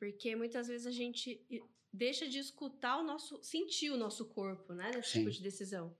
Porque 0.00 0.34
muitas 0.34 0.66
vezes 0.66 0.86
a 0.86 0.90
gente 0.90 1.46
deixa 1.94 2.28
de 2.28 2.38
escutar 2.38 2.98
o 2.98 3.04
nosso, 3.04 3.38
sentir 3.42 3.90
o 3.90 3.96
nosso 3.96 4.26
corpo, 4.26 4.72
né, 4.74 4.90
nesse 4.94 5.10
Sim. 5.10 5.18
tipo 5.20 5.30
de 5.30 5.42
decisão. 5.42 5.96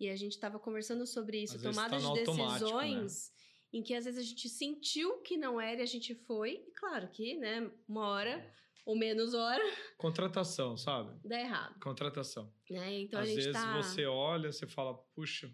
E 0.00 0.08
a 0.08 0.16
gente 0.16 0.32
estava 0.32 0.58
conversando 0.58 1.06
sobre 1.06 1.42
isso, 1.42 1.56
Às 1.56 1.62
vezes 1.62 1.76
tomada 1.76 2.00
tá 2.00 2.12
de 2.14 2.24
decisões 2.24 3.32
em 3.72 3.82
que 3.82 3.94
às 3.94 4.04
vezes 4.04 4.20
a 4.20 4.22
gente 4.24 4.48
sentiu 4.48 5.18
que 5.22 5.36
não 5.36 5.60
era 5.60 5.80
e 5.80 5.82
a 5.82 5.86
gente 5.86 6.14
foi, 6.14 6.52
e 6.66 6.70
claro 6.72 7.08
que, 7.08 7.36
né, 7.36 7.70
uma 7.88 8.06
hora 8.08 8.52
ou 8.86 8.96
menos 8.96 9.34
hora 9.34 9.62
Contratação, 9.98 10.76
sabe? 10.76 11.14
dá 11.24 11.38
errado, 11.40 11.78
Contratação. 11.80 12.52
né? 12.70 13.00
Então 13.00 13.20
Às 13.20 13.26
a 13.26 13.28
gente 13.28 13.36
vezes 13.36 13.52
tá 13.52 13.76
você 13.76 14.06
olha, 14.06 14.50
você 14.50 14.66
fala, 14.66 14.94
puxa, 15.14 15.52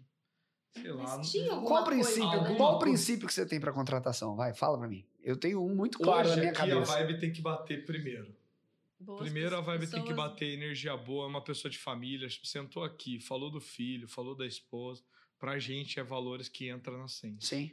sei 0.81 0.91
lá. 0.91 1.05
Qual 1.65 1.81
o 1.81 1.85
coisa, 1.85 1.85
princípio? 1.85 2.29
alguma 2.29 2.55
Qual 2.55 2.75
o 2.75 2.79
princípio 2.79 3.27
que 3.27 3.33
você 3.33 3.45
tem 3.45 3.59
para 3.59 3.73
contratação? 3.73 4.35
Vai, 4.35 4.53
fala 4.53 4.77
para 4.77 4.87
mim. 4.87 5.05
Eu 5.21 5.35
tenho 5.37 5.61
um 5.61 5.75
muito 5.75 5.97
claro 5.99 6.21
Hoje 6.27 6.35
na 6.35 6.35
minha 6.37 6.51
aqui 6.51 6.59
cabeça. 6.59 6.93
a 6.93 6.95
vibe 7.03 7.19
tem 7.19 7.33
que 7.33 7.41
bater 7.41 7.85
primeiro. 7.85 8.33
Boas 9.05 9.21
Primeiro 9.21 9.55
a 9.55 9.61
vibe 9.61 9.87
tem 9.89 10.03
que 10.03 10.13
bater 10.13 10.53
energia 10.53 10.97
boa, 10.97 11.27
uma 11.27 11.41
pessoa 11.43 11.69
de 11.71 11.77
família, 11.77 12.27
sentou 12.43 12.83
aqui, 12.83 13.19
falou 13.19 13.49
do 13.51 13.61
filho, 13.61 14.07
falou 14.07 14.35
da 14.35 14.45
esposa. 14.45 15.03
Pra 15.37 15.59
gente 15.59 15.99
é 15.99 16.03
valores 16.03 16.49
que 16.49 16.69
entram 16.69 16.97
na 16.97 17.07
senha. 17.07 17.37
Sim. 17.39 17.71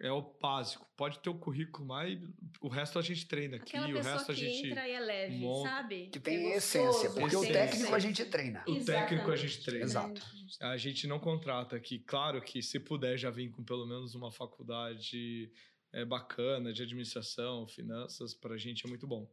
É 0.00 0.10
o 0.10 0.22
básico. 0.42 0.84
Pode 0.96 1.20
ter 1.20 1.30
o 1.30 1.34
currículo, 1.38 1.86
mas 1.86 2.18
o 2.60 2.66
resto 2.68 2.98
a 2.98 3.02
gente 3.02 3.26
treina 3.26 3.56
aqui, 3.56 3.76
Aquela 3.76 3.88
o 3.88 3.94
pessoa 3.94 4.14
resto 4.14 4.32
a 4.32 4.34
que 4.34 4.40
gente. 4.40 4.70
entra 4.70 4.88
e 4.88 4.92
é 4.92 5.00
leve, 5.00 5.36
monta. 5.38 5.68
sabe? 5.70 6.06
Que 6.08 6.18
tem 6.18 6.52
é 6.52 6.56
essência, 6.56 7.10
porque 7.10 7.36
o 7.36 7.44
essência. 7.44 7.52
técnico 7.52 7.94
a 7.94 7.98
gente 8.00 8.24
treina. 8.24 8.64
O 8.66 8.84
técnico 8.84 9.30
a 9.30 9.36
gente 9.36 9.62
treina. 9.62 9.84
Exato. 9.84 10.20
A 10.60 10.76
gente 10.76 11.06
não 11.06 11.20
contrata 11.20 11.76
aqui. 11.76 12.00
Claro 12.00 12.42
que 12.42 12.60
se 12.60 12.80
puder 12.80 13.16
já 13.16 13.30
vir 13.30 13.50
com 13.50 13.62
pelo 13.62 13.86
menos 13.86 14.16
uma 14.16 14.32
faculdade 14.32 15.52
é, 15.92 16.04
bacana 16.04 16.72
de 16.72 16.82
administração, 16.82 17.68
finanças, 17.68 18.34
pra 18.34 18.56
gente 18.56 18.84
é 18.84 18.88
muito 18.88 19.06
bom. 19.06 19.30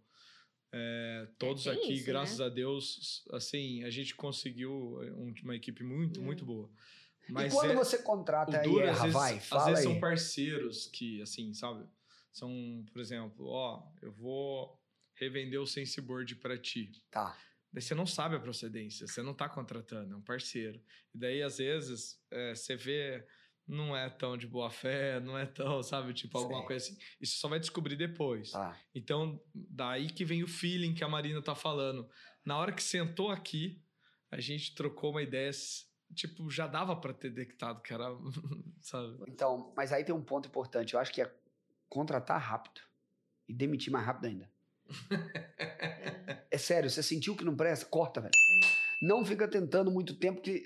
É, 0.73 1.27
todos 1.37 1.63
tem 1.65 1.73
aqui, 1.73 1.93
isso, 1.93 2.05
graças 2.05 2.39
né? 2.39 2.45
a 2.45 2.49
Deus, 2.49 3.23
assim, 3.31 3.83
a 3.83 3.89
gente 3.89 4.15
conseguiu 4.15 4.71
um- 5.17 5.33
uma 5.43 5.55
equipe 5.55 5.83
muito, 5.83 6.19
É. 6.19 6.23
muito 6.23 6.45
boa. 6.45 6.69
e 7.27 7.31
Mas 7.33 7.53
quando 7.53 7.71
é, 7.71 7.75
você 7.75 7.97
contrata 8.01 8.57
e 8.57 8.63
duro, 8.63 8.83
às 8.83 8.89
erra, 8.89 8.99
vezes, 9.01 9.13
vai, 9.13 9.37
às 9.37 9.45
fala 9.47 9.65
vezes 9.65 9.79
aí. 9.85 9.91
são 9.91 9.99
parceiros 9.99 10.87
que, 10.87 11.21
assim, 11.21 11.53
sabe? 11.53 11.85
São, 12.31 12.85
por 12.91 13.01
exemplo, 13.01 13.47
ó, 13.47 13.83
eu 14.01 14.11
vou 14.13 14.81
revender 15.15 15.59
o 15.61 15.67
Sensiboard 15.67 16.35
pra 16.37 16.57
ti. 16.57 16.91
Tá. 17.11 17.37
Daí 17.71 17.81
você 17.81 17.93
não 17.93 18.05
sabe 18.05 18.35
a 18.35 18.39
procedência, 18.39 19.07
você 19.07 19.21
não 19.21 19.33
tá 19.33 19.47
contratando, 19.47 20.13
é 20.13 20.17
um 20.17 20.21
parceiro. 20.21 20.81
E 21.13 21.17
daí, 21.17 21.41
às 21.43 21.57
vezes, 21.57 22.19
é, 22.31 22.55
você 22.55 22.75
vê, 22.75 23.25
não 23.71 23.95
é 23.95 24.09
tão 24.09 24.37
de 24.37 24.45
boa 24.45 24.69
fé, 24.69 25.19
não 25.19 25.37
é 25.37 25.45
tão, 25.45 25.81
sabe, 25.83 26.13
tipo, 26.13 26.37
alguma 26.37 26.59
Sei. 26.59 26.67
coisa 26.67 26.85
assim. 26.85 26.97
Isso 27.19 27.39
só 27.39 27.47
vai 27.47 27.59
descobrir 27.59 27.95
depois. 27.95 28.51
Tá. 28.51 28.77
Então, 28.93 29.41
daí 29.55 30.07
que 30.07 30.25
vem 30.25 30.43
o 30.43 30.47
feeling 30.47 30.93
que 30.93 31.03
a 31.03 31.07
Marina 31.07 31.41
tá 31.41 31.55
falando. 31.55 32.07
Na 32.45 32.57
hora 32.57 32.71
que 32.71 32.83
sentou 32.83 33.31
aqui, 33.31 33.81
a 34.29 34.39
gente 34.39 34.75
trocou 34.75 35.11
uma 35.11 35.21
ideia, 35.21 35.51
tipo, 36.13 36.49
já 36.49 36.67
dava 36.67 36.95
pra 36.95 37.13
ter 37.13 37.29
detectado 37.29 37.81
que 37.81 37.93
era, 37.93 38.05
sabe? 38.81 39.23
Então, 39.27 39.73
mas 39.75 39.93
aí 39.93 40.03
tem 40.03 40.13
um 40.13 40.23
ponto 40.23 40.47
importante. 40.47 40.93
Eu 40.93 40.99
acho 40.99 41.13
que 41.13 41.21
é 41.21 41.33
contratar 41.87 42.39
rápido 42.41 42.81
e 43.47 43.53
demitir 43.53 43.91
mais 43.91 44.05
rápido 44.05 44.25
ainda. 44.25 44.51
É 46.53 46.57
sério, 46.57 46.89
você 46.89 47.01
sentiu 47.01 47.33
que 47.33 47.45
não 47.45 47.55
presta? 47.55 47.85
Corta, 47.85 48.19
velho. 48.19 48.33
Não 49.01 49.23
fica 49.25 49.47
tentando 49.47 49.89
muito 49.89 50.13
tempo 50.13 50.41
que. 50.41 50.65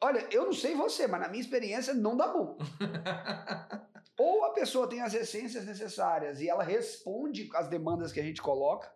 Olha, 0.00 0.26
eu 0.30 0.44
não 0.44 0.52
sei 0.52 0.74
você, 0.74 1.06
mas 1.06 1.20
na 1.20 1.28
minha 1.28 1.40
experiência 1.40 1.94
não 1.94 2.16
dá 2.16 2.28
bom. 2.28 2.58
Ou 4.18 4.44
a 4.44 4.52
pessoa 4.52 4.88
tem 4.88 5.02
as 5.02 5.14
essências 5.14 5.66
necessárias 5.66 6.40
e 6.40 6.48
ela 6.48 6.62
responde 6.62 7.48
às 7.54 7.68
demandas 7.68 8.12
que 8.12 8.20
a 8.20 8.22
gente 8.22 8.40
coloca 8.40 8.90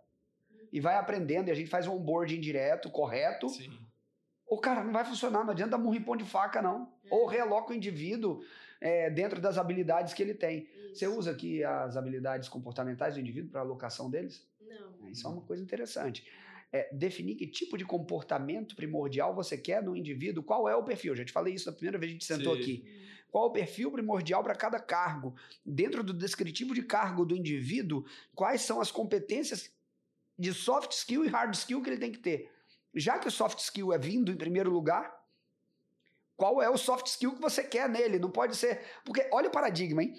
e 0.73 0.81
vai 0.81 0.97
aprendendo 0.97 1.49
e 1.49 1.51
a 1.51 1.55
gente 1.55 1.69
faz 1.69 1.87
um 1.87 1.95
onboarding 1.95 2.41
direto, 2.41 2.91
correto. 2.91 3.49
Sim. 3.49 3.71
Ou, 4.47 4.59
cara, 4.59 4.83
não 4.83 4.93
vai 4.93 5.05
funcionar, 5.05 5.45
não 5.45 5.53
adianta 5.53 5.73
dar 5.73 5.79
murro 5.79 5.95
em 5.95 6.03
pão 6.03 6.17
de 6.17 6.25
faca, 6.25 6.61
não. 6.61 6.93
Ou 7.11 7.27
realoca 7.27 7.73
o 7.73 7.77
indivíduo 7.77 8.43
é, 8.81 9.11
dentro 9.11 9.41
das 9.41 9.59
habilidades 9.59 10.13
que 10.15 10.23
ele 10.23 10.35
tem. 10.35 10.69
Você 10.93 11.07
Isso. 11.07 11.17
usa 11.17 11.31
aqui 11.31 11.63
as 11.63 11.97
habilidades 11.97 12.49
comportamentais 12.49 13.15
do 13.15 13.21
indivíduo 13.21 13.51
para 13.51 13.61
alocação 13.61 14.11
deles? 14.11 14.45
Não. 14.61 15.09
Isso 15.09 15.27
é 15.27 15.31
uma 15.31 15.43
coisa 15.43 15.63
interessante. 15.63 16.27
É, 16.73 16.89
definir 16.95 17.35
que 17.35 17.49
tipo 17.49 17.77
de 17.77 17.85
comportamento 17.85 18.77
primordial 18.77 19.35
você 19.35 19.59
quer 19.59 19.83
no 19.83 19.97
indivíduo, 19.97 20.43
qual 20.43 20.69
é 20.69 20.77
o 20.77 20.85
perfil. 20.85 21.17
Já 21.17 21.25
te 21.25 21.33
falei 21.33 21.55
isso 21.55 21.67
na 21.67 21.73
primeira 21.73 21.99
vez 21.99 22.11
que 22.11 22.17
a 22.17 22.19
gente 22.19 22.25
sentou 22.25 22.55
Sim. 22.55 22.63
aqui. 22.63 23.01
Qual 23.31 23.45
é 23.45 23.49
o 23.49 23.53
perfil 23.53 23.91
primordial 23.91 24.43
para 24.43 24.55
cada 24.55 24.79
cargo? 24.79 25.35
Dentro 25.65 26.03
do 26.03 26.13
descritivo 26.13 26.75
de 26.75 26.83
cargo 26.83 27.25
do 27.25 27.37
indivíduo, 27.37 28.05
quais 28.35 28.63
são 28.63 28.81
as 28.81 28.91
competências 28.91 29.71
de 30.39 30.53
soft 30.53 30.93
skill 30.93 31.25
e 31.25 31.29
hard 31.29 31.55
skill 31.55 31.83
que 31.83 31.91
ele 31.91 31.99
tem 31.99 32.13
que 32.13 32.19
ter? 32.19 32.51
Já 32.95 33.19
que 33.19 33.29
o 33.29 33.31
soft 33.31 33.59
skill 33.59 33.93
é 33.93 33.99
vindo 33.99 34.33
em 34.33 34.37
primeiro 34.37 34.71
lugar, 34.71 35.15
qual 36.37 36.61
é 36.63 36.69
o 36.69 36.79
soft 36.79 37.07
skill 37.07 37.35
que 37.35 37.41
você 37.41 37.63
quer 37.63 37.89
nele? 37.89 38.19
Não 38.19 38.31
pode 38.31 38.57
ser. 38.57 38.81
Porque 39.05 39.29
olha 39.33 39.49
o 39.49 39.53
paradigma, 39.53 40.03
hein? 40.03 40.15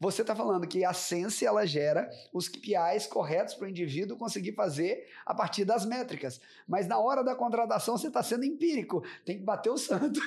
Você 0.00 0.22
está 0.22 0.34
falando 0.34 0.66
que 0.66 0.84
a 0.84 0.92
Sense 0.92 1.44
ela 1.44 1.66
gera 1.66 2.08
os 2.32 2.48
KPIs 2.48 3.06
corretos 3.08 3.54
para 3.54 3.66
o 3.66 3.68
indivíduo 3.68 4.16
conseguir 4.16 4.52
fazer 4.52 5.08
a 5.26 5.34
partir 5.34 5.64
das 5.64 5.84
métricas. 5.84 6.40
Mas 6.68 6.86
na 6.86 6.98
hora 6.98 7.24
da 7.24 7.34
contratação 7.34 7.98
você 7.98 8.06
está 8.06 8.22
sendo 8.22 8.44
empírico. 8.44 9.02
Tem 9.24 9.38
que 9.38 9.44
bater 9.44 9.70
o 9.70 9.76
santo. 9.76 10.20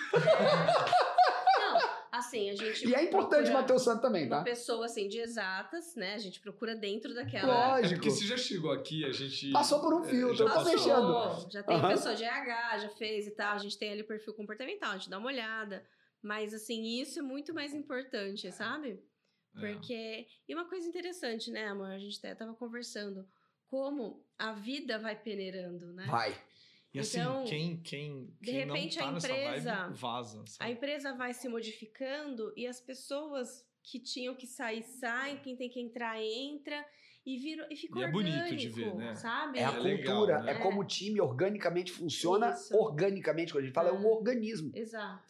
Não, 1.58 1.80
assim, 2.12 2.50
a 2.50 2.56
gente. 2.56 2.86
E 2.86 2.94
é 2.94 3.04
importante 3.04 3.50
bater 3.50 3.74
o 3.74 3.80
santo 3.80 4.02
também, 4.02 4.28
Uma 4.28 4.40
tá? 4.40 4.44
pessoa, 4.44 4.86
assim, 4.86 5.08
de 5.08 5.20
exatas, 5.20 5.96
né? 5.96 6.16
A 6.16 6.20
gente 6.20 6.42
procura 6.42 6.76
dentro 6.76 7.14
daquela. 7.14 7.54
É 7.54 7.82
Lógico. 7.82 7.94
porque 7.96 8.10
você 8.12 8.26
já 8.26 8.38
chegou 8.38 8.74
aqui, 8.74 9.06
a 9.06 9.12
gente. 9.14 9.52
Passou 9.52 9.80
por 9.80 9.94
um 9.94 10.04
é, 10.04 10.10
filtro, 10.10 10.36
já 10.36 10.50
tá 10.50 10.66
fechando. 10.66 11.50
Já 11.50 11.64
tem 11.64 11.78
Aham. 11.78 11.90
pessoa 11.90 12.14
de 12.14 12.26
RH, 12.26 12.80
já 12.80 12.90
fez 12.90 13.28
e 13.28 13.32
tal. 13.32 13.56
A 13.56 13.60
gente 13.60 13.78
tem 13.78 13.94
ali 13.94 14.02
o 14.02 14.08
perfil 14.08 14.34
comportamental, 14.34 14.92
a 14.92 14.98
gente 14.98 15.10
dá 15.10 15.18
uma 15.18 15.28
olhada. 15.28 15.82
Mas, 16.22 16.54
assim, 16.54 16.84
isso 17.02 17.20
é 17.20 17.22
muito 17.22 17.54
mais 17.54 17.74
importante, 17.74 18.52
sabe? 18.52 19.02
É. 19.58 19.74
Porque. 19.74 20.28
E 20.48 20.54
uma 20.56 20.66
coisa 20.70 20.88
interessante, 20.88 21.52
né, 21.52 21.68
amor? 21.68 21.88
A 21.92 22.00
gente 22.00 22.18
até 22.20 22.34
tava 22.36 22.54
conversando. 22.56 23.28
Como 23.68 24.26
a 24.38 24.52
vida 24.54 25.00
vai 25.00 25.16
peneirando, 25.16 25.94
né? 25.94 26.06
Vai. 26.08 26.38
E 26.94 27.00
assim, 27.00 27.20
Então, 27.22 27.46
quem, 27.46 27.78
quem, 27.82 28.26
de 28.42 28.52
quem 28.52 28.54
repente, 28.66 28.98
não 28.98 29.04
tá 29.04 29.10
a 29.10 29.12
nessa 29.14 29.32
empresa- 29.32 29.76
vibe, 29.86 29.98
vaza. 29.98 30.42
A 30.42 30.48
Sabe? 30.48 30.72
empresa 30.74 31.14
vai 31.16 31.34
se 31.34 31.48
modificando 31.48 32.54
e 32.58 32.68
as 32.68 32.82
pessoas 32.82 33.66
que 33.84 33.98
tinham 34.00 34.36
que 34.36 34.46
sair, 34.46 34.84
saem, 34.84 35.38
quem 35.38 35.56
tem 35.56 35.70
que 35.70 35.80
entrar, 35.80 36.22
entra. 36.22 36.86
E, 37.26 37.38
vira, 37.38 37.66
e 37.72 37.76
fica 37.78 38.00
E 38.00 38.02
é 38.04 38.06
orgânico, 38.08 38.38
bonito 38.40 38.56
de 38.58 38.68
ver, 38.70 38.96
né? 38.96 39.16
sabe? 39.16 39.60
É 39.60 39.64
a 39.64 39.72
É 39.72 39.80
legal, 39.80 40.16
cultura, 40.18 40.42
né? 40.44 40.52
é 40.52 40.56
como 40.56 40.82
o 40.82 40.86
time 40.86 41.22
organicamente 41.22 41.92
funciona, 41.92 42.50
Isso. 42.50 42.76
organicamente, 42.76 43.54
quando 43.54 43.64
a 43.64 43.66
gente 43.68 43.76
fala, 43.76 43.90
é 43.90 43.94
um 43.94 44.04
É. 44.04 44.08
organismo. 44.08 44.72
Exato. 44.76 45.24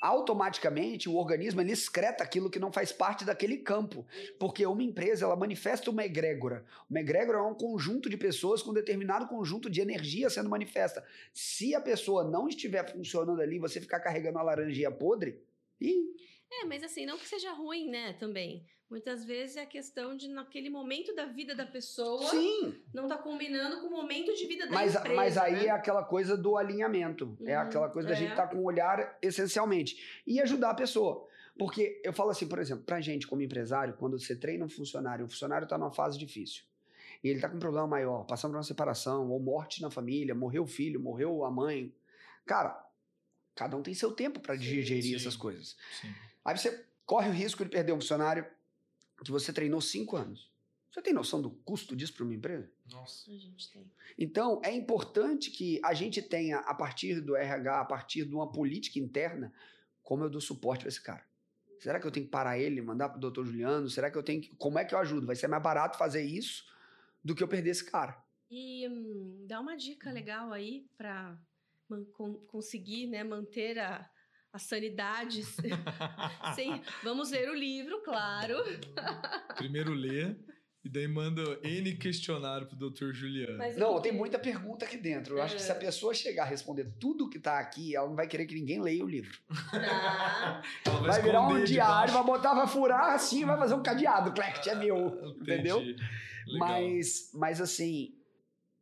Automaticamente 0.00 1.08
o 1.08 1.16
organismo 1.16 1.60
ele 1.60 1.72
excreta 1.72 2.22
aquilo 2.22 2.48
que 2.48 2.60
não 2.60 2.72
faz 2.72 2.92
parte 2.92 3.24
daquele 3.24 3.56
campo, 3.56 4.06
porque 4.38 4.64
uma 4.64 4.82
empresa 4.82 5.24
ela 5.24 5.34
manifesta 5.34 5.90
uma 5.90 6.04
egrégora. 6.04 6.64
Uma 6.88 7.00
egrégora 7.00 7.38
é 7.38 7.42
um 7.42 7.54
conjunto 7.54 8.08
de 8.08 8.16
pessoas 8.16 8.62
com 8.62 8.72
determinado 8.72 9.26
conjunto 9.26 9.68
de 9.68 9.80
energia 9.80 10.30
sendo 10.30 10.48
manifesta. 10.48 11.04
Se 11.32 11.74
a 11.74 11.80
pessoa 11.80 12.22
não 12.22 12.48
estiver 12.48 12.88
funcionando 12.92 13.42
ali, 13.42 13.58
você 13.58 13.80
ficar 13.80 13.98
carregando 13.98 14.38
a 14.38 14.42
laranjinha 14.42 14.90
podre, 14.90 15.42
ih, 15.80 16.14
É, 16.50 16.64
mas 16.64 16.82
assim, 16.82 17.04
não 17.04 17.18
que 17.18 17.28
seja 17.28 17.52
ruim, 17.52 17.90
né, 17.90 18.14
também. 18.14 18.64
Muitas 18.90 19.22
vezes 19.22 19.56
é 19.58 19.62
a 19.62 19.66
questão 19.66 20.16
de, 20.16 20.28
naquele 20.28 20.70
momento 20.70 21.14
da 21.14 21.26
vida 21.26 21.54
da 21.54 21.66
pessoa, 21.66 22.30
sim, 22.30 22.74
não 22.94 23.06
tá 23.06 23.18
combinando 23.18 23.82
com 23.82 23.88
o 23.88 23.90
momento 23.90 24.34
de 24.34 24.46
vida 24.46 24.66
da 24.66 24.72
mas, 24.72 24.94
empresa, 24.94 25.14
mas 25.14 25.36
aí 25.36 25.52
né? 25.52 25.66
é 25.66 25.70
aquela 25.70 26.02
coisa 26.02 26.38
do 26.38 26.56
alinhamento, 26.56 27.36
é 27.44 27.54
Uhum, 27.54 27.62
aquela 27.62 27.90
coisa 27.90 28.08
da 28.08 28.14
é. 28.14 28.16
gente 28.16 28.30
estar 28.30 28.46
com 28.48 28.56
o 28.56 28.64
olhar 28.64 29.18
essencialmente 29.20 30.22
e 30.26 30.40
ajudar 30.40 30.70
a 30.70 30.74
pessoa. 30.74 31.28
Porque 31.58 32.00
eu 32.02 32.14
falo 32.14 32.30
assim, 32.30 32.48
por 32.48 32.58
exemplo, 32.58 32.84
pra 32.84 32.98
gente 33.00 33.26
como 33.26 33.42
empresário, 33.42 33.94
quando 33.98 34.18
você 34.18 34.34
treina 34.34 34.64
um 34.64 34.70
funcionário, 34.70 35.26
o 35.26 35.28
funcionário 35.28 35.64
está 35.64 35.76
numa 35.76 35.92
fase 35.92 36.18
difícil. 36.18 36.64
E 37.22 37.28
ele 37.28 37.40
tá 37.40 37.48
com 37.48 37.56
um 37.56 37.60
problema 37.60 37.86
maior, 37.86 38.24
passando 38.24 38.52
por 38.52 38.58
uma 38.58 38.62
separação, 38.62 39.28
ou 39.28 39.38
morte 39.38 39.82
na 39.82 39.90
família, 39.90 40.34
morreu 40.34 40.62
o 40.62 40.66
filho, 40.66 40.98
morreu 41.00 41.44
a 41.44 41.50
mãe. 41.50 41.92
Cara, 42.46 42.88
Cada 43.58 43.76
um 43.76 43.82
tem 43.82 43.92
seu 43.92 44.12
tempo 44.12 44.38
para 44.38 44.54
digerir 44.54 45.02
sim. 45.02 45.16
essas 45.16 45.36
coisas. 45.36 45.76
Sim. 46.00 46.14
Aí 46.44 46.56
você 46.56 46.86
corre 47.04 47.28
o 47.28 47.32
risco 47.32 47.64
de 47.64 47.70
perder 47.70 47.92
um 47.92 48.00
funcionário 48.00 48.46
que 49.24 49.30
você 49.30 49.52
treinou 49.52 49.80
cinco 49.80 50.16
anos. 50.16 50.50
Você 50.90 51.02
tem 51.02 51.12
noção 51.12 51.42
do 51.42 51.50
custo 51.50 51.94
disso 51.94 52.14
para 52.14 52.24
uma 52.24 52.34
empresa? 52.34 52.70
Nossa. 52.90 53.30
A 53.30 53.36
gente 53.36 53.70
tem. 53.70 53.90
Então, 54.16 54.60
é 54.64 54.72
importante 54.72 55.50
que 55.50 55.80
a 55.84 55.92
gente 55.92 56.22
tenha, 56.22 56.58
a 56.58 56.74
partir 56.74 57.20
do 57.20 57.36
RH, 57.36 57.80
a 57.80 57.84
partir 57.84 58.24
de 58.24 58.34
uma 58.34 58.50
política 58.50 58.98
interna, 58.98 59.52
como 60.02 60.24
eu 60.24 60.30
dou 60.30 60.40
suporte 60.40 60.80
para 60.80 60.88
esse 60.88 61.02
cara. 61.02 61.24
Será 61.78 62.00
que 62.00 62.06
eu 62.06 62.10
tenho 62.10 62.26
que 62.26 62.32
parar 62.32 62.58
ele, 62.58 62.80
mandar 62.80 63.10
para 63.10 63.18
o 63.18 63.20
doutor 63.20 63.46
Juliano? 63.46 63.88
Será 63.88 64.10
que 64.10 64.16
eu 64.16 64.22
tenho 64.22 64.40
que. 64.40 64.56
Como 64.56 64.78
é 64.78 64.84
que 64.84 64.94
eu 64.94 64.98
ajudo? 64.98 65.26
Vai 65.26 65.36
ser 65.36 65.46
mais 65.46 65.62
barato 65.62 65.98
fazer 65.98 66.22
isso 66.22 66.64
do 67.22 67.34
que 67.34 67.42
eu 67.42 67.48
perder 67.48 67.70
esse 67.70 67.88
cara. 67.88 68.20
E 68.50 68.88
hum, 68.88 69.44
dá 69.46 69.60
uma 69.60 69.76
dica 69.76 70.10
legal 70.10 70.52
aí 70.52 70.86
para 70.96 71.38
conseguir 72.48 73.06
né, 73.06 73.22
manter 73.22 73.78
a, 73.78 74.10
a 74.52 74.58
sanidade. 74.58 75.42
sem, 76.54 76.82
vamos 77.02 77.30
ler 77.30 77.48
o 77.50 77.54
livro, 77.54 78.00
claro. 78.02 78.54
Primeiro 79.56 79.92
lê 79.92 80.34
e 80.84 80.88
daí 80.88 81.08
manda 81.08 81.42
N 81.62 81.96
questionário 81.96 82.66
pro 82.66 82.76
Dr. 82.76 83.12
Juliano. 83.12 83.58
Mas 83.58 83.76
Não, 83.76 84.00
tem 84.00 84.12
muita 84.12 84.38
pergunta 84.38 84.84
aqui 84.84 84.96
dentro. 84.96 85.36
Eu 85.36 85.42
acho 85.42 85.56
que 85.56 85.62
se 85.62 85.70
a 85.70 85.74
É. 85.74 85.78
pessoa 85.78 86.14
chegar 86.14 86.44
a 86.44 86.46
responder 86.46 86.84
tudo 86.98 87.28
que 87.28 87.38
tá 87.38 87.58
aqui, 87.58 87.94
ela 87.94 88.08
não 88.08 88.14
vai 88.16 88.26
querer 88.26 88.46
que 88.46 88.54
ninguém 88.54 88.80
leia 88.80 89.04
o 89.04 89.08
livro. 89.08 89.36
Tá. 89.70 90.62
Ela 90.86 91.00
Vai 91.02 91.20
virar 91.22 91.42
um 91.46 91.62
diário, 91.64 92.12
vai 92.14 92.24
botar, 92.24 92.54
vai 92.54 92.66
furar 92.66 93.12
assim, 93.14 93.44
vai 93.44 93.58
fazer 93.58 93.74
um 93.74 93.82
cadeado. 93.82 94.32
Clect, 94.32 94.68
é 94.70 94.74
meu. 94.74 95.08
Entendi. 95.08 95.40
Entendeu? 95.42 95.78
Legal. 95.78 96.08
Mas, 96.58 97.30
mas 97.34 97.60
assim, 97.60 98.14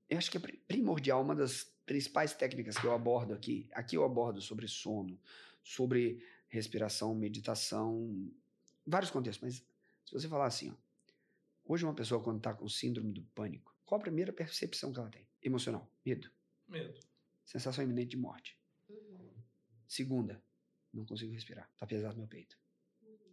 eu 0.09 0.19
acho 0.19 0.31
que 0.31 0.37
é 0.37 0.41
pri- 0.41 0.63
primordial, 0.69 1.21
uma 1.23 1.35
das 1.35 1.65
principais 1.85 2.33
técnicas 2.35 2.77
que 2.77 2.85
eu 2.87 2.93
abordo 2.95 3.33
aqui. 3.35 3.69
Aqui 3.73 3.97
eu 3.97 4.05
abordo 4.05 4.41
sobre 4.41 4.69
sono, 4.69 5.19
sobre 5.67 6.25
respiração, 6.49 7.13
meditação, 7.13 8.33
vários 8.87 9.11
contextos. 9.11 9.43
Mas 9.43 9.55
se 10.05 10.13
você 10.13 10.29
falar 10.29 10.47
assim, 10.47 10.71
ó, 10.71 10.75
hoje 11.65 11.85
uma 11.85 11.95
pessoa 11.95 12.23
quando 12.23 12.37
está 12.39 12.55
com 12.55 12.69
síndrome 12.69 13.13
do 13.13 13.23
pânico, 13.35 13.75
qual 13.85 14.01
a 14.01 14.03
primeira 14.03 14.33
percepção 14.33 14.93
que 14.93 14.99
ela 15.01 15.11
tem? 15.11 15.27
Emocional, 15.43 15.91
medo, 16.05 16.31
Medo. 16.69 16.99
sensação 17.45 17.83
iminente 17.83 18.11
de 18.11 18.17
morte. 18.17 18.57
Uhum. 18.89 19.35
Segunda, 19.89 20.41
não 20.93 21.05
consigo 21.05 21.33
respirar, 21.33 21.69
tá 21.77 21.85
pesado 21.85 22.17
meu 22.17 22.29
peito. 22.29 22.57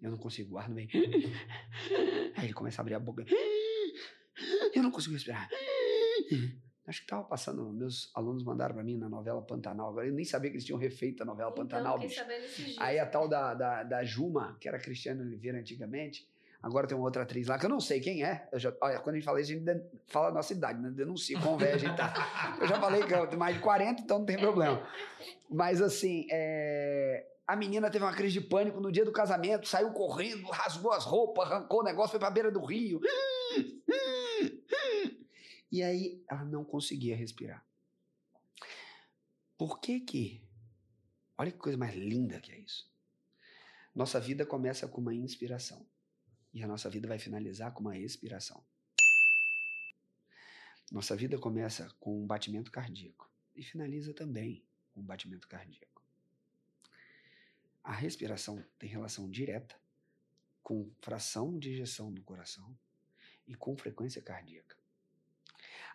Eu 0.02 0.12
não 0.12 0.18
consigo, 0.18 0.56
o 0.56 0.58
ar 0.58 0.68
não 0.68 0.76
vem. 0.76 0.90
Aí 2.36 2.46
ele 2.46 2.54
começa 2.54 2.82
a 2.82 2.84
abrir 2.84 2.96
a 2.96 3.00
boca. 3.00 3.26
Eu 4.74 4.84
não 4.84 4.92
consigo 4.92 5.14
respirar. 5.14 5.48
Acho 6.86 7.02
que 7.02 7.08
tava 7.08 7.24
passando, 7.24 7.64
meus 7.72 8.12
alunos 8.14 8.44
mandaram 8.44 8.76
pra 8.76 8.84
mim 8.84 8.98
na 8.98 9.08
novela 9.08 9.42
Pantanal. 9.42 9.90
Agora 9.90 10.06
eu 10.08 10.14
nem 10.14 10.26
sabia 10.26 10.50
que 10.50 10.58
eles 10.58 10.66
tinham 10.66 10.78
refeito 10.78 11.24
a 11.24 11.26
novela 11.26 11.50
Pantanal, 11.52 11.96
então, 11.98 12.08
bicho. 12.10 12.20
esses 12.46 12.66
dias. 12.66 12.78
Aí 12.78 13.00
a 13.00 13.06
tal 13.06 13.28
da, 13.30 13.54
da, 13.54 13.84
da 13.84 14.04
Juma, 14.04 14.58
que 14.60 14.68
era 14.68 14.78
Cristiane 14.78 15.22
Oliveira 15.22 15.58
antigamente, 15.58 16.28
agora 16.62 16.86
tem 16.86 16.98
uma 16.98 17.06
outra 17.06 17.24
atriz 17.24 17.48
lá, 17.48 17.58
que 17.58 17.66
eu 17.66 17.70
não 17.70 17.80
sei 17.80 18.02
quem 18.02 18.26
é. 18.26 18.50
Já- 18.56 18.74
olha, 18.82 19.00
quando 19.00 19.16
a 19.16 19.18
gente 19.20 19.26
fala 19.26 19.40
isso, 19.40 19.52
a 19.54 19.56
gente 19.56 19.82
fala 20.08 20.28
a 20.28 20.32
nossa 20.34 20.52
idade, 20.52 20.82
né? 20.82 20.90
Denuncia 20.92 21.38
a 21.38 21.78
gente 21.78 21.96
tá. 21.96 22.58
Eu 22.60 22.68
já 22.68 22.78
falei 22.80 23.02
que 23.04 23.14
eu 23.14 23.28
tenho 23.28 23.40
mais 23.40 23.56
de 23.56 23.62
40, 23.62 24.02
então 24.02 24.20
não 24.20 24.26
tem 24.26 24.38
problema. 24.38 24.86
Mas 25.50 25.82
assim, 25.82 26.28
é, 26.32 27.26
a 27.48 27.56
menina 27.56 27.90
teve 27.90 28.04
uma 28.04 28.14
crise 28.14 28.34
de 28.34 28.42
pânico 28.42 28.82
no 28.82 28.92
dia 28.92 29.06
do 29.06 29.12
casamento, 29.14 29.70
saiu 29.70 29.92
correndo, 29.92 30.46
rasgou 30.50 30.92
as 30.92 31.06
roupas, 31.06 31.50
arrancou 31.50 31.80
o 31.80 31.84
negócio, 31.84 32.12
foi 32.12 32.20
pra 32.20 32.30
beira 32.30 32.52
do 32.52 32.60
rio. 32.62 33.00
E 35.74 35.82
aí 35.82 36.24
ela 36.30 36.46
não 36.46 36.64
conseguia 36.64 37.16
respirar. 37.16 37.66
Por 39.58 39.80
que 39.80 40.00
que? 40.02 40.48
Olha 41.36 41.52
que 41.52 41.58
coisa 41.58 41.76
mais 41.76 41.96
linda 41.96 42.40
que 42.40 42.52
é 42.52 42.60
isso. 42.60 42.88
Nossa 43.96 44.20
vida 44.20 44.46
começa 44.46 44.88
com 44.88 45.02
uma 45.02 45.16
inspiração. 45.16 45.84
E 46.54 46.62
a 46.62 46.68
nossa 46.68 46.92
vida 46.92 47.08
vai 47.08 47.18
finalizar 47.18 47.74
com 47.74 47.80
uma 47.80 47.98
expiração. 47.98 48.64
Nossa 50.92 51.16
vida 51.16 51.40
começa 51.40 51.90
com 52.00 52.22
um 52.22 52.28
batimento 52.28 52.72
cardíaco 52.72 53.28
e 53.56 53.64
finaliza 53.64 54.14
também 54.14 54.64
com 54.94 55.02
um 55.02 55.04
batimento 55.04 55.48
cardíaco. 55.48 56.04
A 57.84 57.94
respiração 57.94 58.64
tem 58.78 58.92
relação 58.92 59.28
direta 59.28 59.76
com 60.62 60.92
fração 61.02 61.58
de 61.58 61.72
ejeção 61.72 62.12
no 62.12 62.22
coração 62.22 62.78
e 63.48 63.56
com 63.56 63.76
frequência 63.76 64.22
cardíaca. 64.22 64.83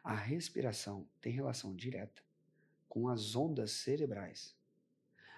A 0.03 0.15
respiração 0.15 1.09
tem 1.21 1.33
relação 1.33 1.75
direta 1.75 2.23
com 2.89 3.09
as 3.09 3.35
ondas 3.35 3.73
cerebrais. 3.73 4.57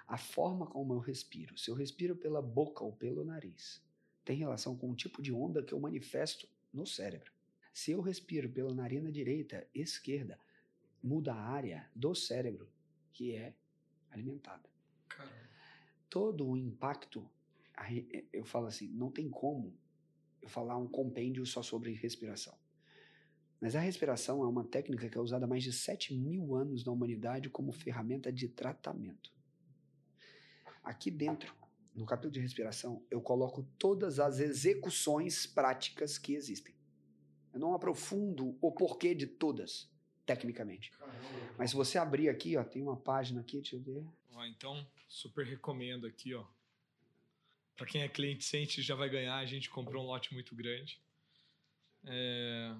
A 0.07 0.17
forma 0.17 0.67
como 0.67 0.95
eu 0.95 0.99
respiro, 0.99 1.57
se 1.59 1.71
eu 1.71 1.75
respiro 1.75 2.17
pela 2.17 2.43
boca 2.43 2.85
ou 2.85 2.93
pelo 2.93 3.25
nariz, 3.25 3.83
tem 4.25 4.37
relação 4.37 4.77
com 4.77 4.91
o 4.91 4.95
tipo 4.95 5.23
de 5.23 5.33
onda 5.33 5.63
que 5.63 5.73
eu 5.73 5.81
manifesto 5.81 6.49
no 6.73 6.87
cérebro. 6.87 7.33
Se 7.73 7.93
eu 7.93 8.01
respiro 8.01 8.49
pela 8.49 8.75
narina 8.75 9.11
direita, 9.11 9.67
esquerda, 9.75 10.39
muda 11.03 11.33
a 11.33 11.41
área 11.41 11.89
do 11.95 12.15
cérebro 12.15 12.69
que 13.13 13.35
é 13.35 13.55
alimentada. 14.11 14.69
Caramba. 15.09 15.35
Todo 16.09 16.47
o 16.47 16.57
impacto, 16.57 17.29
eu 18.33 18.45
falo 18.45 18.67
assim, 18.67 18.89
não 18.89 19.11
tem 19.11 19.31
como 19.31 19.73
eu 20.43 20.49
falar 20.49 20.77
um 20.77 20.89
compêndio 20.89 21.47
só 21.47 21.63
sobre 21.63 21.93
respiração. 21.93 22.57
Mas 23.61 23.77
a 23.77 23.81
respiração 23.81 24.43
é 24.43 24.47
uma 24.47 24.65
técnica 24.65 25.09
que 25.09 25.19
é 25.19 25.21
usada 25.21 25.45
há 25.45 25.49
mais 25.49 25.63
de 25.63 25.73
7 25.73 26.15
mil 26.15 26.55
anos 26.55 26.83
na 26.85 26.93
humanidade 26.93 27.51
como 27.51 27.73
ferramenta 27.73 28.33
de 28.33 28.49
tratamento. 28.49 29.31
Aqui 30.83 31.11
dentro, 31.11 31.55
no 31.95 32.07
capítulo 32.07 32.33
de 32.33 32.41
respiração, 32.41 33.05
eu 33.11 33.21
coloco 33.21 33.63
todas 33.79 34.19
as 34.19 34.41
execuções 34.41 35.47
práticas 35.47 36.17
que 36.17 36.35
existem. 36.35 36.75
Eu 37.53 37.61
não 37.61 37.75
aprofundo 37.75 38.57
o 38.63 38.73
porquê 38.73 39.15
de 39.15 39.27
todas, 39.27 39.91
tecnicamente. 40.25 40.91
Mas 41.59 41.71
se 41.71 41.77
você 41.77 41.99
abrir 41.99 42.31
aqui, 42.31 42.57
ó, 42.57 42.65
tem 42.65 42.81
uma 42.81 42.97
página 42.97 43.43
aqui, 43.43 43.61
deixa 43.61 43.77
eu 43.77 43.81
ver. 43.81 44.07
Ó, 44.33 44.47
então, 44.47 44.87
super 45.07 45.45
recomendo 45.45 46.07
aqui, 46.07 46.33
ó. 46.35 46.47
Pra 47.77 47.87
quem 47.87 48.03
é 48.03 48.09
cliente 48.09 48.45
sente 48.45 48.81
já 48.81 48.95
vai 48.95 49.11
ganhar, 49.11 49.37
a 49.37 49.47
gente 49.47 49.69
comprou 49.69 50.03
um 50.03 50.07
lote 50.07 50.33
muito 50.33 50.55
grande. 50.55 51.01
É, 52.05 52.75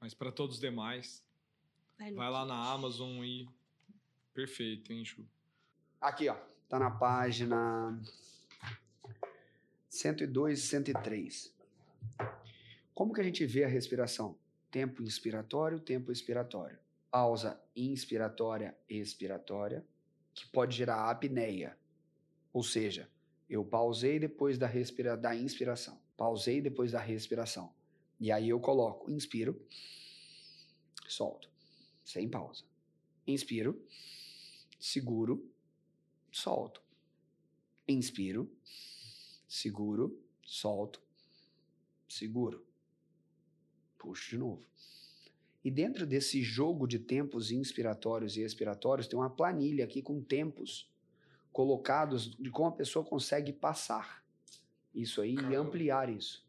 Mas 0.00 0.14
para 0.14 0.30
todos 0.30 0.56
os 0.56 0.60
demais, 0.60 1.24
Vai 1.98 2.10
no 2.10 2.16
vai 2.16 2.30
lá 2.30 2.44
na 2.44 2.72
Amazon 2.72 3.24
e 3.24 3.48
perfeito, 4.32 4.92
hein, 4.92 5.04
Ju? 5.04 5.26
Aqui, 6.00 6.28
ó. 6.28 6.36
Tá 6.68 6.78
na 6.78 6.90
página 6.90 8.00
102 9.88 10.58
e 10.58 10.62
103. 10.62 11.54
Como 12.94 13.12
que 13.12 13.20
a 13.20 13.24
gente 13.24 13.44
vê 13.46 13.64
a 13.64 13.68
respiração? 13.68 14.36
Tempo 14.70 15.02
inspiratório, 15.02 15.80
tempo 15.80 16.12
expiratório. 16.12 16.78
Pausa 17.10 17.60
inspiratória, 17.74 18.76
expiratória, 18.88 19.84
que 20.34 20.46
pode 20.48 20.76
gerar 20.76 21.10
apneia. 21.10 21.76
Ou 22.52 22.62
seja, 22.62 23.08
eu 23.48 23.64
pausei 23.64 24.18
depois 24.18 24.58
da, 24.58 24.66
respira 24.66 25.16
da 25.16 25.34
inspiração. 25.34 25.98
Pausei 26.16 26.60
depois 26.60 26.92
da 26.92 27.00
respiração. 27.00 27.72
E 28.20 28.32
aí 28.32 28.48
eu 28.48 28.58
coloco, 28.58 29.10
inspiro, 29.10 29.60
solto, 31.06 31.48
sem 32.04 32.28
pausa. 32.28 32.64
Inspiro, 33.26 33.80
seguro, 34.78 35.48
solto. 36.32 36.82
Inspiro, 37.86 38.50
seguro, 39.46 40.20
solto, 40.44 41.00
seguro. 42.08 42.66
Puxo 43.96 44.30
de 44.30 44.38
novo. 44.38 44.66
E 45.64 45.70
dentro 45.70 46.06
desse 46.06 46.42
jogo 46.42 46.86
de 46.86 46.98
tempos 46.98 47.50
inspiratórios 47.50 48.36
e 48.36 48.42
expiratórios, 48.42 49.06
tem 49.06 49.18
uma 49.18 49.30
planilha 49.30 49.84
aqui 49.84 50.00
com 50.00 50.22
tempos 50.22 50.90
colocados 51.52 52.34
de 52.36 52.50
como 52.50 52.68
a 52.68 52.72
pessoa 52.72 53.04
consegue 53.04 53.52
passar 53.52 54.24
isso 54.94 55.20
aí 55.20 55.32
e 55.32 55.36
Caramba. 55.36 55.58
ampliar 55.58 56.08
isso. 56.08 56.47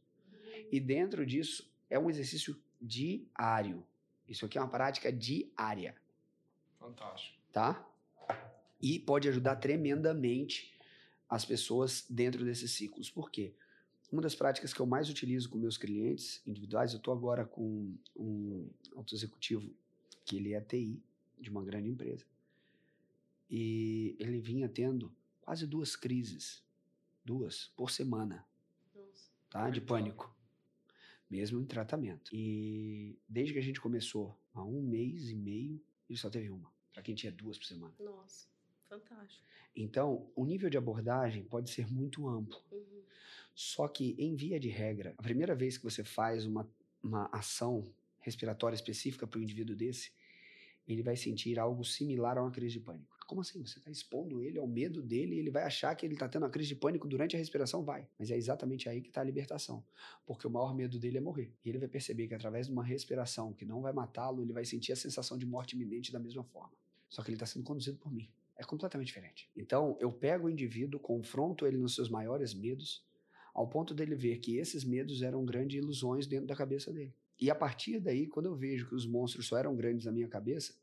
E 0.72 0.80
dentro 0.80 1.26
disso 1.26 1.70
é 1.90 1.98
um 1.98 2.10
exercício 2.10 2.60
diário. 2.82 3.86
Isso 4.28 4.46
aqui 4.46 4.58
é 4.58 4.62
uma 4.62 4.70
prática 4.70 5.12
diária 5.12 5.96
Fantástico. 6.80 7.38
tá? 7.52 7.86
E 8.82 9.00
pode 9.00 9.28
ajudar 9.28 9.56
tremendamente 9.58 10.74
as 11.28 11.44
pessoas 11.44 12.06
dentro 12.10 12.46
desses 12.46 12.72
ciclos. 12.72 13.10
Por 13.10 13.30
quê? 13.30 13.54
Uma 14.12 14.22
das 14.22 14.34
práticas 14.34 14.74
que 14.74 14.80
eu 14.80 14.86
mais 14.86 15.10
utilizo 15.10 15.50
com 15.50 15.58
meus 15.58 15.78
clientes 15.78 16.42
individuais, 16.46 16.94
eu 16.94 16.98
estou 16.98 17.14
agora 17.14 17.46
com 17.46 17.96
um 18.16 18.68
auto 18.96 19.14
executivo 19.14 19.72
que 20.26 20.38
ele 20.38 20.54
é 20.54 20.62
TI 20.62 21.02
de 21.40 21.50
uma 21.50 21.64
grande 21.64 21.90
empresa. 21.90 22.26
E 23.50 24.16
ele 24.20 24.40
vinha 24.40 24.68
tendo 24.70 25.12
quase 25.42 25.66
duas 25.68 25.96
crises, 25.96 26.64
duas 27.24 27.72
por 27.76 27.92
semana, 27.92 28.46
Nossa. 28.96 29.30
tá? 29.50 29.70
De 29.70 29.82
pânico. 29.82 30.34
Mesmo 31.30 31.60
em 31.60 31.66
tratamento. 31.66 32.34
E 32.34 33.18
desde 33.28 33.54
que 33.54 33.60
a 33.60 33.64
gente 33.64 33.80
começou, 33.80 34.36
há 34.54 34.64
um 34.64 34.82
mês 34.82 35.30
e 35.30 35.36
meio, 35.36 35.82
ele 36.10 36.18
só 36.18 36.30
teve 36.30 36.50
uma. 36.50 36.72
Pra 36.92 37.04
quem 37.04 37.14
tinha 37.14 37.32
duas 37.32 37.58
por 37.58 37.66
semana. 37.66 37.94
Nossa. 38.00 38.48
Fantástico. 38.90 39.46
Então, 39.76 40.28
o 40.36 40.44
nível 40.44 40.70
de 40.70 40.78
abordagem 40.78 41.44
pode 41.44 41.70
ser 41.70 41.88
muito 41.88 42.28
amplo. 42.28 42.60
Uhum. 42.72 43.04
Só 43.54 43.88
que, 43.88 44.16
em 44.18 44.36
via 44.36 44.60
de 44.60 44.70
regra, 44.70 45.14
a 45.18 45.22
primeira 45.22 45.54
vez 45.54 45.78
que 45.78 45.84
você 45.84 46.04
faz 46.04 46.46
uma, 46.46 46.68
uma 47.04 47.30
ação 47.32 47.94
respiratória 48.20 48.76
específica 48.76 49.28
para 49.28 49.40
o 49.40 49.44
indivíduo 49.44 49.76
desse, 49.76 50.12
ele 50.88 51.04
vai 51.04 51.16
sentir 51.16 51.60
algo 51.60 51.86
similar 51.86 52.38
a 52.38 52.42
uma 52.42 52.52
crise 52.52 52.74
de 52.74 52.80
pânico. 52.80 53.19
Como 53.30 53.42
assim? 53.42 53.64
Você 53.64 53.78
está 53.78 53.92
expondo 53.92 54.42
ele 54.42 54.58
ao 54.58 54.66
medo 54.66 55.04
dele 55.04 55.36
e 55.36 55.38
ele 55.38 55.52
vai 55.52 55.62
achar 55.62 55.94
que 55.94 56.04
ele 56.04 56.16
está 56.16 56.28
tendo 56.28 56.42
uma 56.42 56.50
crise 56.50 56.70
de 56.70 56.76
pânico 56.76 57.08
durante 57.08 57.36
a 57.36 57.38
respiração? 57.38 57.84
Vai. 57.84 58.08
Mas 58.18 58.32
é 58.32 58.36
exatamente 58.36 58.90
aí 58.90 59.02
que 59.02 59.10
está 59.10 59.22
a 59.22 59.24
libertação. 59.24 59.86
Porque 60.26 60.48
o 60.48 60.50
maior 60.50 60.74
medo 60.74 60.98
dele 60.98 61.20
é 61.20 61.22
morrer. 61.22 61.54
E 61.64 61.70
ele 61.70 61.78
vai 61.78 61.88
perceber 61.88 62.28
que 62.28 62.34
através 62.34 62.66
de 62.66 62.74
uma 62.74 62.84
respiração 62.84 63.54
que 63.54 63.66
não 63.66 63.84
vai 63.84 63.94
matá-lo, 63.94 64.42
ele 64.42 64.52
vai 64.52 64.66
sentir 64.66 64.94
a 64.94 64.96
sensação 64.96 65.38
de 65.38 65.46
morte 65.46 65.76
iminente 65.76 66.12
da 66.12 66.18
mesma 66.18 66.44
forma. 66.44 66.74
Só 67.08 67.22
que 67.22 67.30
ele 67.30 67.36
está 67.36 67.46
sendo 67.46 67.64
conduzido 67.64 68.00
por 68.00 68.12
mim. 68.12 68.28
É 68.58 68.64
completamente 68.64 69.06
diferente. 69.10 69.48
Então, 69.56 69.96
eu 70.00 70.12
pego 70.12 70.48
o 70.48 70.50
indivíduo, 70.50 71.00
confronto 71.00 71.68
ele 71.68 71.78
nos 71.78 71.94
seus 71.94 72.10
maiores 72.10 72.56
medos, 72.56 73.06
ao 73.54 73.68
ponto 73.68 73.94
dele 73.94 74.16
ver 74.16 74.40
que 74.40 74.58
esses 74.58 74.84
medos 74.84 75.22
eram 75.22 75.46
grandes 75.46 75.78
ilusões 75.78 76.26
dentro 76.26 76.48
da 76.48 76.56
cabeça 76.56 76.92
dele. 76.92 77.14
E 77.40 77.52
a 77.52 77.56
partir 77.56 78.00
daí, 78.00 78.26
quando 78.26 78.48
eu 78.48 78.56
vejo 78.56 78.88
que 78.88 78.96
os 78.96 79.06
monstros 79.06 79.46
só 79.46 79.58
eram 79.58 79.76
grandes 79.76 80.06
na 80.06 80.12
minha 80.12 80.28
cabeça, 80.28 80.74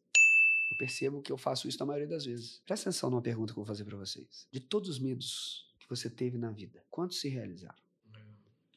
eu 0.76 0.78
percebo 0.78 1.22
que 1.22 1.32
eu 1.32 1.38
faço 1.38 1.66
isso 1.66 1.78
na 1.78 1.86
maioria 1.86 2.06
das 2.06 2.26
vezes. 2.26 2.60
Presta 2.66 2.90
atenção 2.90 3.08
numa 3.08 3.22
pergunta 3.22 3.52
que 3.52 3.58
eu 3.58 3.64
vou 3.64 3.66
fazer 3.66 3.84
para 3.84 3.96
vocês. 3.96 4.46
De 4.52 4.60
todos 4.60 4.90
os 4.90 4.98
medos 4.98 5.74
que 5.78 5.88
você 5.88 6.10
teve 6.10 6.36
na 6.36 6.50
vida, 6.50 6.84
quantos 6.90 7.18
se 7.18 7.28
realizaram? 7.28 7.86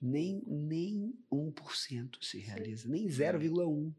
Nem, 0.02 0.42
nem 0.48 1.14
1% 1.30 2.24
se 2.24 2.40
realiza, 2.40 2.88
nem 2.88 3.06
0,1%. 3.08 3.94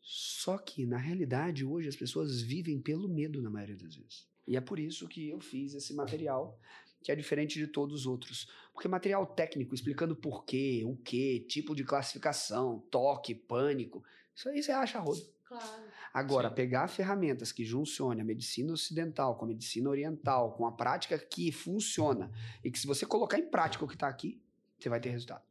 Só 0.00 0.56
que, 0.56 0.86
na 0.86 0.98
realidade, 0.98 1.64
hoje 1.64 1.88
as 1.88 1.96
pessoas 1.96 2.40
vivem 2.40 2.80
pelo 2.80 3.08
medo 3.08 3.42
na 3.42 3.50
maioria 3.50 3.74
das 3.74 3.96
vezes. 3.96 4.28
E 4.46 4.56
é 4.56 4.60
por 4.60 4.78
isso 4.78 5.08
que 5.08 5.28
eu 5.28 5.40
fiz 5.40 5.74
esse 5.74 5.92
material, 5.92 6.56
que 7.02 7.10
é 7.10 7.16
diferente 7.16 7.58
de 7.58 7.66
todos 7.66 8.02
os 8.02 8.06
outros. 8.06 8.48
Porque 8.72 8.86
material 8.86 9.26
técnico, 9.26 9.74
explicando 9.74 10.14
porquê, 10.14 10.84
o 10.86 10.94
que, 10.94 11.40
tipo 11.40 11.74
de 11.74 11.82
classificação, 11.82 12.78
toque, 12.88 13.34
pânico, 13.34 14.04
isso 14.32 14.48
aí 14.48 14.62
você 14.62 14.70
acha 14.70 15.00
rodo. 15.00 15.35
Claro. 15.46 15.82
Agora, 16.12 16.48
Sim. 16.48 16.54
pegar 16.54 16.88
ferramentas 16.88 17.52
que 17.52 17.64
juncionem 17.64 18.20
a 18.20 18.24
medicina 18.24 18.72
ocidental 18.72 19.36
com 19.36 19.44
a 19.44 19.48
medicina 19.48 19.88
oriental, 19.88 20.52
com 20.52 20.66
a 20.66 20.72
prática 20.72 21.18
que 21.18 21.52
funciona, 21.52 22.30
e 22.64 22.70
que 22.70 22.78
se 22.78 22.86
você 22.86 23.06
colocar 23.06 23.38
em 23.38 23.48
prática 23.48 23.84
o 23.84 23.88
que 23.88 23.94
está 23.94 24.08
aqui, 24.08 24.42
você 24.78 24.88
vai 24.88 25.00
ter 25.00 25.10
resultado. 25.10 25.42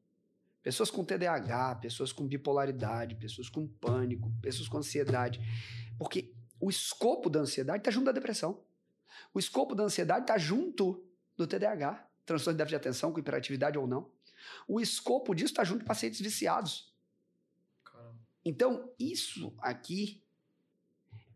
Pessoas 0.61 0.89
com 0.89 1.05
TDAH, 1.05 1.75
pessoas 1.75 2.11
com 2.11 2.27
bipolaridade, 2.27 3.15
pessoas 3.15 3.47
com 3.47 3.67
pânico, 3.67 4.31
pessoas 4.41 4.67
com 4.67 4.79
ansiedade. 4.79 5.39
Porque 5.97 6.33
o 6.59 6.69
escopo 6.69 7.29
da 7.29 7.39
ansiedade 7.39 7.79
está 7.79 7.91
junto 7.91 8.05
da 8.05 8.11
depressão. 8.11 8.59
O 9.33 9.39
escopo 9.39 9.75
da 9.75 9.83
ansiedade 9.83 10.23
está 10.23 10.37
junto 10.37 11.05
do 11.37 11.45
TDAH, 11.45 12.07
transtorno 12.25 12.57
de 12.57 12.63
déficit 12.63 12.81
de 12.81 12.87
atenção, 12.87 13.11
com 13.11 13.19
hiperatividade 13.19 13.77
ou 13.77 13.85
não. 13.85 14.09
O 14.67 14.81
escopo 14.81 15.35
disso 15.35 15.53
está 15.53 15.63
junto 15.63 15.79
de 15.81 15.85
pacientes 15.85 16.19
viciados. 16.19 16.94
Então, 18.45 18.89
isso 18.99 19.53
aqui 19.59 20.21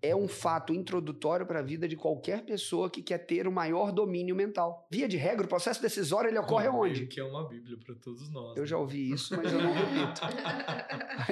é 0.02 0.16
um 0.16 0.28
fato 0.28 0.74
introdutório 0.74 1.46
para 1.46 1.60
a 1.60 1.62
vida 1.62 1.88
de 1.88 1.96
qualquer 1.96 2.46
pessoa 2.46 2.90
que 2.90 3.02
quer 3.02 3.18
ter 3.18 3.48
o 3.48 3.52
maior 3.52 3.92
domínio 3.92 4.36
mental. 4.36 4.88
Via 4.90 5.08
de 5.08 5.18
regra, 5.18 5.46
o 5.46 5.50
processo 5.50 5.82
decisório 5.82 6.30
ele 6.30 6.38
ocorre 6.38 6.70
meio 6.70 6.82
onde? 6.82 7.08
Que 7.08 7.20
é 7.20 7.24
uma 7.24 7.48
bíblia 7.48 7.78
para 7.78 7.96
todos 7.96 8.30
nós. 8.30 8.56
Eu 8.56 8.64
né? 8.64 8.68
já 8.68 8.78
ouvi 8.78 9.12
isso, 9.12 9.36
mas 9.36 9.52
eu 9.52 9.62
não 9.62 9.74
repito. 9.74 10.22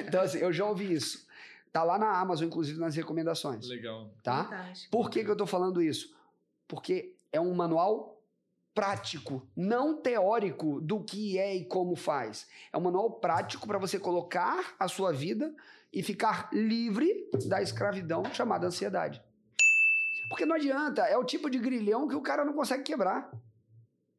Então, 0.08 0.22
assim, 0.22 0.40
eu 0.40 0.52
já 0.52 0.66
ouvi 0.66 0.92
isso. 0.92 1.26
Tá 1.72 1.84
lá 1.84 1.98
na 1.98 2.20
Amazon, 2.20 2.48
inclusive 2.48 2.80
nas 2.80 2.96
recomendações, 2.96 3.68
Legal. 3.68 4.12
tá? 4.24 4.46
Fantástico. 4.46 4.92
Por 4.92 5.10
que, 5.10 5.24
que 5.24 5.30
eu 5.30 5.36
tô 5.36 5.46
falando 5.46 5.82
isso? 5.82 6.14
Porque 6.68 7.16
é 7.32 7.40
um 7.40 7.54
manual 7.54 8.17
prático, 8.78 9.42
não 9.56 10.00
teórico 10.00 10.80
do 10.80 11.04
que 11.04 11.40
é 11.40 11.56
e 11.56 11.66
como 11.66 11.96
faz. 11.96 12.46
É 12.72 12.78
um 12.78 12.82
manual 12.82 13.10
prático 13.14 13.66
para 13.66 13.80
você 13.80 13.98
colocar 13.98 14.76
a 14.80 14.88
sua 14.88 15.12
vida 15.12 15.52
e 15.92 16.04
ficar 16.04 16.48
livre 16.54 17.28
da 17.48 17.60
escravidão 17.60 18.24
chamada 18.36 18.68
ansiedade. 18.68 19.20
Porque 20.30 20.46
não 20.46 20.56
adianta, 20.56 21.02
é 21.08 21.18
o 21.18 21.24
tipo 21.24 21.50
de 21.50 21.58
grilhão 21.58 22.08
que 22.08 22.14
o 22.14 22.22
cara 22.22 22.46
não 22.46 22.54
consegue 22.54 22.84
quebrar. 22.84 23.32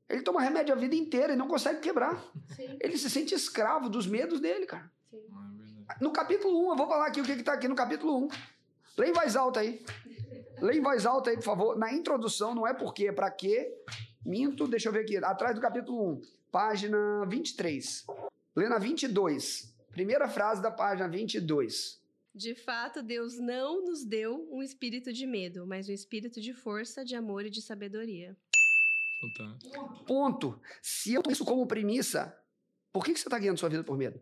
Ele 0.08 0.22
toma 0.22 0.42
remédio 0.42 0.74
a 0.74 0.76
vida 0.76 0.96
inteira 0.96 1.34
e 1.34 1.36
não 1.36 1.46
consegue 1.46 1.78
quebrar. 1.78 2.20
Sim, 2.56 2.78
Ele 2.80 2.98
se 2.98 3.08
sente 3.08 3.36
escravo 3.36 3.88
dos 3.88 4.08
medos 4.08 4.40
dele, 4.40 4.66
cara. 4.66 4.90
sim. 5.08 5.22
Ah, 5.86 5.94
é. 6.00 6.02
No 6.02 6.10
capítulo 6.10 6.66
1, 6.66 6.70
eu 6.70 6.76
vou 6.76 6.88
falar 6.88 7.06
aqui 7.06 7.20
o 7.20 7.24
que 7.24 7.30
está 7.30 7.52
aqui 7.52 7.68
no 7.68 7.76
capítulo 7.76 8.24
1. 8.24 8.28
Lê 8.98 9.10
em 9.10 9.12
voz 9.12 9.36
alta 9.36 9.60
aí. 9.60 9.80
Lê 10.60 10.78
em 10.78 10.82
voz 10.82 11.06
alta 11.06 11.30
aí, 11.30 11.36
por 11.36 11.44
favor. 11.44 11.78
Na 11.78 11.92
introdução, 11.92 12.56
não 12.56 12.66
é 12.66 12.74
porquê, 12.74 13.06
é 13.06 13.12
pra 13.12 13.30
quê. 13.30 13.72
Minto, 14.24 14.66
deixa 14.66 14.88
eu 14.88 14.92
ver 14.92 15.00
aqui. 15.00 15.16
Atrás 15.16 15.54
do 15.54 15.60
capítulo 15.60 16.14
1, 16.14 16.22
página 16.50 17.24
23. 17.26 18.06
Lê 18.56 18.68
na 18.68 18.78
22. 18.78 19.74
Primeira 19.90 20.28
frase 20.28 20.60
da 20.60 20.70
página 20.70 21.08
22. 21.08 22.00
De 22.34 22.54
fato, 22.54 23.02
Deus 23.02 23.38
não 23.38 23.84
nos 23.84 24.04
deu 24.04 24.48
um 24.52 24.62
espírito 24.62 25.12
de 25.12 25.26
medo, 25.26 25.66
mas 25.66 25.88
um 25.88 25.92
espírito 25.92 26.40
de 26.40 26.52
força, 26.52 27.04
de 27.04 27.16
amor 27.16 27.44
e 27.46 27.50
de 27.50 27.60
sabedoria. 27.60 28.36
Fantástico. 29.20 30.04
Ponto. 30.04 30.60
Se 30.80 31.14
eu 31.14 31.22
tenho 31.22 31.32
isso 31.32 31.44
como 31.44 31.66
premissa, 31.66 32.36
por 32.92 33.04
que, 33.04 33.12
que 33.12 33.18
você 33.18 33.26
está 33.26 33.38
guiando 33.38 33.58
sua 33.58 33.68
vida 33.68 33.82
por 33.82 33.96
medo? 33.96 34.20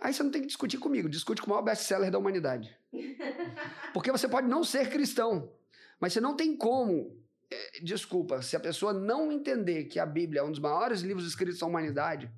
Aí 0.00 0.12
você 0.12 0.22
não 0.22 0.30
tem 0.30 0.40
que 0.40 0.48
discutir 0.48 0.78
comigo, 0.78 1.08
discute 1.08 1.40
com 1.40 1.46
o 1.46 1.50
maior 1.50 1.62
best-seller 1.62 2.10
da 2.10 2.18
humanidade. 2.18 2.76
Porque 3.94 4.10
você 4.10 4.28
pode 4.28 4.48
não 4.48 4.64
ser 4.64 4.90
cristão, 4.90 5.52
mas 6.00 6.12
você 6.12 6.20
não 6.20 6.36
tem 6.36 6.56
como. 6.56 7.21
Eh, 7.52 7.80
Desculpa, 7.82 8.42
se 8.42 8.56
a 8.56 8.60
pessoa 8.60 8.92
não 8.92 9.30
entender 9.30 9.84
que 9.84 9.98
a 9.98 10.06
Bíblia 10.06 10.40
é 10.40 10.44
um 10.44 10.50
dos 10.50 10.60
maiores 10.60 11.02
livros 11.02 11.26
escritos 11.26 11.58
da 11.58 11.66
humanidade. 11.66 12.30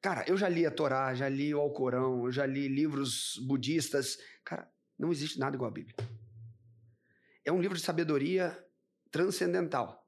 Cara, 0.00 0.24
eu 0.26 0.36
já 0.36 0.48
li 0.48 0.66
a 0.66 0.70
Torá, 0.70 1.14
já 1.14 1.28
li 1.28 1.54
o 1.54 1.60
Alcorão, 1.60 2.24
eu 2.24 2.32
já 2.32 2.44
li 2.44 2.68
livros 2.68 3.38
budistas. 3.46 4.18
Cara, 4.44 4.68
não 4.98 5.12
existe 5.12 5.38
nada 5.38 5.56
igual 5.56 5.70
a 5.70 5.74
Bíblia. 5.74 5.94
É 7.44 7.52
um 7.52 7.60
livro 7.60 7.76
de 7.76 7.82
sabedoria 7.82 8.56
transcendental. 9.10 10.02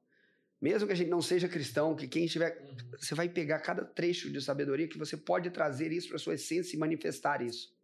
Mesmo 0.60 0.86
que 0.86 0.92
a 0.92 0.96
gente 0.96 1.10
não 1.10 1.20
seja 1.20 1.48
cristão, 1.48 1.94
que 1.94 2.08
quem 2.08 2.24
estiver. 2.24 2.58
Você 2.98 3.14
vai 3.14 3.28
pegar 3.28 3.58
cada 3.58 3.84
trecho 3.84 4.32
de 4.32 4.40
sabedoria 4.40 4.88
que 4.88 4.96
você 4.96 5.16
pode 5.16 5.50
trazer 5.50 5.92
isso 5.92 6.08
para 6.08 6.18
sua 6.18 6.34
essência 6.34 6.74
e 6.74 6.78
manifestar 6.78 7.42
isso. 7.42 7.74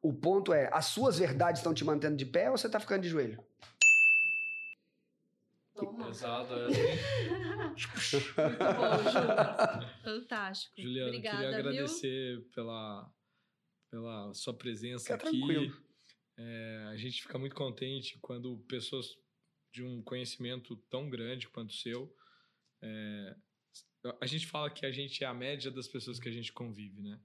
O 0.00 0.12
ponto 0.12 0.52
é: 0.52 0.70
as 0.72 0.86
suas 0.86 1.18
verdades 1.18 1.60
estão 1.60 1.74
te 1.74 1.84
mantendo 1.84 2.16
de 2.16 2.24
pé 2.24 2.48
ou 2.48 2.56
você 2.56 2.68
está 2.68 2.78
ficando 2.78 3.02
de 3.02 3.08
joelho? 3.08 3.42
Toma. 5.76 6.06
Pesado 6.06 6.54
essa, 6.54 6.80
hein? 6.80 6.96
Muito 7.70 8.58
bom, 8.58 8.98
Ju. 9.10 10.02
Fantástico. 10.04 10.74
Juliana, 10.80 11.08
Obrigada, 11.08 11.36
queria 11.38 11.50
viu? 11.50 11.68
agradecer 11.70 12.40
pela, 12.54 13.12
pela 13.90 14.34
sua 14.34 14.54
presença 14.54 15.04
Fica 15.16 15.28
aqui. 15.28 15.38
tranquilo. 15.38 15.86
É, 16.38 16.84
a 16.90 16.96
gente 16.96 17.22
fica 17.22 17.38
muito 17.38 17.54
contente 17.56 18.18
quando 18.20 18.58
pessoas 18.68 19.06
de 19.72 19.82
um 19.82 20.02
conhecimento 20.02 20.76
tão 20.90 21.08
grande 21.08 21.48
quanto 21.48 21.70
o 21.70 21.74
seu. 21.74 22.14
é, 22.82 23.36
a 24.20 24.26
gente 24.26 24.46
fala 24.46 24.70
que 24.70 24.86
a 24.86 24.92
gente 24.92 25.24
é 25.24 25.26
a 25.26 25.34
média 25.34 25.68
das 25.70 25.88
pessoas 25.88 26.20
que 26.20 26.28
a 26.28 26.32
gente 26.32 26.52
convive, 26.52 27.00
né? 27.02 27.20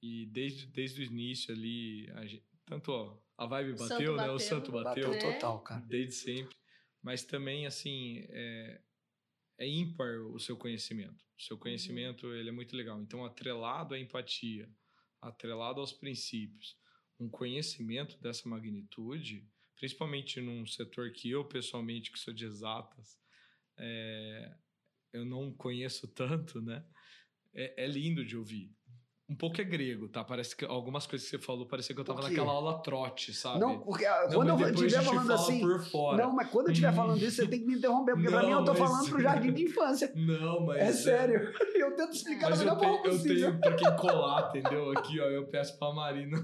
E 0.00 0.26
desde, 0.26 0.66
desde 0.66 1.00
o 1.00 1.04
início 1.04 1.52
ali, 1.52 2.08
a 2.14 2.24
gente- 2.26 2.44
tanto 2.64 2.92
ó, 2.92 3.18
a 3.36 3.46
vibe 3.46 3.76
santo 3.76 3.88
bateu, 3.90 4.16
né? 4.16 4.22
O 4.22 4.26
bateu. 4.32 4.38
santo 4.38 4.72
bateu, 4.72 5.08
Bateu 5.10 5.10
né? 5.10 5.32
total, 5.34 5.60
cara. 5.62 5.80
desde 5.86 6.14
sempre. 6.14 6.56
Mas 7.02 7.24
também, 7.24 7.66
assim, 7.66 8.24
é, 8.30 8.80
é 9.58 9.68
ímpar 9.68 10.20
o 10.26 10.38
seu 10.38 10.56
conhecimento. 10.56 11.24
O 11.38 11.42
seu 11.42 11.58
conhecimento, 11.58 12.32
ele 12.32 12.48
é 12.48 12.52
muito 12.52 12.76
legal. 12.76 13.00
Então, 13.02 13.24
atrelado 13.24 13.94
à 13.94 13.98
empatia, 13.98 14.70
atrelado 15.20 15.80
aos 15.80 15.92
princípios, 15.92 16.76
um 17.18 17.28
conhecimento 17.28 18.18
dessa 18.20 18.48
magnitude, 18.48 19.48
principalmente 19.76 20.40
num 20.40 20.66
setor 20.66 21.12
que 21.12 21.30
eu, 21.30 21.44
pessoalmente, 21.44 22.12
que 22.12 22.18
sou 22.18 22.32
de 22.32 22.44
exatas, 22.44 23.18
é, 23.78 24.54
eu 25.12 25.24
não 25.24 25.52
conheço 25.52 26.06
tanto, 26.14 26.60
né? 26.60 26.84
É, 27.54 27.84
é 27.84 27.86
lindo 27.86 28.24
de 28.24 28.36
ouvir. 28.36 28.74
Um 29.30 29.36
pouco 29.36 29.58
é 29.60 29.64
grego, 29.64 30.08
tá? 30.08 30.22
Parece 30.22 30.54
que 30.54 30.62
algumas 30.64 31.06
coisas 31.06 31.26
que 31.30 31.36
você 31.38 31.42
falou, 31.42 31.64
parecia 31.64 31.94
que 31.94 32.00
eu 32.00 32.04
tava 32.04 32.20
naquela 32.22 32.52
aula 32.52 32.82
trote, 32.82 33.32
sabe? 33.32 33.60
Não, 33.60 33.78
porque 33.80 34.04
ah, 34.04 34.26
Não, 34.28 34.34
quando 34.34 34.60
eu 34.62 34.68
estiver 34.74 35.02
falando 35.02 35.26
fala 35.28 35.34
assim. 35.40 35.60
por 35.60 35.80
fora. 35.84 36.22
Não, 36.24 36.32
mas 36.34 36.50
quando 36.50 36.66
eu 36.66 36.72
estiver 36.72 36.92
Hum. 36.92 36.96
falando 36.96 37.22
isso, 37.22 37.36
você 37.36 37.46
tem 37.48 37.60
que 37.60 37.66
me 37.66 37.76
interromper, 37.76 38.12
porque 38.14 38.28
pra 38.28 38.40
Não, 38.42 38.48
mim 38.48 38.52
eu 38.54 38.64
tô 38.64 38.72
mas- 38.74 38.78
falando 38.80 39.08
pro 39.08 39.22
jardim 39.22 39.52
de 39.54 39.62
infância. 39.64 40.12
Não, 40.16 40.66
mas. 40.66 40.78
É 40.82 40.92
sério. 40.92 41.50
E 41.74 41.78
eu 41.82 41.96
tento 41.96 42.12
explicar 42.12 42.50
Mas 42.50 42.58
da 42.58 42.64
melhor 42.66 42.78
forma 42.80 42.96
eu 42.96 43.02
possível. 43.10 43.36
tenho 43.50 43.60
pra 43.60 43.74
quem 43.74 43.96
colar, 43.96 44.48
entendeu? 44.54 44.90
Aqui, 44.98 45.20
ó, 45.20 45.24
eu 45.24 45.46
peço 45.46 45.78
pra 45.78 45.92
Marina. 45.94 46.36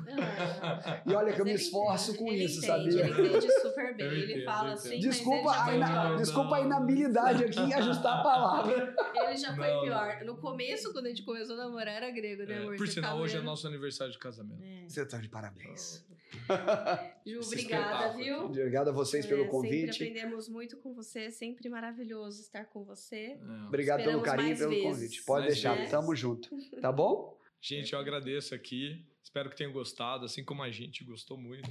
Ah, 0.63 1.03
E 1.05 1.15
olha 1.15 1.33
que 1.35 1.41
eu 1.41 1.45
me 1.45 1.55
esforço 1.55 2.13
entende, 2.13 2.25
com 2.25 2.33
isso, 2.33 2.65
entende, 2.65 2.93
sabia? 2.93 3.07
Ele 3.07 3.29
entende 3.29 3.53
super 3.61 3.97
bem. 3.97 4.07
Ele 4.07 4.33
entendo, 4.33 4.45
fala 4.47 4.73
assim. 4.73 4.99
Desculpa, 4.99 5.43
mas 5.51 5.69
a 5.69 5.75
ina- 5.75 6.17
desculpa 6.17 6.57
a 6.57 6.61
inabilidade 6.61 7.45
aqui 7.45 7.59
em 7.61 7.75
ajustar 7.75 8.21
a 8.21 8.23
palavra. 8.23 8.95
Ele 9.27 9.37
já 9.37 9.55
foi 9.55 9.67
Não, 9.69 9.83
pior. 9.83 10.19
No 10.25 10.37
começo, 10.39 10.91
quando 10.93 11.07
a 11.07 11.09
gente 11.11 11.23
começou 11.25 11.55
a 11.57 11.65
namorar, 11.65 11.95
era 11.97 12.11
grego, 12.11 12.45
né, 12.45 12.55
É, 12.55 12.59
amor? 12.59 12.78
Por 12.79 12.89
sinal, 12.89 13.11
ficava 13.11 13.23
hoje 13.23 13.37
é 13.37 13.41
nosso 13.41 13.67
aniversário 13.67 14.13
de 14.13 14.19
casamento. 14.19 14.63
É. 14.63 14.89
Você 14.89 15.05
tá 15.07 15.19
de 15.19 15.29
parabéns. 15.29 16.07
Ju, 17.27 17.41
obrigada, 17.41 18.17
viu? 18.17 18.45
Obrigado 18.45 18.89
a 18.89 18.93
vocês 18.93 19.25
É, 19.25 19.29
pelo 19.29 19.49
convite. 19.49 19.93
Sempre 19.93 20.09
aprendemos 20.11 20.49
muito 20.49 20.77
com 20.79 20.95
você, 20.95 21.31
sempre 21.31 21.69
maravilhoso 21.69 22.41
estar 22.41 22.65
com 22.67 22.85
você. 22.85 23.39
É. 23.41 23.67
Obrigado 23.67 24.05
pelo 24.05 24.19
Esperamos 24.19 24.25
carinho 24.25 24.55
e 24.55 24.59
pelo 24.59 24.71
vezes. 24.71 24.85
convite. 24.85 25.25
Pode 25.25 25.41
Mais 25.47 25.55
deixar, 25.55 25.75
vezes. 25.75 25.91
tamo 25.91 26.15
junto. 26.15 26.49
Tá 26.81 26.93
bom? 26.93 27.39
Gente, 27.61 27.93
eu 27.93 27.99
agradeço 27.99 28.55
aqui. 28.55 29.07
Espero 29.23 29.51
que 29.51 29.57
tenham 29.57 29.73
gostado, 29.73 30.25
assim 30.25 30.45
como 30.45 30.63
a 30.63 30.71
gente 30.71 31.05
gostou 31.05 31.37
muito. 31.37 31.69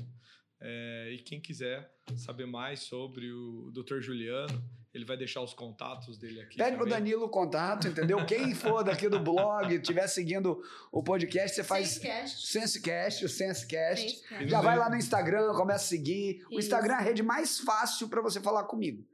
É, 0.59 1.11
e 1.13 1.19
quem 1.19 1.39
quiser 1.39 1.91
saber 2.15 2.45
mais 2.45 2.81
sobre 2.81 3.31
o 3.31 3.71
Dr. 3.71 3.99
Juliano, 3.99 4.63
ele 4.93 5.05
vai 5.05 5.15
deixar 5.15 5.41
os 5.41 5.53
contatos 5.53 6.17
dele 6.17 6.41
aqui. 6.41 6.57
Pede 6.57 6.75
pro 6.75 6.85
também. 6.85 6.99
Danilo 6.99 7.25
o 7.25 7.29
contato, 7.29 7.87
entendeu? 7.87 8.25
Quem 8.25 8.55
for 8.55 8.83
daqui 8.83 9.07
do 9.07 9.19
blog, 9.19 9.71
estiver 9.75 10.07
seguindo 10.07 10.59
o 10.91 11.03
podcast, 11.03 11.55
você 11.55 11.63
faz 11.63 11.89
Sensecast. 11.89 12.47
Sensecast, 12.47 13.25
o 13.25 13.29
Sensecast. 13.29 14.09
Sensecast. 14.09 14.47
Já 14.49 14.61
vai 14.61 14.77
lá 14.77 14.89
no 14.89 14.95
Instagram, 14.95 15.53
começa 15.53 15.85
a 15.85 15.87
seguir. 15.87 16.43
O 16.49 16.53
Isso. 16.53 16.67
Instagram 16.67 16.93
é 16.93 16.97
a 16.97 17.01
rede 17.01 17.21
mais 17.21 17.59
fácil 17.59 18.09
para 18.09 18.21
você 18.21 18.41
falar 18.41 18.63
comigo. 18.63 19.05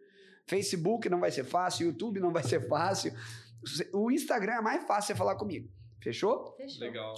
Facebook 0.46 1.10
não 1.10 1.20
vai 1.20 1.32
ser 1.32 1.44
fácil, 1.44 1.88
YouTube 1.88 2.20
não 2.20 2.32
vai 2.32 2.44
ser 2.44 2.68
fácil. 2.68 3.14
O 3.94 4.12
Instagram 4.12 4.54
é 4.54 4.62
mais 4.62 4.86
fácil 4.86 5.08
você 5.08 5.16
falar 5.16 5.36
comigo. 5.36 5.70
Fechou? 6.02 6.54
Fechou. 6.58 6.80
Legal. 6.82 7.16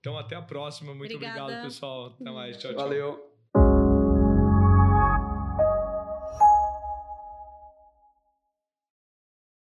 Então, 0.00 0.18
até 0.18 0.34
a 0.34 0.42
próxima. 0.42 0.94
Muito 0.94 1.14
Obrigada. 1.14 1.42
obrigado, 1.42 1.64
pessoal. 1.64 2.06
Até 2.06 2.30
mais. 2.30 2.56
Tchau, 2.58 2.72
tchau. 2.72 2.80
Valeu. 2.80 3.31